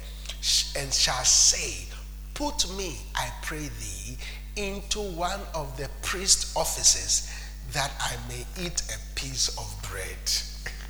and 0.78 0.94
shall 0.94 1.24
say, 1.24 1.86
Put 2.34 2.70
me, 2.76 2.98
I 3.16 3.32
pray 3.42 3.70
thee, 3.80 4.18
into 4.56 5.00
one 5.00 5.40
of 5.56 5.76
the 5.78 5.90
priest 6.02 6.56
offices 6.56 7.30
that 7.72 7.92
I 8.00 8.16
may 8.28 8.46
eat 8.64 8.82
a 8.94 8.98
piece 9.16 9.50
of 9.58 9.76
bread. 9.90 10.32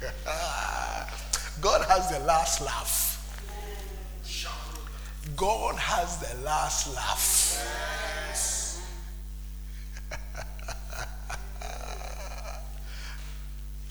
God 1.62 1.86
has 1.88 2.10
the 2.10 2.20
last 2.26 2.60
laugh. 2.62 3.12
God 5.38 5.76
has 5.76 6.18
the 6.20 6.36
last 6.44 6.94
laugh. 6.94 7.58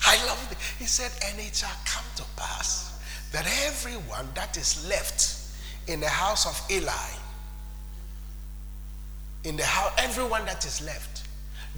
I 0.05 0.25
love 0.27 0.51
it. 0.51 0.57
He 0.77 0.85
said, 0.85 1.11
and 1.27 1.39
it 1.39 1.55
shall 1.55 1.75
come 1.85 2.05
to 2.17 2.23
pass 2.35 2.91
that 3.31 3.47
everyone 3.65 4.27
that 4.35 4.55
is 4.57 4.87
left 4.87 5.39
in 5.87 5.99
the 5.99 6.07
house 6.07 6.45
of 6.45 6.61
Eli, 6.71 7.09
in 9.43 9.57
the 9.57 9.65
house, 9.65 9.91
everyone 9.97 10.45
that 10.45 10.65
is 10.65 10.83
left, 10.85 11.27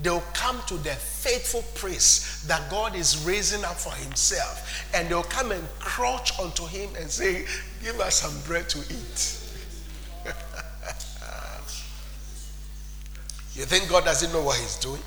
they'll 0.02 0.24
come 0.34 0.60
to 0.68 0.76
the 0.76 0.92
faithful 0.92 1.64
priest 1.74 2.48
that 2.48 2.70
God 2.70 2.96
is 2.96 3.26
raising 3.26 3.64
up 3.64 3.76
for 3.76 3.94
himself, 3.94 4.86
and 4.94 5.10
they'll 5.10 5.24
come 5.24 5.52
and 5.52 5.68
crouch 5.80 6.38
unto 6.40 6.66
him 6.66 6.90
and 7.00 7.10
say, 7.10 7.46
Give 7.84 8.00
us 8.00 8.16
some 8.16 8.40
bread 8.48 8.70
to 8.70 8.80
eat. 8.80 9.40
you 13.54 13.66
think 13.66 13.90
God 13.90 14.06
doesn't 14.06 14.32
know 14.34 14.42
what 14.42 14.58
he's 14.60 14.78
doing? 14.78 15.02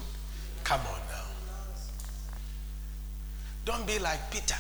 Come 0.65 0.81
on. 0.81 1.01
Now. 1.11 1.25
Don't 3.65 3.87
be 3.87 3.99
like 3.99 4.31
Peter. 4.31 4.55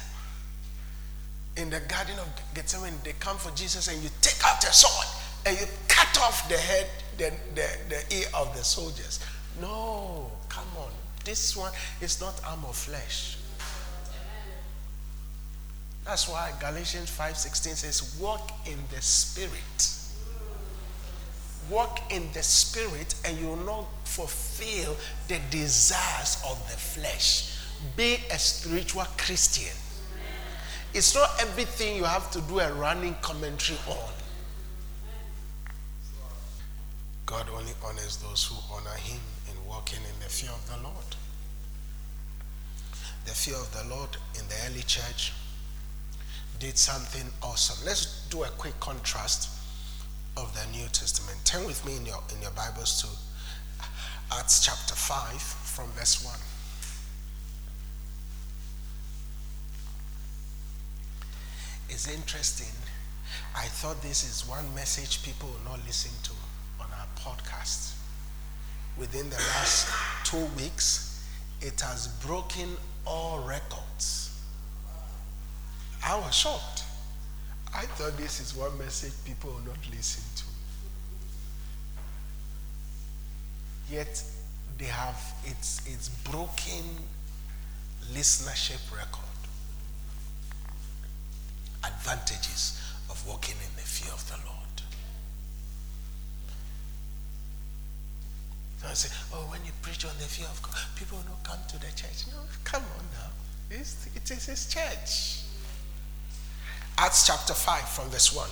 In 1.57 1.70
the 1.70 1.80
Garden 1.80 2.18
of 2.18 2.28
Gethsemane, 2.55 2.94
they 3.05 3.12
come 3.20 3.36
for 3.36 3.51
Jesus 3.57 3.88
and 3.88 4.03
you 4.03 4.11
take 4.20 4.40
out 4.46 4.62
a 4.64 4.72
sword 4.72 5.07
and 5.46 5.59
you 5.61 5.66
cut 5.88 6.20
off 6.22 6.49
the 6.49 6.57
head, 6.57 6.88
the, 7.18 7.32
the, 7.54 7.68
the 7.88 8.16
ear 8.16 8.26
of 8.34 8.56
the 8.56 8.64
soldiers. 8.64 9.20
No, 9.60 10.30
come 10.48 10.68
on. 10.78 10.90
This 11.24 11.56
one 11.56 11.72
is 12.00 12.20
not 12.20 12.40
arm 12.46 12.64
of 12.64 12.76
flesh. 12.76 13.36
That's 16.04 16.26
why 16.26 16.52
Galatians 16.58 17.10
5:16 17.10 17.76
says, 17.76 18.16
walk 18.18 18.50
in 18.66 18.78
the 18.94 19.02
spirit. 19.02 19.94
Walk 21.68 22.00
in 22.10 22.32
the 22.32 22.42
spirit, 22.42 23.14
and 23.26 23.38
you 23.38 23.48
will 23.48 23.56
not 23.56 23.84
fulfill 24.04 24.96
the 25.26 25.38
desires 25.50 26.42
of 26.48 26.56
the 26.70 26.78
flesh 26.78 27.58
be 27.96 28.16
a 28.32 28.38
spiritual 28.38 29.04
Christian. 29.16 29.76
It's 30.94 31.14
not 31.14 31.30
everything 31.40 31.96
you 31.96 32.04
have 32.04 32.30
to 32.30 32.40
do 32.42 32.60
a 32.60 32.72
running 32.72 33.14
commentary 33.20 33.78
on. 33.88 34.17
God 37.29 37.47
only 37.55 37.72
honors 37.85 38.16
those 38.16 38.47
who 38.47 38.57
honor 38.74 38.97
Him 38.97 39.20
in 39.51 39.68
walking 39.68 39.99
in 39.99 40.18
the 40.18 40.31
fear 40.31 40.49
of 40.49 40.66
the 40.66 40.83
Lord. 40.83 41.14
The 43.26 43.33
fear 43.33 43.57
of 43.57 43.70
the 43.74 43.85
Lord 43.95 44.16
in 44.35 44.49
the 44.49 44.55
early 44.66 44.81
church 44.81 45.35
did 46.59 46.79
something 46.79 47.31
awesome. 47.43 47.85
Let's 47.85 48.26
do 48.31 48.45
a 48.45 48.49
quick 48.57 48.81
contrast 48.81 49.51
of 50.39 50.55
the 50.55 50.72
New 50.72 50.87
Testament. 50.87 51.39
Turn 51.45 51.66
with 51.66 51.85
me 51.85 51.99
in 51.99 52.07
your, 52.07 52.22
in 52.35 52.41
your 52.41 52.51
Bibles 52.53 53.03
to 53.03 53.09
Acts 54.35 54.64
chapter 54.64 54.95
5 54.95 55.33
from 55.39 55.91
verse 55.91 56.24
1. 56.24 56.35
It's 61.91 62.09
interesting. 62.09 62.72
I 63.55 63.66
thought 63.66 64.01
this 64.01 64.24
is 64.24 64.49
one 64.49 64.74
message 64.74 65.22
people 65.22 65.51
will 65.51 65.72
not 65.76 65.85
listen 65.85 66.12
to 66.22 66.38
podcast. 67.20 67.94
Within 68.96 69.30
the 69.30 69.36
last 69.36 69.92
two 70.24 70.44
weeks, 70.56 71.24
it 71.60 71.80
has 71.80 72.08
broken 72.26 72.68
all 73.06 73.40
records. 73.40 74.40
I 76.04 76.16
was 76.18 76.34
shocked. 76.34 76.84
I 77.74 77.82
thought 77.82 78.16
this 78.16 78.40
is 78.40 78.54
one 78.56 78.76
message 78.78 79.12
people 79.24 79.50
will 79.50 79.60
not 79.60 79.78
listen 79.90 80.22
to. 80.36 80.44
Yet 83.94 84.22
they 84.78 84.86
have 84.86 85.20
it's 85.44 85.80
it's 85.86 86.08
broken 86.08 86.84
listenership 88.12 88.96
record. 88.96 89.24
Advantages 91.84 92.80
of 93.10 93.26
walking 93.26 93.54
in 93.56 93.74
the 93.76 93.82
fear 93.82 94.12
of 94.12 94.26
the 94.28 94.36
Lord. 94.46 94.67
I 98.87 98.95
say, 98.95 99.09
oh, 99.35 99.45
when 99.51 99.64
you 99.64 99.72
preach 99.83 100.05
on 100.05 100.16
the 100.18 100.24
fear 100.24 100.47
of 100.47 100.62
God, 100.62 100.76
people 100.97 101.18
will 101.18 101.24
not 101.24 101.43
come 101.43 101.59
to 101.68 101.79
the 101.79 101.91
church. 101.97 102.26
No, 102.29 102.39
come 102.64 102.83
on 102.83 103.05
now. 103.12 103.31
It's, 103.70 104.07
it 104.14 104.31
is 104.31 104.47
his 104.47 104.66
church. 104.66 105.43
Acts 106.97 107.26
chapter 107.26 107.55
5 107.55 107.89
from 107.89 108.09
verse 108.09 108.35
1. 108.35 108.49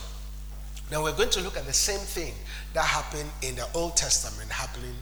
Now 0.90 1.02
we're 1.02 1.16
going 1.16 1.30
to 1.30 1.40
look 1.40 1.56
at 1.56 1.66
the 1.66 1.72
same 1.72 1.98
thing 1.98 2.34
that 2.74 2.84
happened 2.84 3.30
in 3.42 3.56
the 3.56 3.66
Old 3.74 3.96
Testament 3.96 4.50
happening 4.50 4.94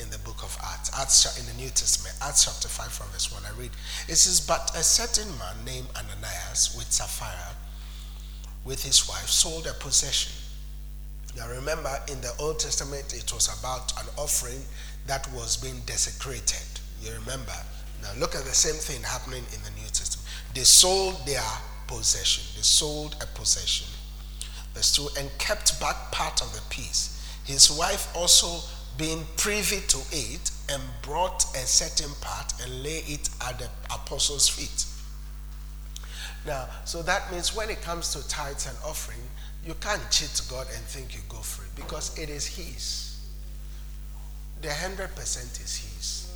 in 0.00 0.10
the 0.10 0.18
book 0.18 0.42
of 0.42 0.56
Acts. 0.62 0.90
Acts 0.98 1.38
in 1.38 1.46
the 1.46 1.62
New 1.62 1.70
Testament. 1.70 2.16
Acts 2.20 2.44
chapter 2.44 2.68
5 2.68 2.92
from 2.92 3.06
verse 3.08 3.32
1. 3.32 3.42
I 3.44 3.58
read. 3.60 3.70
It 4.08 4.16
says, 4.16 4.40
But 4.40 4.72
a 4.76 4.82
certain 4.82 5.28
man 5.38 5.64
named 5.64 5.88
Ananias 5.96 6.74
with 6.76 6.90
Sapphira 6.90 7.54
with 8.64 8.82
his 8.84 9.08
wife 9.08 9.28
sold 9.28 9.66
a 9.66 9.72
possession. 9.74 10.32
Now 11.36 11.48
remember, 11.48 11.90
in 12.10 12.20
the 12.20 12.32
Old 12.38 12.58
Testament, 12.58 13.14
it 13.14 13.32
was 13.32 13.48
about 13.58 13.92
an 14.00 14.06
offering 14.16 14.62
that 15.06 15.26
was 15.32 15.56
being 15.56 15.80
desecrated. 15.86 16.80
You 17.00 17.12
remember? 17.14 17.54
Now 18.02 18.10
look 18.18 18.34
at 18.34 18.44
the 18.44 18.54
same 18.54 18.74
thing 18.74 19.02
happening 19.02 19.44
in 19.54 19.62
the 19.62 19.70
New 19.70 19.86
Testament. 19.86 20.28
They 20.54 20.62
sold 20.62 21.24
their 21.26 21.42
possession. 21.86 22.44
They 22.56 22.62
sold 22.62 23.16
a 23.20 23.26
possession. 23.38 23.88
Verse 24.74 24.92
2 24.94 25.08
and 25.18 25.30
kept 25.38 25.80
back 25.80 26.12
part 26.12 26.42
of 26.42 26.52
the 26.54 26.62
piece. 26.68 27.20
His 27.44 27.70
wife 27.70 28.14
also 28.16 28.60
being 28.98 29.24
privy 29.36 29.80
to 29.88 29.98
it 30.10 30.50
and 30.70 30.82
brought 31.02 31.44
a 31.56 31.66
certain 31.66 32.12
part 32.20 32.52
and 32.62 32.82
lay 32.82 32.98
it 33.06 33.28
at 33.46 33.58
the 33.58 33.68
apostles' 33.86 34.48
feet. 34.48 34.86
Now, 36.46 36.68
so 36.84 37.02
that 37.02 37.30
means 37.30 37.54
when 37.54 37.70
it 37.70 37.80
comes 37.82 38.12
to 38.12 38.26
tithes 38.28 38.66
and 38.66 38.76
offering, 38.84 39.20
you 39.64 39.74
can't 39.74 40.02
cheat 40.10 40.40
God 40.50 40.66
and 40.74 40.84
think 40.84 41.14
you 41.14 41.20
go 41.28 41.36
free 41.36 41.68
because 41.76 42.18
it 42.18 42.28
is 42.28 42.46
His. 42.46 43.20
The 44.60 44.68
100% 44.68 45.16
is 45.62 45.76
His. 45.76 46.32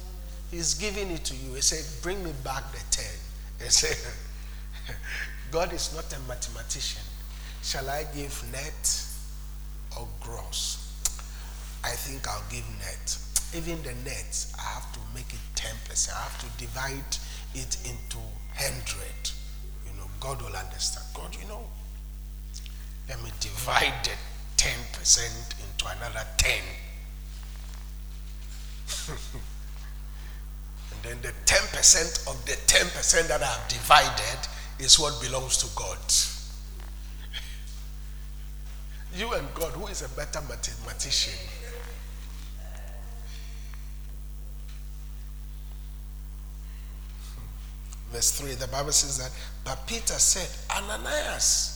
He's 0.50 0.74
giving 0.74 1.10
it 1.10 1.24
to 1.24 1.34
you. 1.34 1.54
He 1.54 1.60
said, 1.60 1.84
Bring 2.02 2.22
me 2.24 2.32
back 2.44 2.70
the 2.72 2.78
10. 2.90 3.04
He 3.62 3.68
said, 3.68 3.96
God 5.50 5.72
is 5.72 5.94
not 5.94 6.12
a 6.12 6.20
mathematician. 6.28 7.02
Shall 7.62 7.88
I 7.90 8.04
give 8.14 8.44
net 8.52 9.04
or 9.98 10.06
gross? 10.20 10.82
I 11.82 11.90
think 11.90 12.28
I'll 12.28 12.44
give 12.50 12.64
net. 12.78 13.18
Even 13.54 13.82
the 13.82 13.94
net, 14.08 14.46
I 14.58 14.74
have 14.74 14.92
to 14.92 15.00
make 15.14 15.32
it 15.32 15.40
10%. 15.54 16.10
I 16.14 16.22
have 16.22 16.38
to 16.40 16.58
divide 16.58 17.16
it 17.54 17.76
into 17.84 18.18
100. 18.18 19.02
You 19.86 19.96
know, 19.98 20.06
God 20.20 20.42
will 20.42 20.54
understand. 20.56 21.06
God, 21.14 21.34
you 21.40 21.48
know, 21.48 21.64
let 23.09 23.22
me 23.22 23.30
divide 23.40 24.04
the 24.04 24.11
10% 24.57 25.54
into 25.61 25.86
another 25.96 26.26
10. 26.38 26.59
and 30.92 31.02
then 31.02 31.18
the 31.22 31.32
10% 31.44 32.28
of 32.28 32.44
the 32.46 32.52
10% 32.52 33.28
that 33.28 33.42
I've 33.42 33.68
divided 33.68 34.48
is 34.78 34.98
what 34.98 35.20
belongs 35.20 35.57
to 35.59 35.66
God. 35.76 35.98
you 39.16 39.32
and 39.34 39.54
God, 39.54 39.72
who 39.72 39.86
is 39.86 40.02
a 40.02 40.09
better 40.16 40.40
mathematician? 40.48 41.34
Hmm. 47.36 48.12
Verse 48.12 48.32
3, 48.40 48.54
the 48.54 48.66
Bible 48.66 48.92
says 48.92 49.18
that, 49.18 49.30
but 49.64 49.86
Peter 49.86 50.14
said, 50.14 50.48
Ananias, 50.76 51.75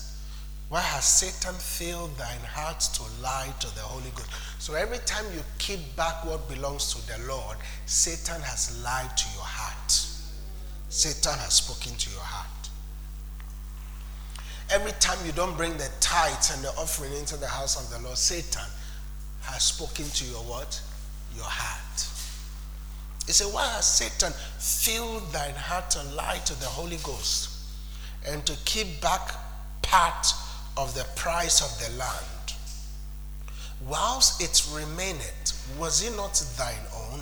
why 0.70 0.80
has 0.82 1.04
Satan 1.04 1.58
filled 1.58 2.16
thine 2.16 2.46
heart 2.46 2.78
to 2.94 3.02
lie 3.20 3.52
to 3.58 3.74
the 3.74 3.80
Holy 3.80 4.10
Ghost? 4.14 4.30
So 4.60 4.74
every 4.74 4.98
time 4.98 5.24
you 5.34 5.40
keep 5.58 5.80
back 5.96 6.24
what 6.24 6.48
belongs 6.48 6.94
to 6.94 7.04
the 7.08 7.26
Lord, 7.26 7.56
Satan 7.86 8.40
has 8.42 8.80
lied 8.84 9.16
to 9.16 9.28
your 9.34 9.42
heart. 9.42 9.90
Satan 10.88 11.36
has 11.40 11.54
spoken 11.54 11.96
to 11.96 12.10
your 12.10 12.20
heart. 12.20 12.70
Every 14.70 14.92
time 15.00 15.18
you 15.26 15.32
don't 15.32 15.56
bring 15.56 15.76
the 15.76 15.90
tithes 15.98 16.54
and 16.54 16.62
the 16.62 16.68
offering 16.78 17.14
into 17.14 17.36
the 17.36 17.48
house 17.48 17.74
of 17.74 17.90
the 17.90 18.04
Lord, 18.04 18.16
Satan 18.16 18.70
has 19.42 19.64
spoken 19.64 20.04
to 20.04 20.24
your 20.24 20.44
what? 20.46 20.80
Your 21.34 21.46
heart. 21.46 22.06
He 23.26 23.32
said, 23.32 23.52
Why 23.52 23.66
has 23.66 23.86
Satan 23.86 24.32
filled 24.60 25.32
thine 25.32 25.54
heart 25.54 25.90
to 25.90 26.02
lie 26.14 26.38
to 26.44 26.60
the 26.60 26.66
Holy 26.66 26.98
Ghost 27.02 27.50
and 28.24 28.46
to 28.46 28.56
keep 28.64 29.00
back 29.00 29.34
part 29.82 30.32
of 30.80 30.94
the 30.94 31.04
price 31.14 31.60
of 31.60 31.78
the 31.78 31.98
land? 31.98 32.54
Whilst 33.86 34.42
it 34.42 34.66
remained, 34.74 35.52
was 35.78 36.02
it 36.02 36.16
not 36.16 36.34
thine 36.56 36.86
own? 36.96 37.20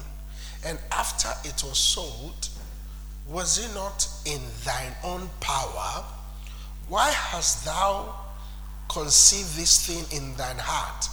And 0.64 0.78
after 0.92 1.28
it 1.44 1.62
was 1.64 1.78
sold, 1.78 2.48
was 3.28 3.58
it 3.58 3.74
not 3.74 4.08
in 4.26 4.40
thine 4.64 4.94
own 5.04 5.28
power? 5.40 6.04
Why 6.88 7.10
hast 7.10 7.64
thou 7.64 8.14
conceived 8.88 9.56
this 9.56 9.86
thing 9.86 10.04
in 10.16 10.36
thine 10.36 10.58
heart? 10.58 11.08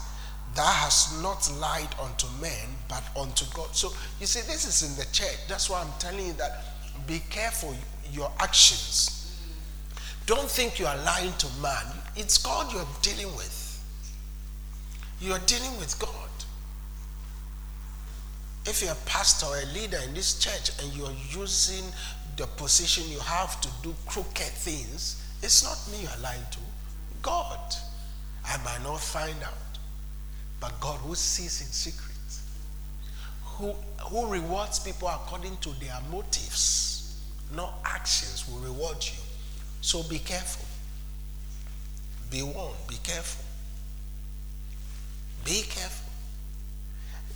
Thou 0.54 0.72
hast 0.72 1.22
not 1.22 1.52
lied 1.60 1.94
unto 2.02 2.28
men, 2.40 2.70
but 2.88 3.04
unto 3.20 3.46
God. 3.54 3.76
So 3.76 3.92
you 4.20 4.28
see, 4.28 4.42
this 4.42 4.66
is 4.66 4.90
in 4.90 4.96
the 4.98 5.12
church. 5.12 5.48
That's 5.50 5.70
why 5.70 5.82
I'm 5.82 5.92
telling 6.00 6.28
you 6.28 6.34
that 6.34 6.64
be 7.08 7.22
careful 7.30 7.76
your 8.12 8.32
actions. 8.40 9.15
Don't 10.26 10.50
think 10.50 10.80
you 10.80 10.88
are 10.88 10.98
lying 11.04 11.34
to 11.34 11.48
man. 11.62 11.86
It's 12.16 12.38
God 12.38 12.74
you're 12.74 12.88
dealing 13.02 13.36
with. 13.36 13.62
You're 15.22 15.40
dealing 15.40 15.78
with 15.78 15.98
God. 16.00 16.12
If 18.66 18.82
you're 18.82 18.92
a 18.92 19.06
pastor 19.06 19.46
or 19.46 19.60
a 19.60 19.66
leader 19.74 20.00
in 20.08 20.14
this 20.16 20.40
church 20.40 20.72
and 20.82 20.92
you're 20.96 21.14
using 21.30 21.84
the 22.38 22.48
position 22.48 23.04
you 23.10 23.20
have 23.20 23.62
to 23.62 23.70
do 23.84 23.94
crooked 24.08 24.34
things, 24.36 25.24
it's 25.44 25.64
not 25.64 25.78
me 25.92 26.04
you're 26.04 26.24
lying 26.24 26.42
to. 26.52 26.60
God. 27.22 27.76
I 28.48 28.58
might 28.64 28.84
not 28.84 29.00
find 29.00 29.36
out. 29.44 29.54
But 30.60 30.80
God 30.80 30.98
who 31.02 31.16
sees 31.16 31.62
in 31.62 31.68
secret, 31.68 32.16
who, 33.44 33.74
who 34.10 34.28
rewards 34.28 34.80
people 34.80 35.08
according 35.08 35.58
to 35.58 35.70
their 35.80 35.98
motives, 36.12 37.20
not 37.56 37.74
actions, 37.86 38.46
will 38.50 38.60
reward 38.60 38.98
you. 39.04 39.25
So 39.86 40.02
be 40.02 40.18
careful. 40.18 40.66
Be 42.32 42.42
warned. 42.42 42.74
Be 42.88 42.96
careful. 43.04 43.46
Be 45.44 45.62
careful. 45.62 46.10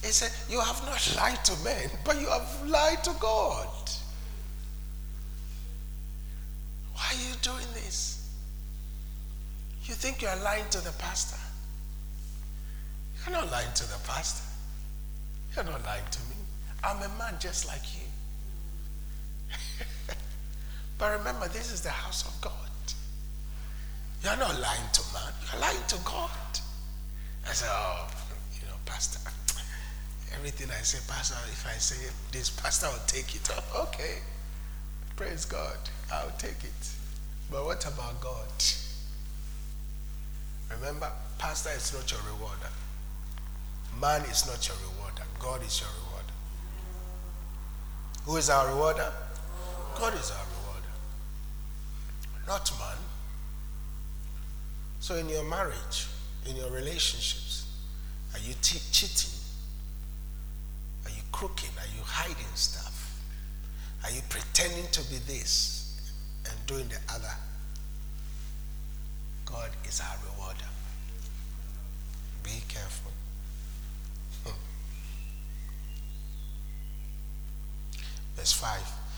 He 0.03 0.07
said, 0.07 0.31
You 0.49 0.59
have 0.59 0.83
not 0.83 1.15
lied 1.15 1.45
to 1.45 1.63
men, 1.63 1.91
but 2.03 2.19
you 2.19 2.25
have 2.25 2.67
lied 2.67 3.03
to 3.03 3.11
God. 3.19 3.67
Why 6.95 7.03
are 7.11 7.21
you 7.29 7.35
doing 7.43 7.67
this? 7.75 8.27
You 9.83 9.93
think 9.93 10.23
you 10.23 10.27
are 10.27 10.39
lying 10.43 10.65
to 10.71 10.83
the 10.83 10.93
pastor. 10.93 11.37
You're 13.27 13.35
not 13.35 13.51
lying 13.51 13.73
to 13.75 13.83
the 13.83 13.99
pastor. 14.07 14.43
You're 15.55 15.65
not 15.65 15.85
lying 15.85 16.09
to 16.09 16.19
me. 16.21 16.35
I'm 16.83 16.97
a 16.97 17.09
man 17.19 17.35
just 17.39 17.67
like 17.67 17.93
you. 17.93 18.08
But 20.99 21.17
remember, 21.17 21.47
this 21.47 21.71
is 21.71 21.81
the 21.81 21.89
house 21.89 22.25
of 22.27 22.39
God. 22.41 22.53
You're 24.21 24.35
not 24.37 24.59
lying 24.59 24.89
to 24.91 25.01
man, 25.13 25.33
you're 25.49 25.61
lying 25.61 25.83
to 25.87 25.95
God. 26.03 26.29
I 27.47 27.53
said, 27.53 27.69
Oh, 27.71 28.07
you 28.53 28.67
know, 28.67 28.75
Pastor, 28.85 29.19
everything 30.35 30.69
I 30.69 30.81
say, 30.83 30.99
Pastor, 31.07 31.35
if 31.47 31.65
I 31.65 31.77
say 31.79 32.11
this, 32.33 32.49
Pastor 32.49 32.87
will 32.87 32.99
take 33.07 33.33
it. 33.35 33.49
Okay. 33.75 34.17
Praise 35.15 35.45
God. 35.45 35.77
I'll 36.13 36.31
take 36.37 36.63
it. 36.63 36.89
But 37.49 37.65
what 37.65 37.85
about 37.85 38.19
God? 38.21 38.47
Remember, 40.71 41.09
Pastor 41.37 41.71
is 41.75 41.93
not 41.93 42.11
your 42.11 42.21
rewarder. 42.33 42.71
Man 43.99 44.21
is 44.29 44.45
not 44.47 44.67
your 44.67 44.77
rewarder. 44.77 45.23
God 45.39 45.63
is 45.65 45.81
your 45.81 45.89
rewarder. 45.89 46.33
Who 48.25 48.37
is 48.37 48.49
our 48.49 48.67
rewarder? 48.67 49.11
God 49.97 50.13
is 50.13 50.31
our 50.31 50.37
rewarder. 50.37 50.58
Not 52.49 52.71
man. 52.79 52.97
So 54.99 55.15
in 55.15 55.29
your 55.29 55.43
marriage, 55.43 56.07
in 56.45 56.55
your 56.55 56.69
relationships, 56.71 57.67
are 58.33 58.39
you 58.39 58.55
cheating? 58.61 59.39
Are 61.05 61.11
you 61.11 61.21
crooking? 61.31 61.69
Are 61.77 61.95
you 61.95 62.01
hiding 62.03 62.55
stuff? 62.55 63.21
Are 64.03 64.11
you 64.11 64.21
pretending 64.29 64.87
to 64.91 65.01
be 65.09 65.17
this 65.27 65.79
and 66.49 66.65
doing 66.65 66.87
the 66.87 67.13
other, 67.13 67.33
God 69.45 69.69
is 69.85 70.01
our 70.01 70.17
rewarder. 70.31 70.69
Be 72.43 72.61
careful. 72.67 73.11
Hmm. 74.43 74.57
Verse 78.35 78.53
5. 78.53 79.08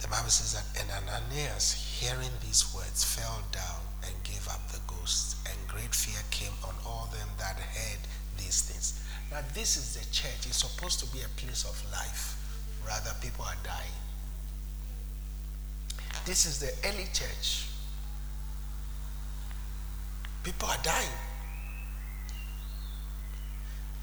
The 0.00 0.08
Bible 0.08 0.30
says 0.30 0.54
that, 0.54 0.64
and 0.80 0.90
Ananias, 0.90 1.72
hearing 2.00 2.32
these 2.42 2.72
words, 2.74 3.04
fell 3.04 3.42
down 3.52 3.80
and 4.06 4.14
gave 4.24 4.48
up 4.48 4.66
the 4.68 4.80
ghost, 4.86 5.36
and 5.46 5.56
great 5.68 5.94
fear 5.94 6.20
came 6.30 6.52
on 6.64 6.74
all 6.86 7.08
them 7.12 7.28
that 7.38 7.56
heard 7.60 8.00
these 8.38 8.62
things. 8.62 9.02
Now, 9.30 9.40
this 9.54 9.76
is 9.76 9.94
the 9.94 10.04
church. 10.12 10.46
It's 10.46 10.64
supposed 10.64 11.00
to 11.00 11.06
be 11.12 11.22
a 11.22 11.28
place 11.36 11.64
of 11.64 11.76
life. 11.92 12.36
Rather, 12.86 13.10
people 13.20 13.44
are 13.44 13.56
dying. 13.62 13.92
This 16.24 16.46
is 16.46 16.58
the 16.58 16.72
early 16.88 17.06
church. 17.12 17.66
People 20.42 20.68
are 20.68 20.82
dying. 20.82 21.08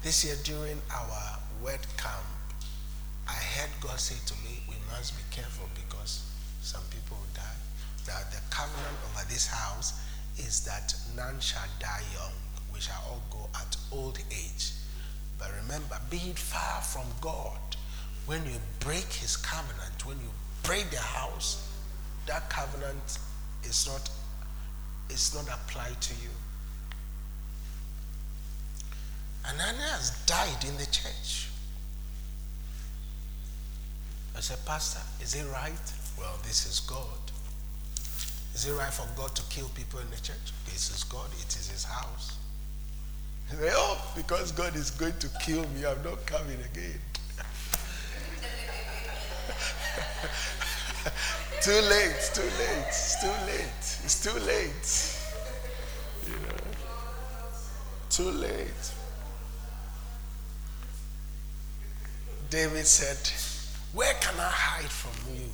This 0.02 0.24
year 0.24 0.36
during 0.44 0.80
our 0.94 1.38
word 1.62 1.80
camp, 1.96 2.24
God 3.80 3.98
said 4.00 4.24
to 4.26 4.34
me, 4.44 4.60
we 4.68 4.74
must 4.90 5.16
be 5.16 5.22
careful 5.30 5.68
because 5.74 6.24
some 6.62 6.82
people 6.90 7.16
will 7.16 7.34
die. 7.34 7.58
Now, 8.06 8.18
the 8.30 8.40
covenant 8.50 8.96
over 9.10 9.24
this 9.28 9.46
house 9.46 10.00
is 10.36 10.64
that 10.64 10.94
none 11.16 11.38
shall 11.40 11.68
die 11.78 12.02
young. 12.14 12.32
We 12.72 12.80
shall 12.80 13.02
all 13.08 13.22
go 13.30 13.48
at 13.54 13.76
old 13.92 14.18
age. 14.30 14.72
But 15.38 15.50
remember, 15.62 15.98
be 16.10 16.16
it 16.16 16.38
far 16.38 16.82
from 16.82 17.06
God. 17.20 17.58
When 18.26 18.44
you 18.44 18.58
break 18.80 19.06
his 19.12 19.36
covenant, 19.36 20.04
when 20.06 20.18
you 20.18 20.30
break 20.62 20.90
the 20.90 20.98
house, 20.98 21.68
that 22.26 22.50
covenant 22.50 23.18
is 23.64 23.86
not, 23.86 24.10
is 25.08 25.34
not 25.34 25.48
applied 25.48 26.00
to 26.00 26.14
you. 26.14 26.30
Ananias 29.46 30.10
died 30.26 30.64
in 30.66 30.76
the 30.76 30.86
church. 30.86 31.48
I 34.38 34.40
said, 34.40 34.64
Pastor, 34.64 35.02
is 35.20 35.34
it 35.34 35.44
right? 35.52 35.92
Well, 36.16 36.38
this 36.44 36.64
is 36.64 36.78
God. 36.78 37.18
Is 38.54 38.68
it 38.68 38.72
right 38.72 38.94
for 38.94 39.04
God 39.16 39.34
to 39.34 39.42
kill 39.50 39.68
people 39.70 39.98
in 39.98 40.08
the 40.10 40.16
church? 40.16 40.52
This 40.64 40.92
is 40.94 41.02
God. 41.02 41.26
It 41.40 41.56
is 41.56 41.68
his 41.68 41.82
house. 41.82 42.36
Say, 43.50 43.68
oh, 43.72 44.00
because 44.14 44.52
God 44.52 44.76
is 44.76 44.92
going 44.92 45.18
to 45.18 45.28
kill 45.44 45.66
me, 45.70 45.84
I'm 45.84 46.00
not 46.04 46.24
coming 46.24 46.60
again. 46.72 47.00
too 51.60 51.72
late, 51.72 52.30
too 52.32 52.42
late, 52.42 52.86
it's 52.86 53.20
too 53.20 53.34
late, 53.44 53.98
it's 54.04 54.20
too 54.22 54.38
late. 54.46 55.16
You 56.28 56.34
know, 56.44 56.54
too 58.08 58.30
late. 58.30 58.92
David 62.50 62.86
said, 62.86 63.18
Where 63.92 64.14
can 64.14 64.34
I 64.38 64.50
hide 64.50 64.90
from 64.90 65.34
you? 65.34 65.48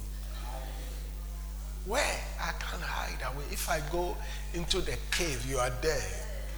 Where? 1.87 2.21
I 2.41 2.53
can't 2.59 2.83
hide 2.83 3.21
away. 3.33 3.45
If 3.51 3.69
I 3.69 3.81
go 3.93 4.17
into 4.55 4.81
the 4.81 4.97
cave, 5.11 5.45
you 5.49 5.59
are 5.59 5.73
there. 5.83 6.11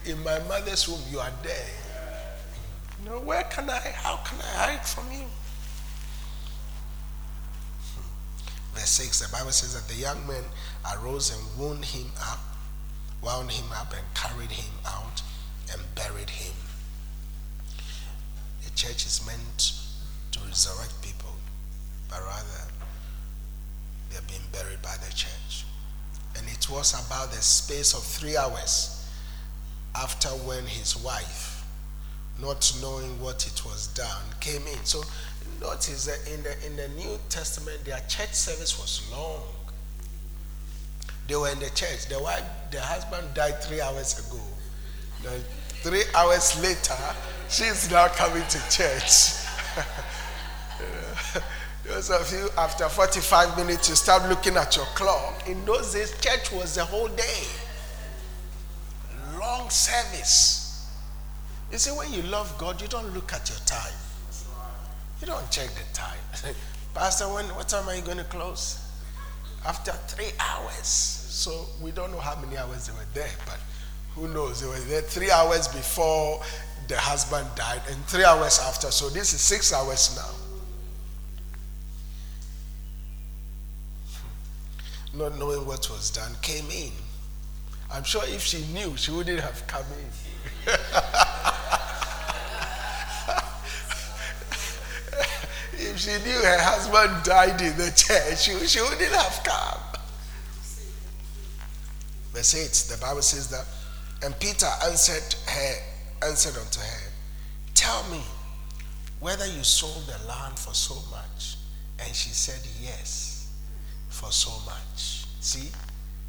In 0.04 0.22
my 0.22 0.38
mother's 0.48 0.88
womb, 0.88 1.00
you 1.10 1.18
are 1.18 1.32
there. 1.42 1.86
You 3.04 3.10
where 3.20 3.42
can 3.44 3.68
I, 3.68 3.78
how 3.78 4.16
can 4.24 4.38
I 4.40 4.70
hide 4.70 4.86
from 4.86 5.10
you? 5.12 5.26
Hmm. 7.94 8.74
Verse 8.74 8.90
6, 8.90 9.26
the 9.26 9.32
Bible 9.36 9.50
says 9.52 9.74
that 9.74 9.86
the 9.92 10.00
young 10.00 10.26
men 10.26 10.44
arose 10.94 11.30
and 11.30 11.58
wound 11.58 11.84
him 11.84 12.10
up, 12.20 12.38
wound 13.22 13.50
him 13.50 13.66
up, 13.72 13.92
and 13.92 14.02
carried 14.14 14.50
him 14.50 14.72
out 14.86 15.22
and 15.72 15.82
buried 15.94 16.30
him. 16.30 16.54
The 18.64 18.70
church 18.70 19.06
is 19.06 19.24
meant 19.26 19.72
to 20.32 20.40
resurrect 20.46 21.02
people, 21.02 21.25
but 22.08 22.20
rather 22.20 22.62
they're 24.10 24.22
being 24.28 24.40
buried 24.52 24.82
by 24.82 24.94
the 25.04 25.12
church. 25.14 25.64
And 26.36 26.46
it 26.48 26.68
was 26.70 26.92
about 27.06 27.30
the 27.30 27.40
space 27.40 27.94
of 27.94 28.02
three 28.02 28.36
hours 28.36 29.08
after 29.94 30.28
when 30.28 30.66
his 30.66 30.96
wife, 30.96 31.64
not 32.40 32.72
knowing 32.80 33.20
what 33.20 33.46
it 33.46 33.64
was 33.64 33.88
done, 33.88 34.22
came 34.40 34.66
in. 34.66 34.84
So 34.84 35.02
notice 35.60 36.04
that 36.04 36.18
in 36.32 36.42
the 36.42 36.66
in 36.66 36.76
the 36.76 36.88
New 37.00 37.18
Testament, 37.28 37.84
their 37.84 38.00
church 38.08 38.34
service 38.34 38.78
was 38.78 39.10
long. 39.10 39.42
They 41.28 41.36
were 41.36 41.48
in 41.50 41.58
the 41.58 41.70
church. 41.70 42.06
The 42.06 42.22
wife, 42.22 42.44
the 42.70 42.80
husband 42.80 43.34
died 43.34 43.62
three 43.62 43.80
hours 43.80 44.18
ago. 44.18 44.40
Then 45.22 45.40
three 45.82 46.04
hours 46.14 46.60
later, 46.62 46.94
she's 47.48 47.90
now 47.90 48.08
coming 48.08 48.44
to 48.48 48.58
church. 48.70 49.42
Those 51.88 52.10
of 52.10 52.32
you, 52.32 52.48
after 52.58 52.88
45 52.88 53.56
minutes, 53.56 53.88
you 53.88 53.94
start 53.94 54.28
looking 54.28 54.56
at 54.56 54.76
your 54.76 54.86
clock. 54.86 55.48
In 55.48 55.64
those 55.64 55.92
days, 55.92 56.18
church 56.20 56.50
was 56.50 56.74
the 56.74 56.84
whole 56.84 57.08
day. 57.08 57.44
Long 59.38 59.70
service. 59.70 60.90
You 61.70 61.78
see, 61.78 61.90
when 61.90 62.12
you 62.12 62.22
love 62.22 62.52
God, 62.58 62.80
you 62.82 62.88
don't 62.88 63.14
look 63.14 63.32
at 63.32 63.48
your 63.48 63.58
time. 63.66 63.92
You 65.20 65.28
don't 65.28 65.48
check 65.50 65.68
the 65.68 65.94
time. 65.94 66.18
Pastor, 66.94 67.26
when, 67.26 67.44
what 67.54 67.68
time 67.68 67.88
are 67.88 67.94
you 67.94 68.02
going 68.02 68.18
to 68.18 68.24
close? 68.24 68.80
After 69.64 69.92
three 69.92 70.32
hours. 70.40 70.86
So 70.86 71.66
we 71.80 71.92
don't 71.92 72.10
know 72.10 72.18
how 72.18 72.40
many 72.40 72.56
hours 72.56 72.88
they 72.88 72.94
were 72.94 73.06
there, 73.14 73.30
but 73.44 73.58
who 74.14 74.26
knows? 74.28 74.60
They 74.60 74.66
were 74.66 74.84
there 74.86 75.02
three 75.02 75.30
hours 75.30 75.68
before 75.68 76.42
the 76.88 76.96
husband 76.96 77.46
died 77.54 77.82
and 77.90 78.04
three 78.06 78.24
hours 78.24 78.58
after. 78.60 78.90
So 78.90 79.08
this 79.08 79.32
is 79.34 79.40
six 79.40 79.72
hours 79.72 80.16
now. 80.16 80.45
Not 85.16 85.38
knowing 85.38 85.66
what 85.66 85.88
was 85.90 86.10
done, 86.10 86.32
came 86.42 86.70
in. 86.70 86.92
I'm 87.90 88.04
sure 88.04 88.22
if 88.26 88.42
she 88.42 88.64
knew, 88.72 88.96
she 88.96 89.10
wouldn't 89.10 89.40
have 89.40 89.66
come 89.66 89.84
in. 89.98 90.10
if 95.72 95.98
she 95.98 96.10
knew 96.10 96.38
her 96.38 96.58
husband 96.60 97.24
died 97.24 97.60
in 97.60 97.76
the 97.76 97.92
church, 97.96 98.42
she, 98.42 98.52
she 98.66 98.80
wouldn't 98.80 99.12
have 99.12 99.42
come. 99.44 99.80
Verse 102.32 102.54
8, 102.90 102.96
the 102.96 103.00
Bible 103.00 103.22
says 103.22 103.48
that, 103.50 103.64
and 104.22 104.38
Peter 104.40 104.66
answered 104.84 105.34
her, 105.46 105.74
answered 106.26 106.56
unto 106.60 106.80
her, 106.80 107.12
Tell 107.74 108.02
me 108.10 108.22
whether 109.20 109.46
you 109.46 109.62
sold 109.62 110.06
the 110.06 110.26
land 110.26 110.58
for 110.58 110.74
so 110.74 110.96
much. 111.10 111.56
And 111.98 112.14
she 112.14 112.30
said, 112.30 112.60
Yes 112.82 113.35
for 114.16 114.32
so 114.32 114.50
much. 114.64 115.26
See, 115.40 115.68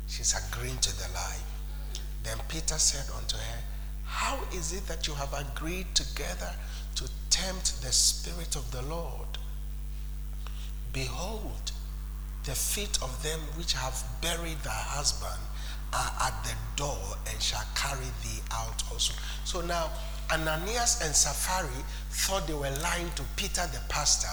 she's 0.08 0.36
agreeing 0.36 0.78
to 0.80 0.98
the 0.98 1.08
lie. 1.14 1.40
Then 2.24 2.38
Peter 2.50 2.76
said 2.76 3.06
unto 3.16 3.38
her, 3.38 3.60
How 4.04 4.40
is 4.54 4.74
it 4.74 4.86
that 4.88 5.08
you 5.08 5.14
have 5.14 5.34
agreed 5.34 5.88
together 5.96 6.54
to 6.96 7.10
tempt 7.30 7.82
the 7.82 7.92
Spirit 7.92 8.56
of 8.58 8.70
the 8.72 8.82
Lord? 8.82 9.38
Behold, 10.92 11.72
the 12.44 12.52
feet 12.52 12.98
of 13.02 13.24
them 13.24 13.40
which 13.56 13.74
have 13.74 14.04
buried 14.22 14.60
thy 14.64 14.70
husband 14.72 15.40
are 15.94 16.12
at 16.28 16.44
the 16.44 16.56
door 16.76 17.16
and 17.30 17.42
shall 17.42 17.66
carry 17.76 18.12
thee 18.24 18.42
out 18.52 18.84
also. 18.92 19.14
So 19.46 19.62
now, 19.62 19.90
Ananias 20.30 21.02
and 21.04 21.16
Sapphira 21.16 21.70
thought 22.10 22.48
they 22.48 22.54
were 22.54 22.76
lying 22.84 23.10
to 23.16 23.24
Peter 23.38 23.66
the 23.72 23.80
pastor, 23.88 24.28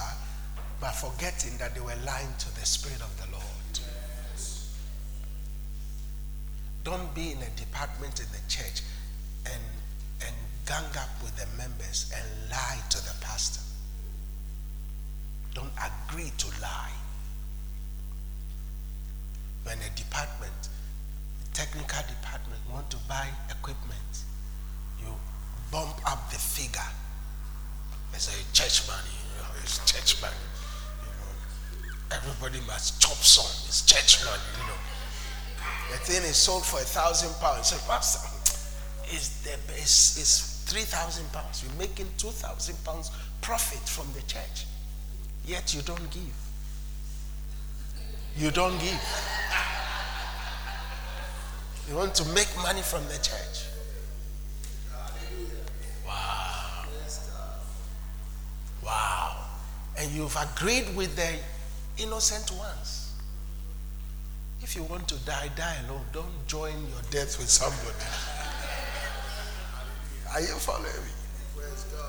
but 0.81 0.91
forgetting 0.91 1.57
that 1.57 1.73
they 1.73 1.81
were 1.81 1.95
lying 2.05 2.33
to 2.39 2.53
the 2.55 2.65
Spirit 2.65 2.99
of 3.01 3.15
the 3.17 3.31
Lord. 3.31 3.34
Don't 6.85 7.15
be 7.15 7.31
in 7.31 7.39
a 7.39 7.49
department 7.57 8.19
in 8.19 8.27
the 8.31 8.41
church 8.47 8.83
and, 9.47 9.63
and 10.21 10.35
gang 10.67 10.85
up 11.01 11.09
with 11.23 11.35
the 11.35 11.47
members 11.57 12.13
and 12.15 12.23
lie 12.51 12.79
to 12.91 12.97
the 12.97 13.13
pastor. 13.21 13.59
Don't 15.55 15.73
agree 15.81 16.31
to 16.37 16.47
lie. 16.61 16.93
When 19.63 19.79
a 19.79 19.89
department, 19.97 20.69
technical 21.55 22.05
department, 22.05 22.61
want 22.71 22.91
to 22.91 22.97
buy 23.09 23.29
equipment, 23.49 24.21
you 25.01 25.09
bump 25.71 25.97
up 26.05 26.29
the 26.29 26.37
figure. 26.37 26.91
It's 28.13 28.29
a 28.29 28.53
church 28.53 28.87
money, 28.87 29.09
you 29.09 29.41
know, 29.41 29.49
it's 29.63 29.79
church 29.91 30.21
money. 30.21 30.45
You 31.01 31.09
know, 31.17 32.15
everybody 32.15 32.59
must 32.67 33.01
chop 33.01 33.17
some. 33.17 33.49
It's 33.67 33.81
church 33.81 34.23
money, 34.23 34.43
you 34.61 34.67
know. 34.67 34.94
The 35.91 35.97
thing 35.97 36.23
is 36.23 36.35
sold 36.35 36.65
for 36.65 36.79
a 36.79 36.83
thousand 36.83 37.33
pounds. 37.39 37.67
So, 37.67 37.77
Pastor, 37.87 38.27
is 39.13 39.41
the 39.43 39.51
is 39.81 40.63
three 40.65 40.81
thousand 40.81 41.31
pounds. 41.31 41.63
You're 41.63 41.77
making 41.79 42.07
two 42.17 42.31
thousand 42.31 42.75
pounds 42.83 43.11
profit 43.41 43.87
from 43.87 44.11
the 44.13 44.21
church, 44.21 44.65
yet 45.45 45.73
you 45.73 45.81
don't 45.81 46.09
give. 46.11 46.33
you 48.37 48.51
don't 48.51 48.77
give. 48.79 48.99
You 51.87 51.95
want 51.95 52.15
to 52.15 52.25
make 52.29 52.47
money 52.61 52.81
from 52.81 53.05
the 53.05 53.17
church. 53.21 53.65
Wow. 56.05 56.85
Wow. 58.83 59.45
And 59.97 60.11
you've 60.11 60.35
agreed 60.35 60.95
with 60.95 61.15
the 61.15 61.37
innocent 61.97 62.51
ones. 62.57 63.04
If 64.65 64.75
you 64.75 64.81
want 64.85 65.07
to 65.09 65.15
die, 65.27 65.51
die 65.55 65.77
alone. 65.85 66.01
Don't 66.11 66.47
join 66.47 66.73
your 66.73 67.03
death 67.11 67.37
with 67.37 67.47
somebody. 67.47 68.03
Are 70.33 70.41
you 70.41 70.57
following 70.57 70.85
me? 71.05 71.61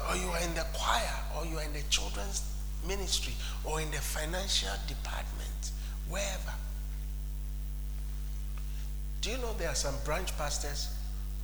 Or 0.09 0.17
you 0.17 0.27
are 0.31 0.41
in 0.41 0.55
the 0.55 0.65
choir, 0.73 1.17
or 1.37 1.45
you 1.45 1.59
are 1.59 1.65
in 1.65 1.75
the 1.75 1.83
children's 1.91 2.51
ministry, 2.89 3.35
or 3.63 3.83
in 3.83 3.91
the 3.91 3.99
financial 3.99 4.71
department, 4.89 5.71
wherever. 6.09 6.55
Do 9.21 9.33
you 9.33 9.37
know 9.37 9.53
there 9.59 9.69
are 9.69 9.75
some 9.75 9.95
branch 10.07 10.35
pastors 10.39 10.89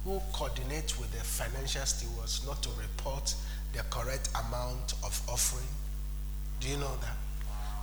who 0.06 0.18
coordinate 0.32 0.98
with 0.98 1.12
the 1.12 1.22
financial 1.22 1.84
stewards 1.84 2.40
not 2.47 2.62
to 2.62 2.70
report 2.80 3.34
the 3.74 3.82
correct 3.90 4.30
amount 4.47 4.94
of 5.05 5.20
offering? 5.28 5.68
Do 6.60 6.68
you 6.68 6.78
know 6.78 6.97
that? 7.02 7.16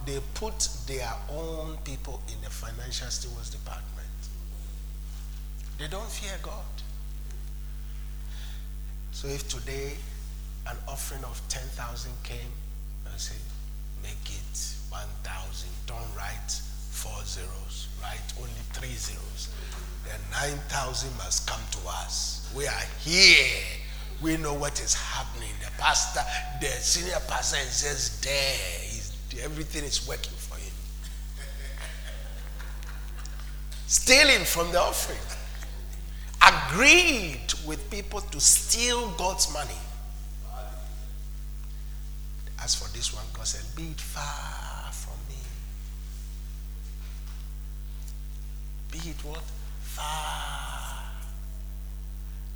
They 0.06 0.20
put 0.34 0.68
their 0.88 1.14
own 1.32 1.78
people 1.84 2.22
in 2.28 2.42
the 2.42 2.50
financial 2.50 3.08
stewards 3.08 3.50
department. 3.50 4.08
They 5.78 5.88
don't 5.88 6.10
fear 6.10 6.38
God. 6.42 6.66
So 9.12 9.28
if 9.28 9.48
today 9.48 9.94
an 10.68 10.78
offering 10.88 11.24
of 11.24 11.42
10,000 11.50 12.12
came, 12.24 12.38
I 13.06 13.18
say, 13.18 13.36
make 14.04 14.12
it 14.26 14.76
1,000. 14.90 15.70
Don't 15.88 15.98
write 16.18 16.52
four 16.92 17.24
zeros, 17.26 17.88
write 18.02 18.34
only 18.40 18.52
three 18.74 18.96
zeros. 18.96 19.50
Then 20.06 20.20
9,000 20.32 21.16
must 21.18 21.48
come 21.48 21.62
to 21.72 21.80
us. 21.88 22.52
We 22.56 22.68
are 22.68 22.84
here. 23.00 23.62
We 24.22 24.38
know 24.38 24.54
what 24.54 24.80
is 24.82 24.94
happening. 24.94 25.54
The 25.64 25.72
pastor, 25.82 26.22
the 26.60 26.68
senior 26.68 27.20
pastor 27.28 27.58
is 27.58 27.82
just 27.82 28.24
there. 28.24 28.89
Everything 29.42 29.84
is 29.84 30.08
working 30.08 30.34
for 30.36 30.58
him. 30.58 30.74
Stealing 33.88 34.46
from 34.46 34.72
the 34.72 34.80
offering. 34.80 35.18
Agreed 36.42 37.54
with 37.66 37.90
people 37.90 38.22
to 38.22 38.40
steal 38.40 39.10
God's 39.18 39.52
money. 39.54 39.80
As 42.62 42.76
for 42.76 42.92
this 42.96 43.14
one, 43.14 43.26
God 43.34 43.48
said, 43.48 43.64
Be 43.76 43.92
it 43.92 44.02
far 44.02 44.92
from 44.92 45.18
me. 45.30 45.42
Be 48.92 49.10
it 49.10 49.24
what? 49.24 49.44
Far. 49.82 50.90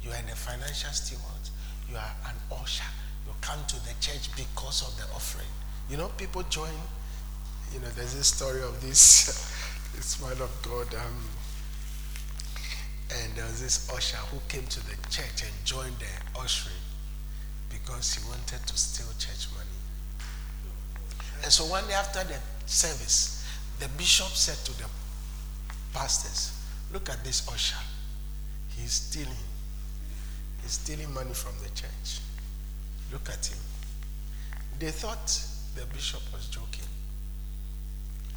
You 0.03 0.11
are 0.11 0.17
in 0.17 0.25
the 0.25 0.35
financial 0.35 0.91
steward. 0.91 1.21
You 1.89 1.95
are 1.95 2.15
an 2.27 2.35
usher. 2.61 2.83
You 3.25 3.33
come 3.41 3.59
to 3.67 3.75
the 3.85 3.93
church 4.01 4.29
because 4.35 4.81
of 4.81 4.97
the 4.97 5.03
offering. 5.15 5.47
You 5.89 5.97
know, 5.97 6.07
people 6.17 6.43
join. 6.49 6.73
You 7.73 7.79
know, 7.79 7.87
there's 7.95 8.15
this 8.15 8.27
story 8.27 8.61
of 8.61 8.81
this 8.81 9.27
this 9.95 10.21
man 10.21 10.41
of 10.41 10.51
God. 10.61 10.93
Um, 10.95 11.19
and 13.21 13.33
there 13.35 13.45
was 13.45 13.61
this 13.61 13.89
usher 13.93 14.17
who 14.17 14.39
came 14.47 14.65
to 14.67 14.79
the 14.85 14.95
church 15.09 15.43
and 15.43 15.51
joined 15.65 15.95
the 15.99 16.39
ushering 16.39 16.75
because 17.69 18.15
he 18.15 18.27
wanted 18.27 18.65
to 18.65 18.77
steal 18.77 19.07
church 19.19 19.47
money. 19.53 19.69
And 21.43 21.51
so 21.51 21.65
one 21.65 21.85
day 21.87 21.93
after 21.93 22.23
the 22.23 22.39
service, 22.65 23.45
the 23.79 23.87
bishop 23.89 24.27
said 24.29 24.57
to 24.65 24.77
the 24.81 24.89
pastors, 25.93 26.59
Look 26.91 27.09
at 27.09 27.23
this 27.23 27.47
usher. 27.47 27.81
He's 28.69 28.93
stealing. 28.93 29.33
He's 30.61 30.73
stealing 30.73 31.11
money 31.13 31.33
from 31.33 31.53
the 31.63 31.69
church. 31.69 32.21
Look 33.11 33.29
at 33.29 33.45
him. 33.45 33.57
They 34.79 34.91
thought 34.91 35.43
the 35.75 35.85
bishop 35.93 36.21
was 36.33 36.47
joking. 36.47 36.87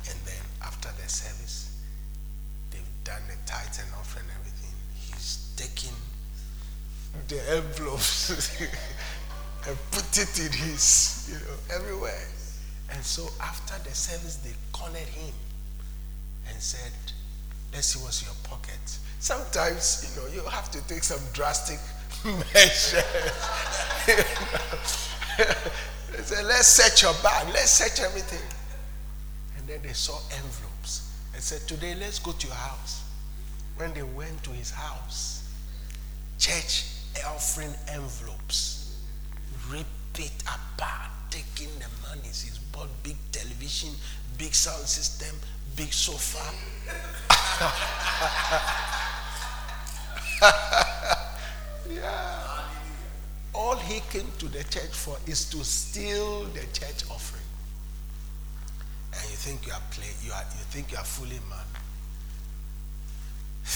And 0.09 0.19
then 0.25 0.43
after 0.63 0.89
the 1.01 1.09
service, 1.09 1.71
they've 2.71 2.81
done 3.05 3.23
the 3.29 3.37
tithe 3.51 3.77
and 3.81 3.93
offering 3.99 4.27
and 4.27 4.39
everything. 4.41 4.75
He's 4.95 5.53
taking 5.57 5.95
the 7.29 7.57
envelopes 7.57 8.61
and 9.69 9.77
put 9.91 10.19
it 10.19 10.39
in 10.39 10.53
his, 10.53 11.29
you 11.31 11.39
know, 11.47 11.57
everywhere. 11.75 12.29
And 12.93 13.03
so 13.05 13.29
after 13.43 13.77
the 13.89 13.95
service, 13.95 14.37
they 14.37 14.53
cornered 14.73 15.01
him 15.01 15.35
and 16.49 16.61
said, 16.63 16.93
Let's 17.73 17.89
see 17.89 17.99
what's 18.03 18.23
in 18.23 18.29
your 18.29 18.37
pocket. 18.45 18.79
Sometimes, 19.19 20.09
you 20.09 20.23
know, 20.23 20.29
you 20.29 20.49
have 20.49 20.71
to 20.71 20.81
take 20.87 21.03
some 21.03 21.21
drastic 21.33 21.81
measures. 22.25 23.03
they 26.17 26.23
said, 26.23 26.45
Let's 26.47 26.69
search 26.69 27.03
your 27.03 27.15
bag, 27.23 27.47
let's 27.49 27.71
search 27.71 28.01
everything. 28.01 28.47
And 29.59 29.67
then 29.67 29.81
they 29.83 29.93
saw 29.93 30.19
envelopes 30.33 31.13
and 31.35 31.43
said, 31.43 31.61
Today, 31.69 31.95
let's 31.99 32.19
go 32.19 32.33
to 32.33 32.47
your 32.47 32.57
house. 32.57 33.05
When 33.77 33.93
they 33.93 34.03
went 34.03 34.43
to 34.45 34.51
his 34.51 34.71
house, 34.71 35.49
church 36.39 36.85
offering 37.25 37.75
envelopes, 37.89 38.97
rip 39.71 39.87
it 40.19 40.33
apart, 40.43 41.11
taking 41.31 41.69
the 41.79 41.87
monies. 42.09 42.43
He's 42.43 42.59
bought 42.59 42.89
big 43.03 43.17
television, 43.33 43.91
big 44.39 44.55
sound 44.55 44.87
system, 44.87 45.35
big 45.77 45.93
sofa. 45.93 46.55
yeah. 51.91 52.63
All 53.57 53.77
he 53.77 54.01
came 54.11 54.31
to 54.39 54.49
the 54.49 54.63
church 54.65 54.93
for 54.93 55.17
is 55.27 55.49
to 55.51 55.65
steal 55.65 56.45
the 56.45 56.61
church 56.75 57.09
offering. 57.11 57.43
And 59.15 59.31
you 59.31 59.37
think 59.37 59.67
you 59.67 59.73
are 59.73 59.81
play, 59.91 60.13
you 60.23 60.33
are 60.33 60.45
you 60.59 60.65
think 60.69 60.93
you 60.93 60.99
are 60.99 61.05
fooling 61.05 61.41
man. 61.49 61.65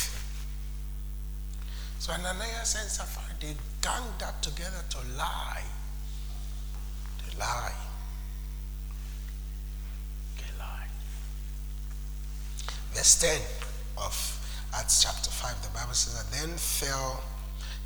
so 1.98 2.12
Ananias 2.12 2.76
and 2.78 2.90
Sapphira, 2.90 3.34
they 3.40 3.56
ganged 3.80 4.22
up 4.22 4.42
together 4.42 4.84
to 4.90 4.98
lie. 5.16 5.64
They 7.24 7.38
lie. 7.38 7.72
They 10.36 10.58
lie. 10.58 10.88
Verse 12.92 13.18
10 13.18 13.40
of 13.96 14.36
Acts 14.74 15.02
chapter 15.02 15.30
5, 15.30 15.62
the 15.62 15.70
Bible 15.70 15.94
says 15.94 16.22
that 16.22 16.30
then 16.38 16.50
fell 16.58 17.22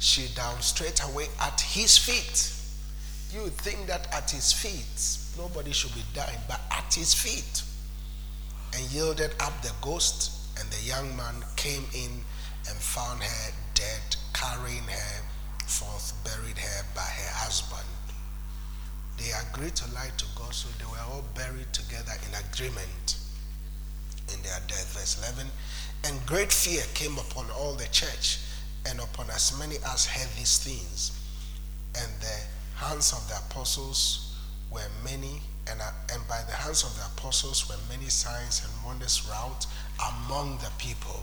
she 0.05 0.29
down 0.35 0.61
straight 0.61 1.03
away 1.03 1.27
at 1.41 1.59
his 1.61 1.97
feet. 1.97 2.53
You 3.33 3.49
think 3.49 3.87
that 3.87 4.07
at 4.15 4.31
his 4.31 4.53
feet, 4.53 5.19
nobody 5.39 5.73
should 5.73 5.95
be 5.95 6.05
dying, 6.13 6.39
but 6.47 6.61
at 6.71 6.93
his 6.93 7.15
feet. 7.15 7.63
And 8.77 8.83
yielded 8.93 9.35
up 9.41 9.63
the 9.63 9.73
ghost, 9.81 10.31
and 10.61 10.69
the 10.71 10.83
young 10.85 11.17
man 11.17 11.43
came 11.57 11.85
in 11.95 12.11
and 12.69 12.77
found 12.77 13.23
her 13.23 13.53
dead, 13.73 14.17
carrying 14.35 14.85
her 14.85 15.23
forth, 15.67 16.13
buried 16.23 16.59
her 16.59 16.85
by 16.95 17.01
her 17.01 17.33
husband. 17.41 17.89
They 19.17 19.31
agreed 19.49 19.75
to 19.77 19.95
lie 19.95 20.13
to 20.19 20.27
God, 20.37 20.53
so 20.53 20.69
they 20.79 20.85
were 20.85 21.03
all 21.11 21.25
buried 21.35 21.73
together 21.73 22.13
in 22.29 22.35
agreement 22.51 23.17
in 24.33 24.43
their 24.43 24.61
death. 24.67 24.93
Verse 24.93 25.17
11. 25.19 25.51
And 26.05 26.27
great 26.27 26.53
fear 26.53 26.83
came 26.93 27.17
upon 27.17 27.47
all 27.51 27.73
the 27.73 27.89
church 27.89 28.39
and 28.87 29.01
upon 29.01 29.31
as 29.31 29.59
many 29.59 29.77
as 29.93 30.07
heard 30.07 30.29
these 30.37 30.59
things. 30.59 31.19
And 31.97 32.11
the 32.21 32.85
hands 32.85 33.13
of 33.13 33.27
the 33.29 33.37
apostles 33.47 34.37
were 34.71 34.89
many, 35.03 35.41
and, 35.71 35.81
uh, 35.81 35.91
and 36.13 36.27
by 36.29 36.43
the 36.47 36.53
hands 36.53 36.85
of 36.85 36.95
the 36.97 37.05
apostles 37.17 37.69
were 37.69 37.77
many 37.89 38.09
signs 38.09 38.63
and 38.65 38.73
wonders 38.85 39.27
wrought 39.29 39.67
among 40.13 40.59
the 40.59 40.71
people. 40.79 41.23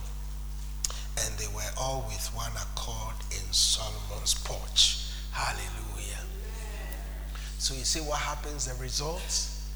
And 1.24 1.38
they 1.38 1.48
were 1.54 1.70
all 1.80 2.06
with 2.08 2.26
one 2.34 2.52
accord 2.54 3.16
in 3.32 3.52
Solomon's 3.52 4.34
porch. 4.34 5.06
Hallelujah. 5.32 6.24
So 7.58 7.76
you 7.76 7.84
see 7.84 8.00
what 8.00 8.20
happens, 8.20 8.66
the 8.66 8.82
results? 8.82 9.70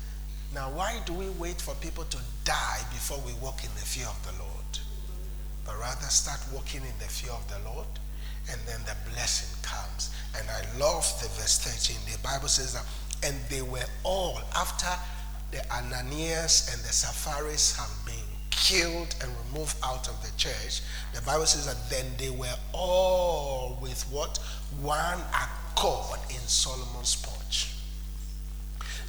Now, 0.54 0.72
why 0.72 1.02
do 1.06 1.14
we 1.14 1.30
wait 1.32 1.62
for 1.62 1.76
people 1.76 2.06
to 2.06 2.18
die 2.46 2.80
before 2.92 3.22
we 3.26 3.34
walk 3.34 3.64
in 3.64 3.70
the 3.76 3.82
fear 3.82 4.08
of 4.08 4.26
the 4.26 4.42
Lord? 4.42 4.65
But 5.66 5.80
rather 5.80 6.06
start 6.08 6.40
walking 6.54 6.82
in 6.82 6.98
the 7.00 7.06
fear 7.06 7.32
of 7.32 7.48
the 7.50 7.60
Lord, 7.70 7.88
and 8.52 8.62
then 8.68 8.80
the 8.86 8.96
blessing 9.12 9.50
comes. 9.64 10.12
And 10.38 10.48
I 10.50 10.62
love 10.80 11.06
the 11.22 11.28
verse 11.30 11.58
13. 11.60 11.98
The 12.12 12.20
Bible 12.24 12.48
says 12.48 12.74
that, 12.74 12.86
and 13.24 13.36
they 13.50 13.62
were 13.62 13.86
all, 14.04 14.40
after 14.56 14.88
the 15.52 15.60
Ananias 15.74 16.72
and 16.74 16.82
the 16.84 16.94
Sapphiras 16.94 17.76
have 17.78 18.06
been 18.06 18.16
killed 18.52 19.16
and 19.22 19.32
removed 19.46 19.78
out 19.84 20.08
of 20.08 20.22
the 20.22 20.32
church, 20.38 20.82
the 21.14 21.22
Bible 21.22 21.46
says 21.46 21.66
that 21.66 21.90
then 21.90 22.06
they 22.18 22.30
were 22.30 22.56
all 22.74 23.78
with 23.82 24.04
what? 24.12 24.38
One 24.82 25.20
accord 25.34 26.20
in 26.30 26.42
Solomon's 26.48 27.16
porch. 27.16 27.72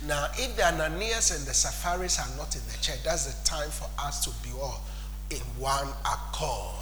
Now, 0.06 0.28
if 0.34 0.56
the 0.56 0.66
Ananias 0.66 1.36
and 1.36 1.46
the 1.46 1.52
Sapphiras 1.52 2.20
are 2.20 2.36
not 2.36 2.54
in 2.54 2.62
the 2.70 2.78
church, 2.80 3.02
that's 3.02 3.26
the 3.26 3.44
time 3.44 3.70
for 3.70 3.88
us 3.98 4.24
to 4.24 4.30
be 4.46 4.54
all 4.54 4.80
in 5.30 5.38
one 5.58 5.88
accord. 6.04 6.74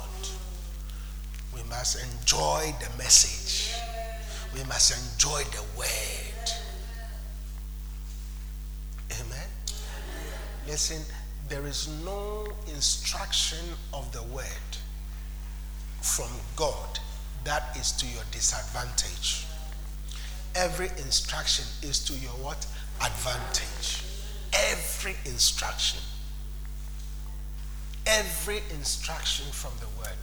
We 1.55 1.63
must 1.69 2.03
enjoy 2.03 2.75
the 2.81 2.89
message. 2.99 3.75
We 4.55 4.63
must 4.65 4.93
enjoy 4.93 5.43
the 5.51 5.63
word. 5.79 6.51
Amen. 9.21 9.49
Listen, 10.67 11.03
there 11.49 11.67
is 11.67 11.89
no 12.05 12.47
instruction 12.75 13.59
of 13.93 14.11
the 14.13 14.23
word 14.35 14.45
from 16.01 16.31
God 16.57 16.99
that 17.45 17.77
is 17.77 17.93
to 17.93 18.07
your 18.07 18.23
disadvantage. 18.31 19.47
Every 20.55 20.89
instruction 20.99 21.65
is 21.83 21.99
to 22.05 22.13
your 22.15 22.33
what? 22.33 22.67
Advantage. 23.01 24.05
Every 24.53 25.17
instruction. 25.25 26.01
Every 28.07 28.59
instruction 28.71 29.47
from 29.51 29.73
the 29.81 29.87
word 29.99 30.19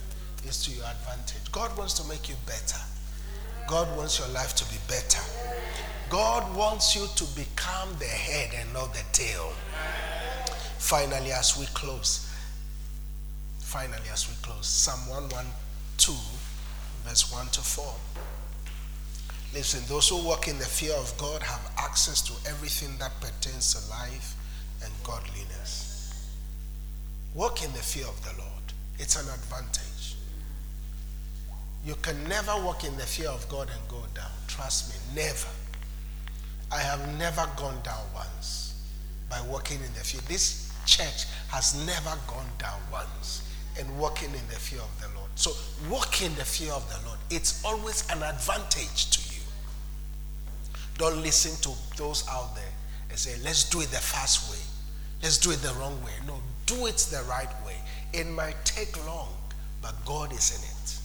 is 0.47 0.63
to 0.65 0.71
your 0.71 0.85
advantage. 0.85 1.51
God 1.51 1.75
wants 1.77 1.93
to 1.95 2.07
make 2.07 2.29
you 2.29 2.35
better. 2.45 2.79
God 3.67 3.95
wants 3.97 4.19
your 4.19 4.27
life 4.29 4.53
to 4.55 4.65
be 4.65 4.77
better. 4.87 5.21
God 6.09 6.55
wants 6.55 6.95
you 6.95 7.07
to 7.15 7.23
become 7.35 7.89
the 7.97 8.05
head 8.05 8.51
and 8.53 8.71
not 8.73 8.93
the 8.93 9.03
tail. 9.13 9.51
Finally, 10.77 11.31
as 11.31 11.57
we 11.57 11.65
close, 11.67 12.29
finally, 13.59 14.09
as 14.11 14.27
we 14.27 14.35
close, 14.41 14.67
Psalm 14.67 14.99
112, 15.09 16.19
verse 17.05 17.31
1 17.31 17.47
to 17.47 17.61
4. 17.61 17.95
Listen, 19.53 19.81
those 19.87 20.09
who 20.09 20.23
walk 20.23 20.47
in 20.47 20.57
the 20.59 20.65
fear 20.65 20.93
of 20.95 21.17
God 21.17 21.41
have 21.43 21.71
access 21.77 22.21
to 22.21 22.33
everything 22.49 22.97
that 22.99 23.11
pertains 23.21 23.73
to 23.73 23.89
life 23.89 24.35
and 24.83 24.91
godliness. 25.03 25.80
Walk 27.33 27.63
in 27.63 27.71
the 27.71 27.79
fear 27.79 28.05
of 28.05 28.21
the 28.23 28.41
Lord, 28.41 28.63
it's 28.99 29.15
an 29.15 29.27
advantage. 29.33 30.15
You 31.85 31.95
can 32.01 32.21
never 32.27 32.51
walk 32.63 32.83
in 32.83 32.95
the 32.97 33.05
fear 33.05 33.29
of 33.29 33.47
God 33.49 33.69
and 33.69 33.87
go 33.87 34.03
down. 34.13 34.29
Trust 34.47 34.89
me, 34.89 35.21
never. 35.23 35.47
I 36.71 36.79
have 36.79 37.17
never 37.17 37.47
gone 37.57 37.77
down 37.83 38.03
once 38.13 38.83
by 39.29 39.41
walking 39.49 39.77
in 39.77 39.93
the 39.93 40.01
fear. 40.01 40.21
This 40.27 40.71
church 40.85 41.25
has 41.49 41.85
never 41.85 42.17
gone 42.27 42.49
down 42.59 42.79
once 42.91 43.47
in 43.79 43.97
walking 43.97 44.29
in 44.29 44.47
the 44.49 44.59
fear 44.59 44.81
of 44.81 45.01
the 45.01 45.07
Lord. 45.17 45.29
So, 45.35 45.51
walk 45.89 46.21
in 46.21 46.35
the 46.35 46.45
fear 46.45 46.73
of 46.73 46.87
the 46.89 47.07
Lord. 47.07 47.17
It's 47.29 47.63
always 47.63 48.07
an 48.11 48.21
advantage 48.21 49.09
to 49.11 49.35
you. 49.35 49.41
Don't 50.97 51.21
listen 51.21 51.59
to 51.61 51.77
those 51.97 52.27
out 52.29 52.55
there 52.55 52.73
and 53.09 53.17
say, 53.17 53.35
let's 53.43 53.69
do 53.69 53.81
it 53.81 53.89
the 53.89 53.97
fast 53.97 54.51
way. 54.51 54.59
Let's 55.23 55.37
do 55.37 55.51
it 55.51 55.61
the 55.61 55.73
wrong 55.79 56.01
way. 56.03 56.11
No, 56.27 56.35
do 56.75 56.85
it 56.85 56.97
the 57.11 57.23
right 57.29 57.49
way. 57.65 57.75
It 58.13 58.27
might 58.27 58.55
take 58.63 59.05
long, 59.05 59.29
but 59.81 59.93
God 60.05 60.31
is 60.31 60.51
in 60.57 60.63
it. 60.63 60.99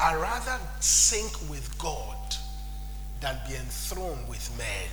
I 0.00 0.14
rather 0.14 0.58
sink 0.80 1.32
with 1.48 1.76
God 1.78 2.16
than 3.20 3.36
be 3.46 3.54
enthroned 3.54 4.28
with 4.28 4.50
men. 4.56 4.88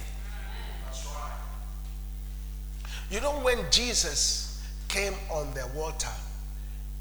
You 3.10 3.22
know, 3.22 3.40
when 3.40 3.60
Jesus 3.72 4.62
came 4.90 5.14
on 5.32 5.54
the 5.54 5.66
water 5.74 6.12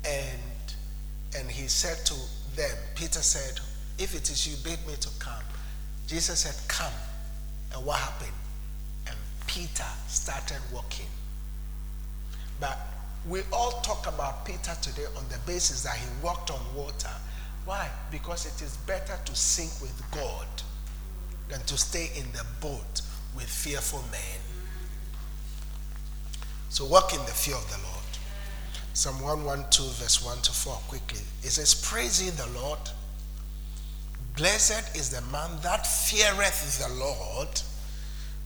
and 0.04 0.40
and 1.36 1.50
he 1.50 1.66
said 1.66 1.98
to 2.06 2.14
them, 2.54 2.70
Peter 2.94 3.20
said, 3.20 3.60
If 3.98 4.14
it 4.14 4.30
is 4.30 4.46
you 4.46 4.56
bid 4.64 4.86
me 4.86 4.94
to 5.00 5.08
come, 5.18 5.42
Jesus 6.06 6.40
said, 6.40 6.54
Come. 6.68 6.92
And 7.74 7.84
what 7.84 7.98
happened? 7.98 8.32
And 9.08 9.16
Peter 9.46 9.84
started 10.06 10.60
walking. 10.72 11.06
But 12.60 12.78
we 13.28 13.40
all 13.52 13.80
talk 13.82 14.06
about 14.06 14.44
Peter 14.44 14.72
today 14.80 15.06
on 15.16 15.24
the 15.28 15.38
basis 15.46 15.82
that 15.82 15.96
he 15.96 16.06
walked 16.22 16.50
on 16.50 16.60
water. 16.74 17.10
Why? 17.64 17.90
Because 18.10 18.46
it 18.46 18.62
is 18.62 18.76
better 18.86 19.18
to 19.24 19.34
sink 19.34 19.72
with 19.80 20.00
God 20.12 20.46
than 21.48 21.60
to 21.62 21.76
stay 21.76 22.10
in 22.16 22.30
the 22.32 22.44
boat 22.60 23.00
with 23.34 23.46
fearful 23.46 24.02
men. 24.10 24.40
So 26.68 26.84
walk 26.84 27.12
in 27.14 27.20
the 27.20 27.32
fear 27.32 27.56
of 27.56 27.68
the 27.70 27.78
Lord. 27.78 27.96
Psalm 28.94 29.20
112, 29.20 29.94
verse 29.96 30.24
1 30.24 30.38
to 30.42 30.52
4, 30.52 30.74
quickly. 30.88 31.20
It 31.42 31.50
says, 31.50 31.74
Praise 31.74 32.22
ye 32.22 32.30
the 32.30 32.48
Lord. 32.58 32.78
Blessed 34.36 34.96
is 34.96 35.10
the 35.10 35.20
man 35.32 35.50
that 35.62 35.86
feareth 35.86 36.78
the 36.78 36.94
Lord, 36.94 37.48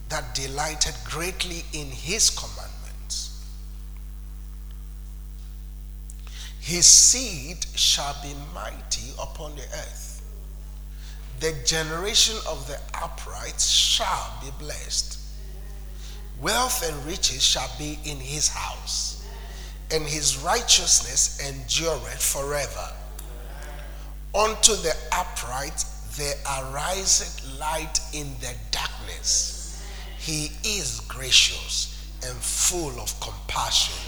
that 0.08 0.34
delighted 0.34 0.94
greatly 1.04 1.64
in 1.72 1.86
his 1.88 2.30
commandments. 2.30 2.79
His 6.70 6.86
seed 6.86 7.66
shall 7.74 8.16
be 8.22 8.32
mighty 8.54 9.10
upon 9.20 9.56
the 9.56 9.62
earth. 9.62 10.22
The 11.40 11.52
generation 11.66 12.36
of 12.48 12.64
the 12.68 12.78
upright 12.94 13.60
shall 13.60 14.38
be 14.40 14.52
blessed. 14.56 15.18
Wealth 16.40 16.88
and 16.88 17.04
riches 17.04 17.42
shall 17.42 17.68
be 17.76 17.98
in 18.04 18.18
his 18.18 18.46
house, 18.46 19.26
and 19.90 20.04
his 20.04 20.38
righteousness 20.38 21.40
endureth 21.44 22.22
forever. 22.22 22.92
Unto 24.32 24.76
the 24.76 24.94
upright 25.10 25.84
there 26.16 26.36
ariseth 26.46 27.58
light 27.58 27.98
in 28.12 28.28
the 28.38 28.54
darkness. 28.70 29.84
He 30.18 30.52
is 30.62 31.00
gracious 31.08 32.00
and 32.24 32.38
full 32.38 33.00
of 33.00 33.18
compassion 33.18 33.98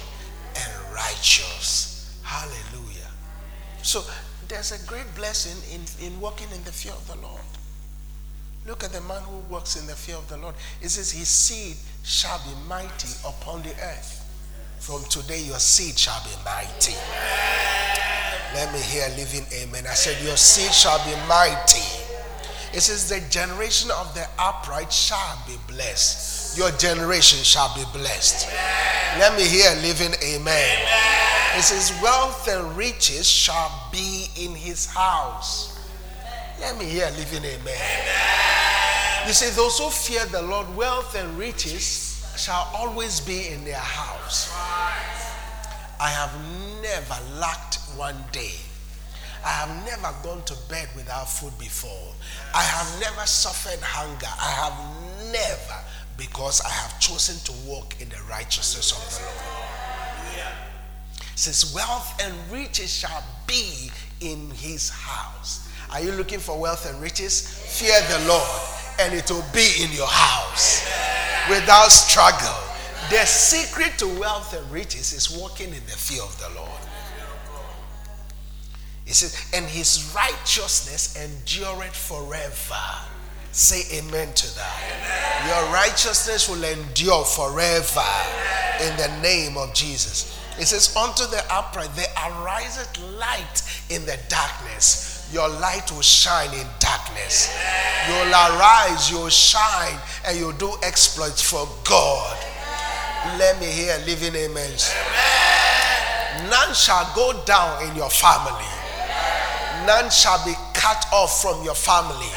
and 0.55 0.95
righteous. 0.95 1.92
Hallelujah. 2.23 3.11
So 3.83 4.03
there's 4.49 4.73
a 4.73 4.87
great 4.87 5.13
blessing 5.15 5.59
in, 5.75 5.83
in 6.07 6.21
walking 6.21 6.49
in 6.55 6.63
the 6.65 6.73
fear 6.73 6.93
of 6.93 7.07
the 7.09 7.17
Lord. 7.17 7.41
Look 8.67 8.85
at 8.85 8.93
the 8.93 9.01
man 9.03 9.23
who 9.23 9.39
walks 9.53 9.81
in 9.81 9.87
the 9.87 9.95
fear 9.95 10.17
of 10.17 10.29
the 10.29 10.37
Lord. 10.37 10.55
It 10.81 10.89
says, 10.89 11.11
His 11.11 11.29
seed 11.29 11.77
shall 12.05 12.39
be 12.39 12.55
mighty 12.69 13.09
upon 13.27 13.63
the 13.63 13.71
earth. 13.71 14.19
From 14.79 15.03
today, 15.05 15.43
your 15.43 15.59
seed 15.59 15.99
shall 15.99 16.23
be 16.25 16.31
mighty. 16.45 16.95
Let 18.55 18.73
me 18.73 18.81
hear 18.81 19.09
living 19.17 19.47
amen. 19.53 19.87
I 19.87 19.95
said, 19.95 20.23
Your 20.25 20.37
seed 20.37 20.73
shall 20.73 20.99
be 21.05 21.17
mighty. 21.29 21.83
It 22.73 22.81
says, 22.83 23.09
The 23.09 23.21
generation 23.31 23.91
of 23.91 24.15
the 24.15 24.27
upright 24.39 24.93
shall 24.93 25.43
be 25.47 25.57
blessed. 25.67 26.32
Your 26.57 26.71
generation 26.73 27.43
shall 27.43 27.75
be 27.75 27.85
blessed. 27.93 28.49
Let 29.19 29.37
me 29.37 29.45
hear 29.45 29.71
living 29.83 30.15
amen. 30.23 30.79
It 31.57 31.63
says, 31.63 31.93
Wealth 32.03 32.49
and 32.49 32.77
riches 32.77 33.29
shall 33.29 33.89
be 33.91 34.27
in 34.37 34.55
his 34.55 34.87
house. 34.87 35.79
Let 36.61 36.79
me 36.79 36.85
hear 36.85 37.07
living 37.17 37.45
amen. 37.45 38.07
You 39.27 39.33
see, 39.33 39.51
those 39.55 39.79
who 39.79 39.89
fear 39.91 40.25
the 40.27 40.43
Lord, 40.43 40.75
wealth 40.77 41.15
and 41.15 41.39
riches 41.39 42.25
shall 42.37 42.71
always 42.75 43.21
be 43.21 43.49
in 43.49 43.65
their 43.65 43.77
house. 43.77 44.53
I 46.01 46.09
have 46.09 46.33
never 46.83 47.39
lacked 47.39 47.79
one 47.97 48.17
day. 48.33 48.55
I 49.45 49.51
have 49.51 49.85
never 49.85 50.15
gone 50.23 50.43
to 50.45 50.57
bed 50.69 50.89
without 50.95 51.29
food 51.29 51.57
before. 51.59 52.13
I 52.55 52.63
have 52.63 53.01
never 53.01 53.27
suffered 53.27 53.81
hunger. 53.83 54.27
I 54.27 54.51
have 54.51 55.33
never, 55.33 55.79
because 56.17 56.61
I 56.61 56.71
have 56.71 56.99
chosen 57.01 57.37
to 57.45 57.69
walk 57.69 58.01
in 58.01 58.09
the 58.09 58.21
righteousness 58.29 58.93
of 58.93 59.19
the 59.19 59.25
Lord. 59.25 59.53
Since 61.35 61.75
wealth 61.75 62.23
and 62.23 62.35
riches 62.53 62.93
shall 62.93 63.25
be 63.47 63.91
in 64.21 64.51
his 64.51 64.91
house. 64.91 65.69
Are 65.91 66.01
you 66.01 66.13
looking 66.13 66.39
for 66.39 66.59
wealth 66.59 66.89
and 66.89 67.01
riches? 67.03 67.41
Fear 67.81 68.01
the 68.09 68.29
Lord, 68.29 68.61
and 69.01 69.15
it 69.15 69.31
will 69.31 69.45
be 69.53 69.83
in 69.83 69.91
your 69.93 70.07
house 70.07 70.87
without 71.49 71.89
struggle. 71.89 72.55
The 73.11 73.25
secret 73.27 73.99
to 73.99 74.07
wealth 74.21 74.57
and 74.57 74.71
riches 74.71 75.13
is 75.13 75.37
walking 75.37 75.69
in 75.69 75.85
the 75.87 75.97
fear 75.97 76.23
of 76.23 76.39
the 76.39 76.55
Lord. 76.55 76.71
He 79.05 79.13
says, 79.13 79.51
and 79.53 79.67
his 79.67 80.15
righteousness 80.15 81.17
endureth 81.17 81.95
forever. 81.95 83.12
Say 83.53 83.99
amen 83.99 84.33
to 84.35 84.55
that. 84.57 84.81
Amen. 84.89 85.65
Your 85.65 85.73
righteousness 85.73 86.49
will 86.49 86.65
endure 86.65 87.25
forever 87.25 88.09
in 88.81 88.97
the 88.97 89.21
name 89.23 89.57
of 89.57 89.75
Jesus. 89.75 90.39
It 90.59 90.67
says, 90.67 90.97
Unto 90.97 91.25
the 91.27 91.43
upright 91.51 91.95
there 91.95 92.07
ariseth 92.17 92.99
light 93.19 93.63
in 93.91 94.05
the 94.07 94.19
darkness. 94.29 95.29
Your 95.33 95.49
light 95.49 95.91
will 95.93 96.03
shine 96.03 96.53
in 96.53 96.67
darkness. 96.79 97.57
You'll 98.09 98.33
arise, 98.33 99.11
you'll 99.11 99.29
shine, 99.29 99.99
and 100.27 100.39
you'll 100.39 100.53
do 100.53 100.73
exploits 100.83 101.41
for 101.41 101.69
God. 101.85 102.39
Let 103.39 103.61
me 103.61 103.67
hear 103.67 103.97
living 104.07 104.35
amens. 104.35 104.93
None 106.51 106.75
shall 106.75 107.11
go 107.15 107.43
down 107.45 107.89
in 107.89 107.97
your 107.97 108.11
family 108.11 108.83
none 109.87 110.11
shall 110.11 110.43
be 110.45 110.55
cut 110.75 111.07
off 111.13 111.43
from 111.43 111.63
your 111.65 111.75
family. 111.75 112.31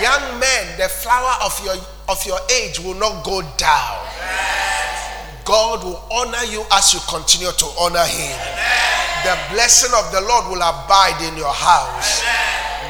Young 0.00 0.40
men, 0.40 0.78
the 0.78 0.88
flower 0.88 1.34
of 1.44 1.52
your 1.64 1.76
of 2.08 2.24
your 2.26 2.38
age 2.50 2.80
will 2.80 2.94
not 2.94 3.22
go 3.24 3.42
down. 3.56 3.98
God 5.44 5.84
will 5.84 6.02
honor 6.10 6.44
you 6.50 6.64
as 6.72 6.94
you 6.94 7.00
continue 7.08 7.52
to 7.52 7.66
honor 7.78 8.04
Him. 8.04 8.38
The 9.24 9.36
blessing 9.52 9.92
of 9.94 10.10
the 10.12 10.20
Lord 10.22 10.48
will 10.48 10.62
abide 10.62 11.20
in 11.28 11.36
your 11.36 11.52
house. 11.52 12.22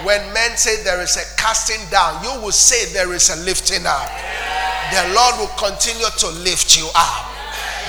When 0.05 0.21
men 0.33 0.57
say 0.57 0.83
there 0.85 1.03
is 1.03 1.17
a 1.17 1.25
casting 1.37 1.83
down, 1.91 2.23
you 2.23 2.31
will 2.41 2.53
say 2.53 2.93
there 2.93 3.13
is 3.13 3.29
a 3.31 3.37
lifting 3.45 3.85
up. 3.87 4.09
The 4.93 5.13
Lord 5.15 5.35
will 5.39 5.55
continue 5.59 6.07
to 6.19 6.29
lift 6.47 6.79
you 6.79 6.89
up. 6.95 7.27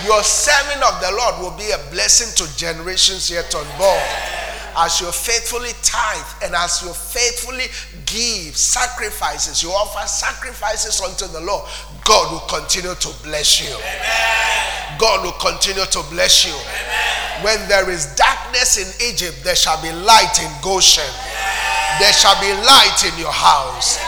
Your 0.05 0.23
serving 0.23 0.81
of 0.81 0.99
the 0.99 1.11
Lord 1.15 1.39
will 1.41 1.57
be 1.57 1.69
a 1.71 1.77
blessing 1.91 2.33
to 2.37 2.57
generations 2.57 3.29
yet 3.29 3.53
unborn. 3.53 4.40
As 4.77 5.01
you 5.01 5.11
faithfully 5.11 5.71
tithe 5.83 6.43
and 6.43 6.55
as 6.55 6.81
you 6.81 6.93
faithfully 6.93 7.65
give 8.05 8.55
sacrifices, 8.55 9.61
you 9.61 9.69
offer 9.69 10.07
sacrifices 10.07 11.01
unto 11.01 11.27
the 11.31 11.41
Lord, 11.41 11.67
God 12.05 12.31
will 12.31 12.47
continue 12.47 12.95
to 12.95 13.09
bless 13.23 13.59
you. 13.59 13.75
Amen. 13.75 14.97
God 14.97 15.23
will 15.23 15.37
continue 15.39 15.85
to 15.85 16.01
bless 16.09 16.45
you. 16.45 16.53
Amen. 16.53 17.43
When 17.43 17.59
there 17.67 17.89
is 17.89 18.15
darkness 18.15 18.77
in 18.77 18.87
Egypt, 19.11 19.43
there 19.43 19.55
shall 19.55 19.81
be 19.81 19.91
light 19.91 20.39
in 20.41 20.51
Goshen. 20.61 21.03
Amen. 21.03 21.99
There 21.99 22.13
shall 22.13 22.39
be 22.39 22.51
light 22.63 23.03
in 23.05 23.17
your 23.19 23.33
house. 23.33 23.99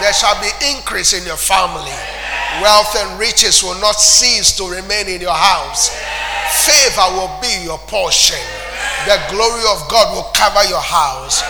There 0.00 0.12
shall 0.12 0.38
be 0.40 0.50
increase 0.74 1.12
in 1.12 1.26
your 1.26 1.36
family. 1.36 1.94
Wealth 2.60 2.94
and 2.96 3.18
riches 3.18 3.62
will 3.62 3.80
not 3.80 3.96
cease 3.98 4.56
to 4.56 4.68
remain 4.68 5.08
in 5.08 5.20
your 5.20 5.34
house. 5.34 5.90
Favor 6.66 7.16
will 7.16 7.32
be 7.40 7.64
your 7.64 7.78
portion. 7.78 8.38
The 9.06 9.18
glory 9.34 9.66
of 9.66 9.82
God 9.90 10.14
will 10.14 10.30
cover 10.34 10.62
your 10.70 10.82
house. 10.82 11.42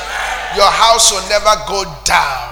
Your 0.56 0.70
house 0.72 1.12
will 1.12 1.24
never 1.28 1.52
go 1.68 1.84
down. 2.04 2.48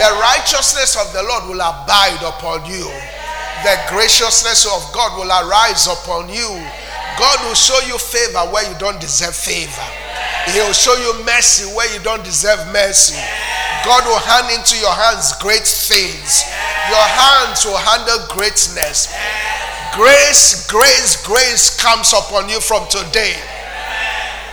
The 0.00 0.08
righteousness 0.20 0.96
of 0.96 1.12
the 1.12 1.22
Lord 1.22 1.44
will 1.44 1.60
abide 1.60 2.22
upon 2.24 2.64
you. 2.64 2.88
The 3.64 3.76
graciousness 3.92 4.64
of 4.64 4.80
God 4.92 5.18
will 5.20 5.28
arise 5.28 5.86
upon 5.86 6.28
you. 6.32 6.48
God 7.18 7.36
will 7.44 7.54
show 7.54 7.78
you 7.84 7.98
favor 7.98 8.40
where 8.48 8.64
you 8.64 8.76
don't 8.78 9.00
deserve 9.00 9.36
favor. 9.36 9.84
He 10.48 10.58
will 10.60 10.72
show 10.72 10.96
you 10.96 11.24
mercy 11.24 11.68
where 11.76 11.92
you 11.92 12.00
don't 12.00 12.24
deserve 12.24 12.64
mercy. 12.72 13.20
God 13.84 14.04
will 14.08 14.20
hand 14.24 14.48
into 14.56 14.76
your 14.80 14.92
hands 14.92 15.36
great 15.40 15.68
things. 15.68 16.44
Your 16.88 17.04
hands 17.04 17.64
will 17.64 17.76
handle 17.76 18.24
greatness. 18.32 19.12
Grace, 19.92 20.66
grace, 20.66 21.20
grace 21.26 21.76
comes 21.76 22.12
upon 22.12 22.48
you 22.48 22.60
from 22.60 22.88
today. 22.88 23.36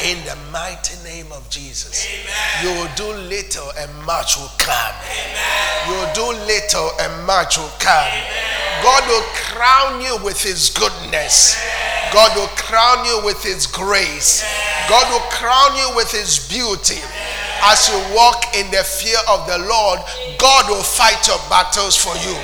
In 0.04 0.24
the 0.26 0.38
mighty 0.52 0.96
name 1.04 1.32
of 1.32 1.50
Jesus. 1.50 2.06
Amen. 2.06 2.62
You 2.62 2.70
will 2.80 2.92
do 2.96 3.20
little 3.28 3.72
and 3.80 3.92
much 4.06 4.38
will 4.38 4.52
come. 4.60 4.94
Amen. 5.10 5.90
You 5.90 5.94
will 5.98 6.14
do 6.14 6.46
little 6.46 6.92
and 7.02 7.26
much 7.26 7.58
will 7.58 7.74
come. 7.80 8.08
Amen. 8.08 8.84
God 8.84 9.04
will 9.08 9.26
crown 9.34 10.02
you 10.02 10.18
with 10.24 10.40
his 10.42 10.70
goodness. 10.70 11.58
God 12.14 12.36
will 12.38 12.48
crown 12.56 13.06
you 13.06 13.26
with 13.26 13.42
his 13.44 13.66
grace. 13.66 14.46
God 14.88 15.12
will 15.12 15.28
crown 15.32 15.76
you 15.76 15.96
with 15.96 16.12
his 16.12 16.48
beauty. 16.48 17.02
As 17.64 17.90
you 17.90 17.98
walk 18.16 18.56
in 18.56 18.70
the 18.70 18.84
fear 18.84 19.18
of 19.28 19.48
the 19.48 19.58
Lord, 19.58 20.00
God 20.38 20.70
will 20.70 20.84
fight 20.84 21.28
your 21.28 21.40
battles 21.50 21.98
for 21.98 22.16
you. 22.18 22.38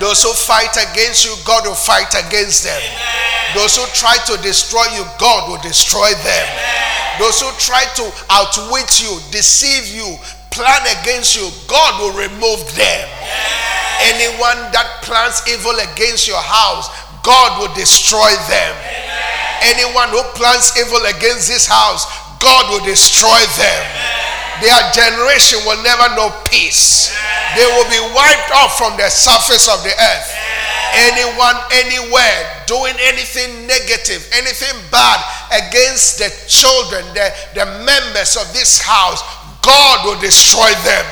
Those 0.00 0.22
who 0.22 0.32
fight 0.32 0.74
against 0.78 1.24
you, 1.26 1.34
God 1.44 1.66
will 1.66 1.74
fight 1.74 2.14
against 2.14 2.64
them. 2.64 2.78
Amen. 2.78 3.54
Those 3.54 3.76
who 3.76 3.84
try 3.94 4.16
to 4.30 4.36
destroy 4.42 4.84
you, 4.94 5.04
God 5.18 5.50
will 5.50 5.60
destroy 5.60 6.10
them. 6.22 6.46
Amen. 6.46 7.18
Those 7.18 7.40
who 7.42 7.50
try 7.58 7.82
to 7.98 8.06
outwit 8.30 9.02
you, 9.02 9.18
deceive 9.34 9.90
you, 9.90 10.06
plan 10.50 10.82
against 11.02 11.34
you, 11.34 11.50
God 11.66 11.98
will 11.98 12.14
remove 12.14 12.62
them. 12.76 13.04
Amen. 13.08 13.58
Anyone 14.14 14.70
that 14.70 15.02
plans 15.02 15.42
evil 15.50 15.74
against 15.74 16.30
your 16.30 16.38
house, 16.38 16.86
God 17.26 17.58
will 17.58 17.74
destroy 17.74 18.30
them. 18.46 18.72
Anyone 19.66 20.14
who 20.14 20.22
plans 20.38 20.70
evil 20.78 21.02
against 21.10 21.50
this 21.50 21.66
house, 21.66 22.06
God 22.38 22.70
will 22.70 22.84
destroy 22.86 23.42
them. 23.58 23.82
Their 24.60 24.80
generation 24.90 25.62
will 25.66 25.82
never 25.82 26.14
know 26.14 26.34
peace. 26.50 27.14
They 27.54 27.64
will 27.64 27.88
be 27.88 28.02
wiped 28.14 28.50
off 28.54 28.76
from 28.76 28.96
the 28.96 29.08
surface 29.08 29.68
of 29.68 29.82
the 29.82 29.94
earth. 29.94 30.28
Anyone, 30.94 31.56
anywhere, 31.70 32.64
doing 32.66 32.94
anything 33.00 33.66
negative, 33.66 34.26
anything 34.32 34.74
bad 34.90 35.20
against 35.52 36.18
the 36.18 36.30
children, 36.48 37.04
the, 37.14 37.30
the 37.54 37.66
members 37.84 38.36
of 38.36 38.50
this 38.52 38.80
house, 38.80 39.22
God 39.62 40.04
will 40.06 40.20
destroy 40.20 40.70
them. 40.82 41.06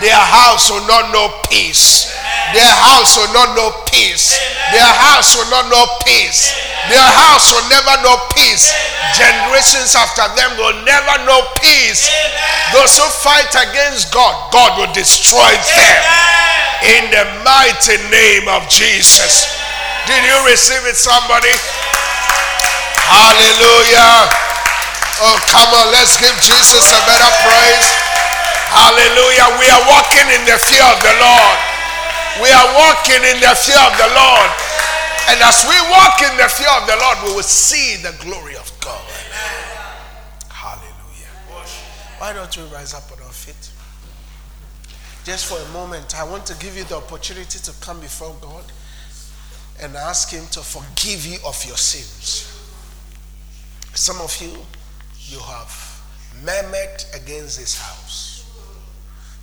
Their 0.00 0.18
house 0.18 0.70
will 0.70 0.86
not 0.86 1.12
know 1.12 1.40
peace. 1.48 2.12
Their 2.54 2.74
house 2.86 3.18
will 3.18 3.32
not 3.34 3.58
know 3.58 3.74
peace. 3.90 4.38
Their 4.70 4.86
house 4.86 5.34
will 5.34 5.50
not 5.50 5.66
know 5.66 5.86
peace. 6.06 6.54
Their 6.86 7.02
house 7.02 7.50
will 7.50 7.66
never 7.66 7.98
know 8.06 8.14
peace. 8.38 8.70
Generations 9.18 9.98
after 9.98 10.26
them 10.38 10.54
will 10.54 10.78
never 10.86 11.14
know 11.26 11.42
peace. 11.58 12.06
Those 12.70 12.94
who 12.98 13.06
fight 13.10 13.50
against 13.50 14.14
God, 14.14 14.34
God 14.54 14.78
will 14.78 14.92
destroy 14.94 15.50
them. 15.50 16.02
In 16.86 17.10
the 17.10 17.24
mighty 17.42 17.98
name 18.10 18.46
of 18.46 18.68
Jesus. 18.70 19.50
Did 20.06 20.22
you 20.22 20.38
receive 20.46 20.86
it, 20.86 20.94
somebody? 20.94 21.50
Hallelujah. 23.10 24.30
Oh, 25.26 25.38
come 25.50 25.70
on, 25.74 25.90
let's 25.90 26.20
give 26.20 26.34
Jesus 26.38 26.86
a 26.94 27.00
better 27.10 27.32
praise. 27.42 27.88
Hallelujah. 28.70 29.46
We 29.58 29.66
are 29.72 29.84
walking 29.90 30.26
in 30.30 30.42
the 30.46 30.58
fear 30.60 30.84
of 30.86 30.98
the 31.02 31.14
Lord. 31.18 31.75
We 32.42 32.52
are 32.52 32.68
walking 32.76 33.22
in 33.24 33.40
the 33.40 33.54
fear 33.56 33.80
of 33.80 33.94
the 33.96 34.10
Lord. 34.12 34.50
And 35.28 35.40
as 35.42 35.64
we 35.64 35.76
walk 35.90 36.20
in 36.22 36.36
the 36.36 36.48
fear 36.48 36.68
of 36.80 36.86
the 36.86 36.96
Lord, 37.00 37.18
we 37.24 37.34
will 37.34 37.42
see 37.42 37.96
the 38.02 38.14
glory 38.22 38.56
of 38.56 38.70
God. 38.80 39.02
Hallelujah. 40.48 41.32
Why 42.18 42.32
don't 42.32 42.54
we 42.56 42.62
rise 42.64 42.94
up 42.94 43.10
on 43.10 43.22
our 43.24 43.32
feet? 43.32 43.70
Just 45.24 45.46
for 45.46 45.58
a 45.58 45.72
moment, 45.72 46.14
I 46.14 46.24
want 46.24 46.46
to 46.46 46.54
give 46.58 46.76
you 46.76 46.84
the 46.84 46.96
opportunity 46.96 47.58
to 47.58 47.72
come 47.80 47.98
before 48.00 48.36
God 48.40 48.64
and 49.80 49.96
ask 49.96 50.30
Him 50.30 50.44
to 50.52 50.60
forgive 50.60 51.26
you 51.26 51.38
of 51.44 51.64
your 51.64 51.76
sins. 51.76 52.52
Some 53.94 54.20
of 54.20 54.40
you, 54.40 54.52
you 55.28 55.38
have 55.40 56.02
murmured 56.44 57.04
against 57.14 57.58
this 57.58 57.80
house, 57.80 58.44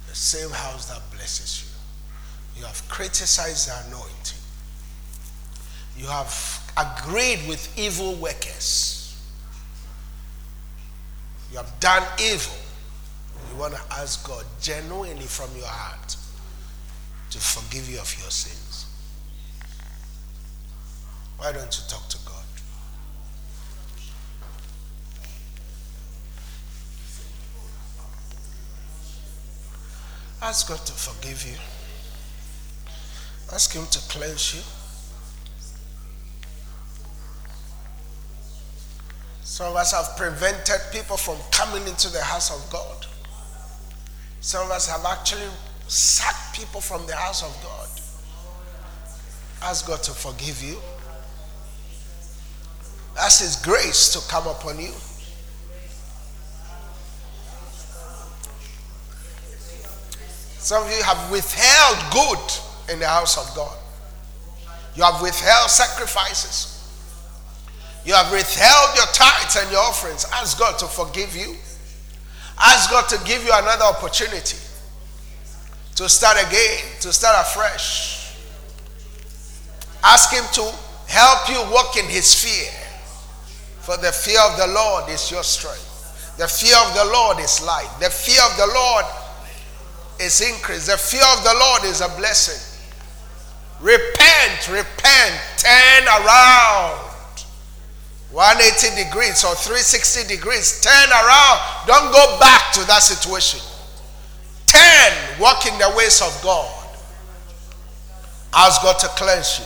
the 0.08 0.16
same 0.16 0.52
house 0.52 0.86
that 0.86 1.02
blesses 1.12 1.64
you. 1.66 1.73
You 2.56 2.66
have 2.66 2.88
criticized 2.90 3.68
the 3.68 3.88
anointing. 3.88 4.40
You 5.98 6.08
have 6.08 6.60
agreed 6.78 7.40
with 7.48 7.78
evil 7.78 8.16
workers. 8.16 9.20
You 11.52 11.58
have 11.58 11.80
done 11.80 12.04
evil. 12.20 12.58
You 13.52 13.60
want 13.60 13.76
to 13.76 13.82
ask 13.92 14.28
God 14.28 14.46
genuinely 14.62 15.26
from 15.26 15.56
your 15.56 15.68
heart 15.68 16.16
to 17.30 17.40
forgive 17.40 17.90
you 17.90 18.00
of 18.00 18.16
your 18.20 18.32
sins. 18.32 18.86
Why 21.38 21.52
don't 21.52 21.78
you 21.78 21.84
talk 21.88 22.08
to 22.10 22.18
God? 22.26 22.34
Ask 30.42 30.68
God 30.68 30.86
to 30.86 30.94
forgive 30.94 31.46
you. 31.46 31.56
Ask 33.54 33.72
Him 33.74 33.86
to 33.86 34.00
cleanse 34.10 34.56
you. 34.56 34.62
Some 39.44 39.68
of 39.68 39.76
us 39.76 39.92
have 39.92 40.18
prevented 40.18 40.82
people 40.92 41.18
from 41.18 41.38
coming 41.52 41.88
into 41.88 42.10
the 42.12 42.20
house 42.20 42.50
of 42.50 42.68
God. 42.72 43.06
Some 44.42 44.66
of 44.66 44.72
us 44.72 44.90
have 44.90 45.06
actually 45.06 45.48
sacked 45.88 46.56
people 46.56 46.82
from 46.82 47.06
the 47.06 47.16
house 47.16 47.44
of 47.44 47.56
God. 47.62 47.88
Ask 49.62 49.86
God 49.86 50.02
to 50.02 50.12
forgive 50.14 50.64
you. 50.64 50.80
Ask 53.20 53.44
His 53.44 53.56
grace 53.58 54.12
to 54.14 54.32
come 54.32 54.48
upon 54.48 54.80
you. 54.80 54.94
Some 60.58 60.84
of 60.84 60.90
you 60.90 61.04
have 61.04 61.30
withheld 61.30 62.12
good 62.12 62.73
in 62.92 63.00
the 63.00 63.08
house 63.08 63.38
of 63.38 63.56
God. 63.56 63.78
You 64.96 65.04
have 65.04 65.22
withheld 65.22 65.70
sacrifices. 65.70 66.70
You 68.06 68.14
have 68.14 68.32
withheld 68.32 68.96
your 68.96 69.06
tithes 69.08 69.56
and 69.56 69.72
your 69.72 69.82
offerings. 69.82 70.26
Ask 70.34 70.60
God 70.60 70.78
to 70.80 70.86
forgive 70.86 71.36
you. 71.36 71.56
Ask 72.60 72.92
God 72.92 73.08
to 73.10 73.18
give 73.26 73.44
you 73.44 73.52
another 73.54 73.86
opportunity 73.86 74.58
to 75.96 76.10
start 76.10 76.38
again, 76.46 76.80
to 77.02 77.14
start 77.14 77.36
afresh. 77.48 78.36
Ask 80.04 80.34
Him 80.34 80.44
to 80.54 80.76
help 81.08 81.50
you 81.50 81.74
walk 81.74 81.98
in 81.98 82.06
His 82.06 82.34
fear. 82.34 82.72
For 83.82 83.98
the 83.98 84.12
fear 84.12 84.40
of 84.42 84.58
the 84.58 84.68
Lord 84.68 85.10
is 85.10 85.30
your 85.30 85.44
strength. 85.44 86.38
The 86.38 86.48
fear 86.48 86.76
of 86.88 86.96
the 86.96 87.06
Lord 87.12 87.40
is 87.40 87.64
light. 87.66 87.90
The 88.00 88.10
fear 88.10 88.42
of 88.50 88.58
the 88.58 88.68
Lord 88.74 89.06
is 90.20 90.42
increase. 90.42 90.88
The 90.88 90.98
fear 90.98 91.24
of 91.38 91.44
the 91.44 91.54
Lord 91.54 91.84
is 91.84 92.02
a 92.02 92.10
blessing. 92.18 92.73
Repent, 93.84 94.70
repent, 94.72 95.42
turn 95.58 96.08
around. 96.08 97.12
180 98.32 99.04
degrees 99.04 99.44
or 99.44 99.54
360 99.56 100.26
degrees, 100.28 100.82
turn 100.82 101.10
around. 101.12 101.60
Don't 101.86 102.12
go 102.14 102.40
back 102.40 102.72
to 102.74 102.80
that 102.88 103.04
situation. 103.04 103.60
Turn, 104.68 105.40
walk 105.40 105.66
in 105.66 105.78
the 105.78 105.94
ways 105.98 106.22
of 106.22 106.32
God. 106.42 106.74
Ask 108.54 108.82
God 108.82 108.98
to 109.00 109.08
cleanse 109.08 109.60
you. 109.60 109.66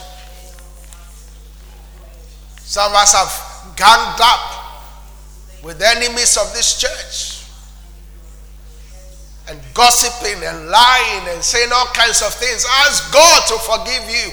Some 2.61 2.91
of 2.91 2.97
us 2.97 3.13
have 3.13 3.75
ganged 3.77 4.19
up 4.19 5.63
with 5.63 5.79
enemies 5.79 6.37
of 6.37 6.51
this 6.53 6.79
church 6.79 7.36
and 9.49 9.59
gossiping 9.73 10.43
and 10.43 10.67
lying 10.69 11.27
and 11.29 11.43
saying 11.43 11.69
all 11.73 11.87
kinds 11.87 12.21
of 12.21 12.33
things. 12.33 12.65
Ask 12.85 13.13
God 13.13 13.41
to 13.47 13.57
forgive 13.59 14.09
you. 14.09 14.31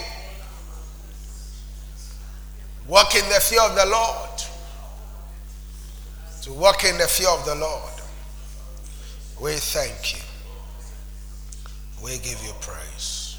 Walk 2.87 3.15
in 3.15 3.27
the 3.29 3.41
fear 3.41 3.63
of 3.63 3.75
the 3.75 3.87
Lord. 3.87 4.31
To 6.43 6.53
walk 6.53 6.85
in 6.85 6.99
the 6.99 7.07
fear 7.07 7.29
of 7.29 7.45
the 7.47 7.55
Lord. 7.55 7.93
We 9.41 9.53
thank 9.53 10.15
you. 10.15 10.23
We 12.03 12.19
give 12.19 12.43
you 12.45 12.53
praise. 12.61 13.39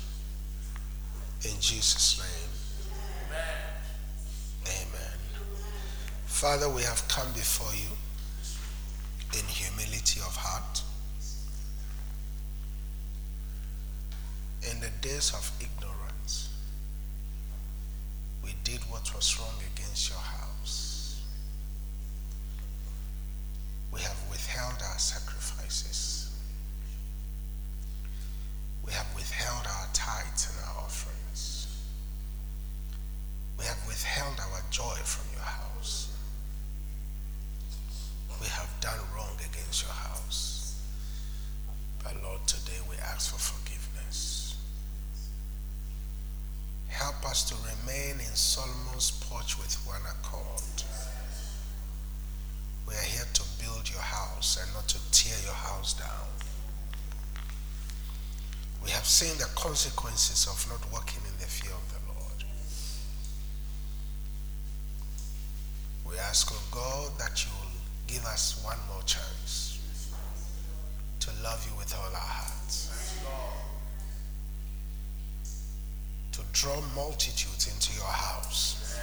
In 1.44 1.60
Jesus' 1.60 2.18
name. 2.20 2.98
Amen. 3.28 4.88
Amen. 4.88 5.18
Father, 6.26 6.70
we 6.70 6.82
have 6.82 7.08
come 7.08 7.32
before 7.34 7.72
you 7.76 7.96
in 9.38 9.46
humility 9.46 10.20
of 10.22 10.36
heart. 10.36 10.65
In 14.72 14.80
the 14.80 14.90
days 15.02 15.32
of 15.34 15.52
ignorance, 15.62 16.50
we 18.44 18.56
did 18.64 18.80
what 18.90 19.14
was 19.14 19.40
wrong 19.40 19.60
against 19.76 20.10
your 20.10 20.20
house. 20.20 21.22
We 23.92 24.02
have 24.02 24.18
withheld 24.30 24.82
our 24.82 24.98
sacrifices. 24.98 26.34
We 28.86 28.92
have 28.94 29.08
withheld 29.16 29.68
our 29.68 29.88
tithes 29.94 30.50
and 30.50 30.58
our 30.68 30.84
offerings. 30.84 31.68
We 33.60 33.66
have 33.66 33.78
withheld 33.88 34.40
our 34.40 34.62
joy 34.72 34.96
from 35.04 35.28
your 35.34 35.46
house. 35.46 36.12
We 38.42 38.48
have 38.48 38.70
done 38.82 39.00
wrong 39.16 39.36
against 39.38 39.84
your 39.84 39.94
house. 39.94 40.82
But 42.04 42.22
Lord, 42.24 42.46
today 42.48 42.80
we 42.90 42.98
ask 42.98 43.32
for 43.32 43.40
forgiveness. 43.40 43.65
Help 46.96 47.26
us 47.26 47.44
to 47.44 47.56
remain 47.56 48.22
in 48.22 48.36
Solomon's 48.36 49.12
porch 49.12 49.58
with 49.58 49.76
one 49.86 50.00
accord. 50.04 50.64
We 52.88 52.94
are 52.94 53.04
here 53.04 53.28
to 53.34 53.44
build 53.62 53.92
your 53.92 54.00
house 54.00 54.58
and 54.64 54.74
not 54.74 54.88
to 54.88 55.12
tear 55.12 55.36
your 55.44 55.54
house 55.54 55.94
down. 55.94 56.30
We 58.82 58.92
have 58.92 59.04
seen 59.06 59.38
the 59.38 59.50
consequences 59.56 60.48
of 60.48 60.56
not 60.72 60.90
walking 60.94 61.22
in 61.28 61.38
the 61.38 61.46
fear 61.46 61.74
of 61.74 61.84
the 61.92 62.00
Lord. 62.14 62.46
We 66.08 66.18
ask, 66.18 66.50
of 66.50 66.64
God, 66.72 67.12
that 67.20 67.44
you 67.44 67.52
will 67.60 67.76
give 68.08 68.24
us 68.26 68.64
one 68.64 68.80
more 68.88 69.04
chance 69.04 69.80
to 71.20 71.30
love 71.44 71.68
you 71.70 71.78
with 71.78 71.94
all 71.94 72.08
our 72.08 72.32
hearts. 72.40 73.20
To 76.36 76.42
draw 76.52 76.82
multitudes 76.94 77.72
into 77.74 77.96
your 77.96 78.12
house. 78.12 79.00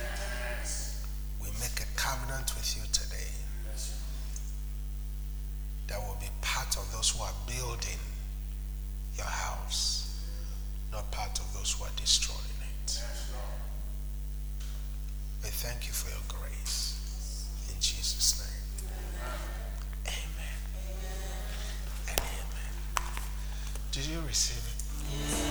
We 1.40 1.46
make 1.60 1.80
a 1.80 1.86
covenant 1.96 2.54
with 2.54 2.76
you 2.76 2.82
today 2.92 3.32
that 5.88 5.98
will 6.06 6.18
be 6.20 6.28
part 6.42 6.76
of 6.76 6.92
those 6.92 7.08
who 7.08 7.22
are 7.22 7.32
building 7.46 7.98
your 9.16 9.24
house, 9.24 10.14
not 10.92 11.10
part 11.10 11.38
of 11.38 11.50
those 11.54 11.72
who 11.72 11.84
are 11.84 11.96
destroying 11.96 12.38
it. 12.84 13.00
We 15.42 15.48
thank 15.48 15.86
you 15.86 15.92
for 15.94 16.10
your 16.10 16.20
grace. 16.28 17.48
In 17.70 17.80
Jesus' 17.80 18.44
name. 18.44 18.92
Amen. 20.06 20.58
Amen. 22.08 23.08
Did 23.90 24.04
you 24.04 24.20
receive 24.26 24.58
it? 24.58 25.41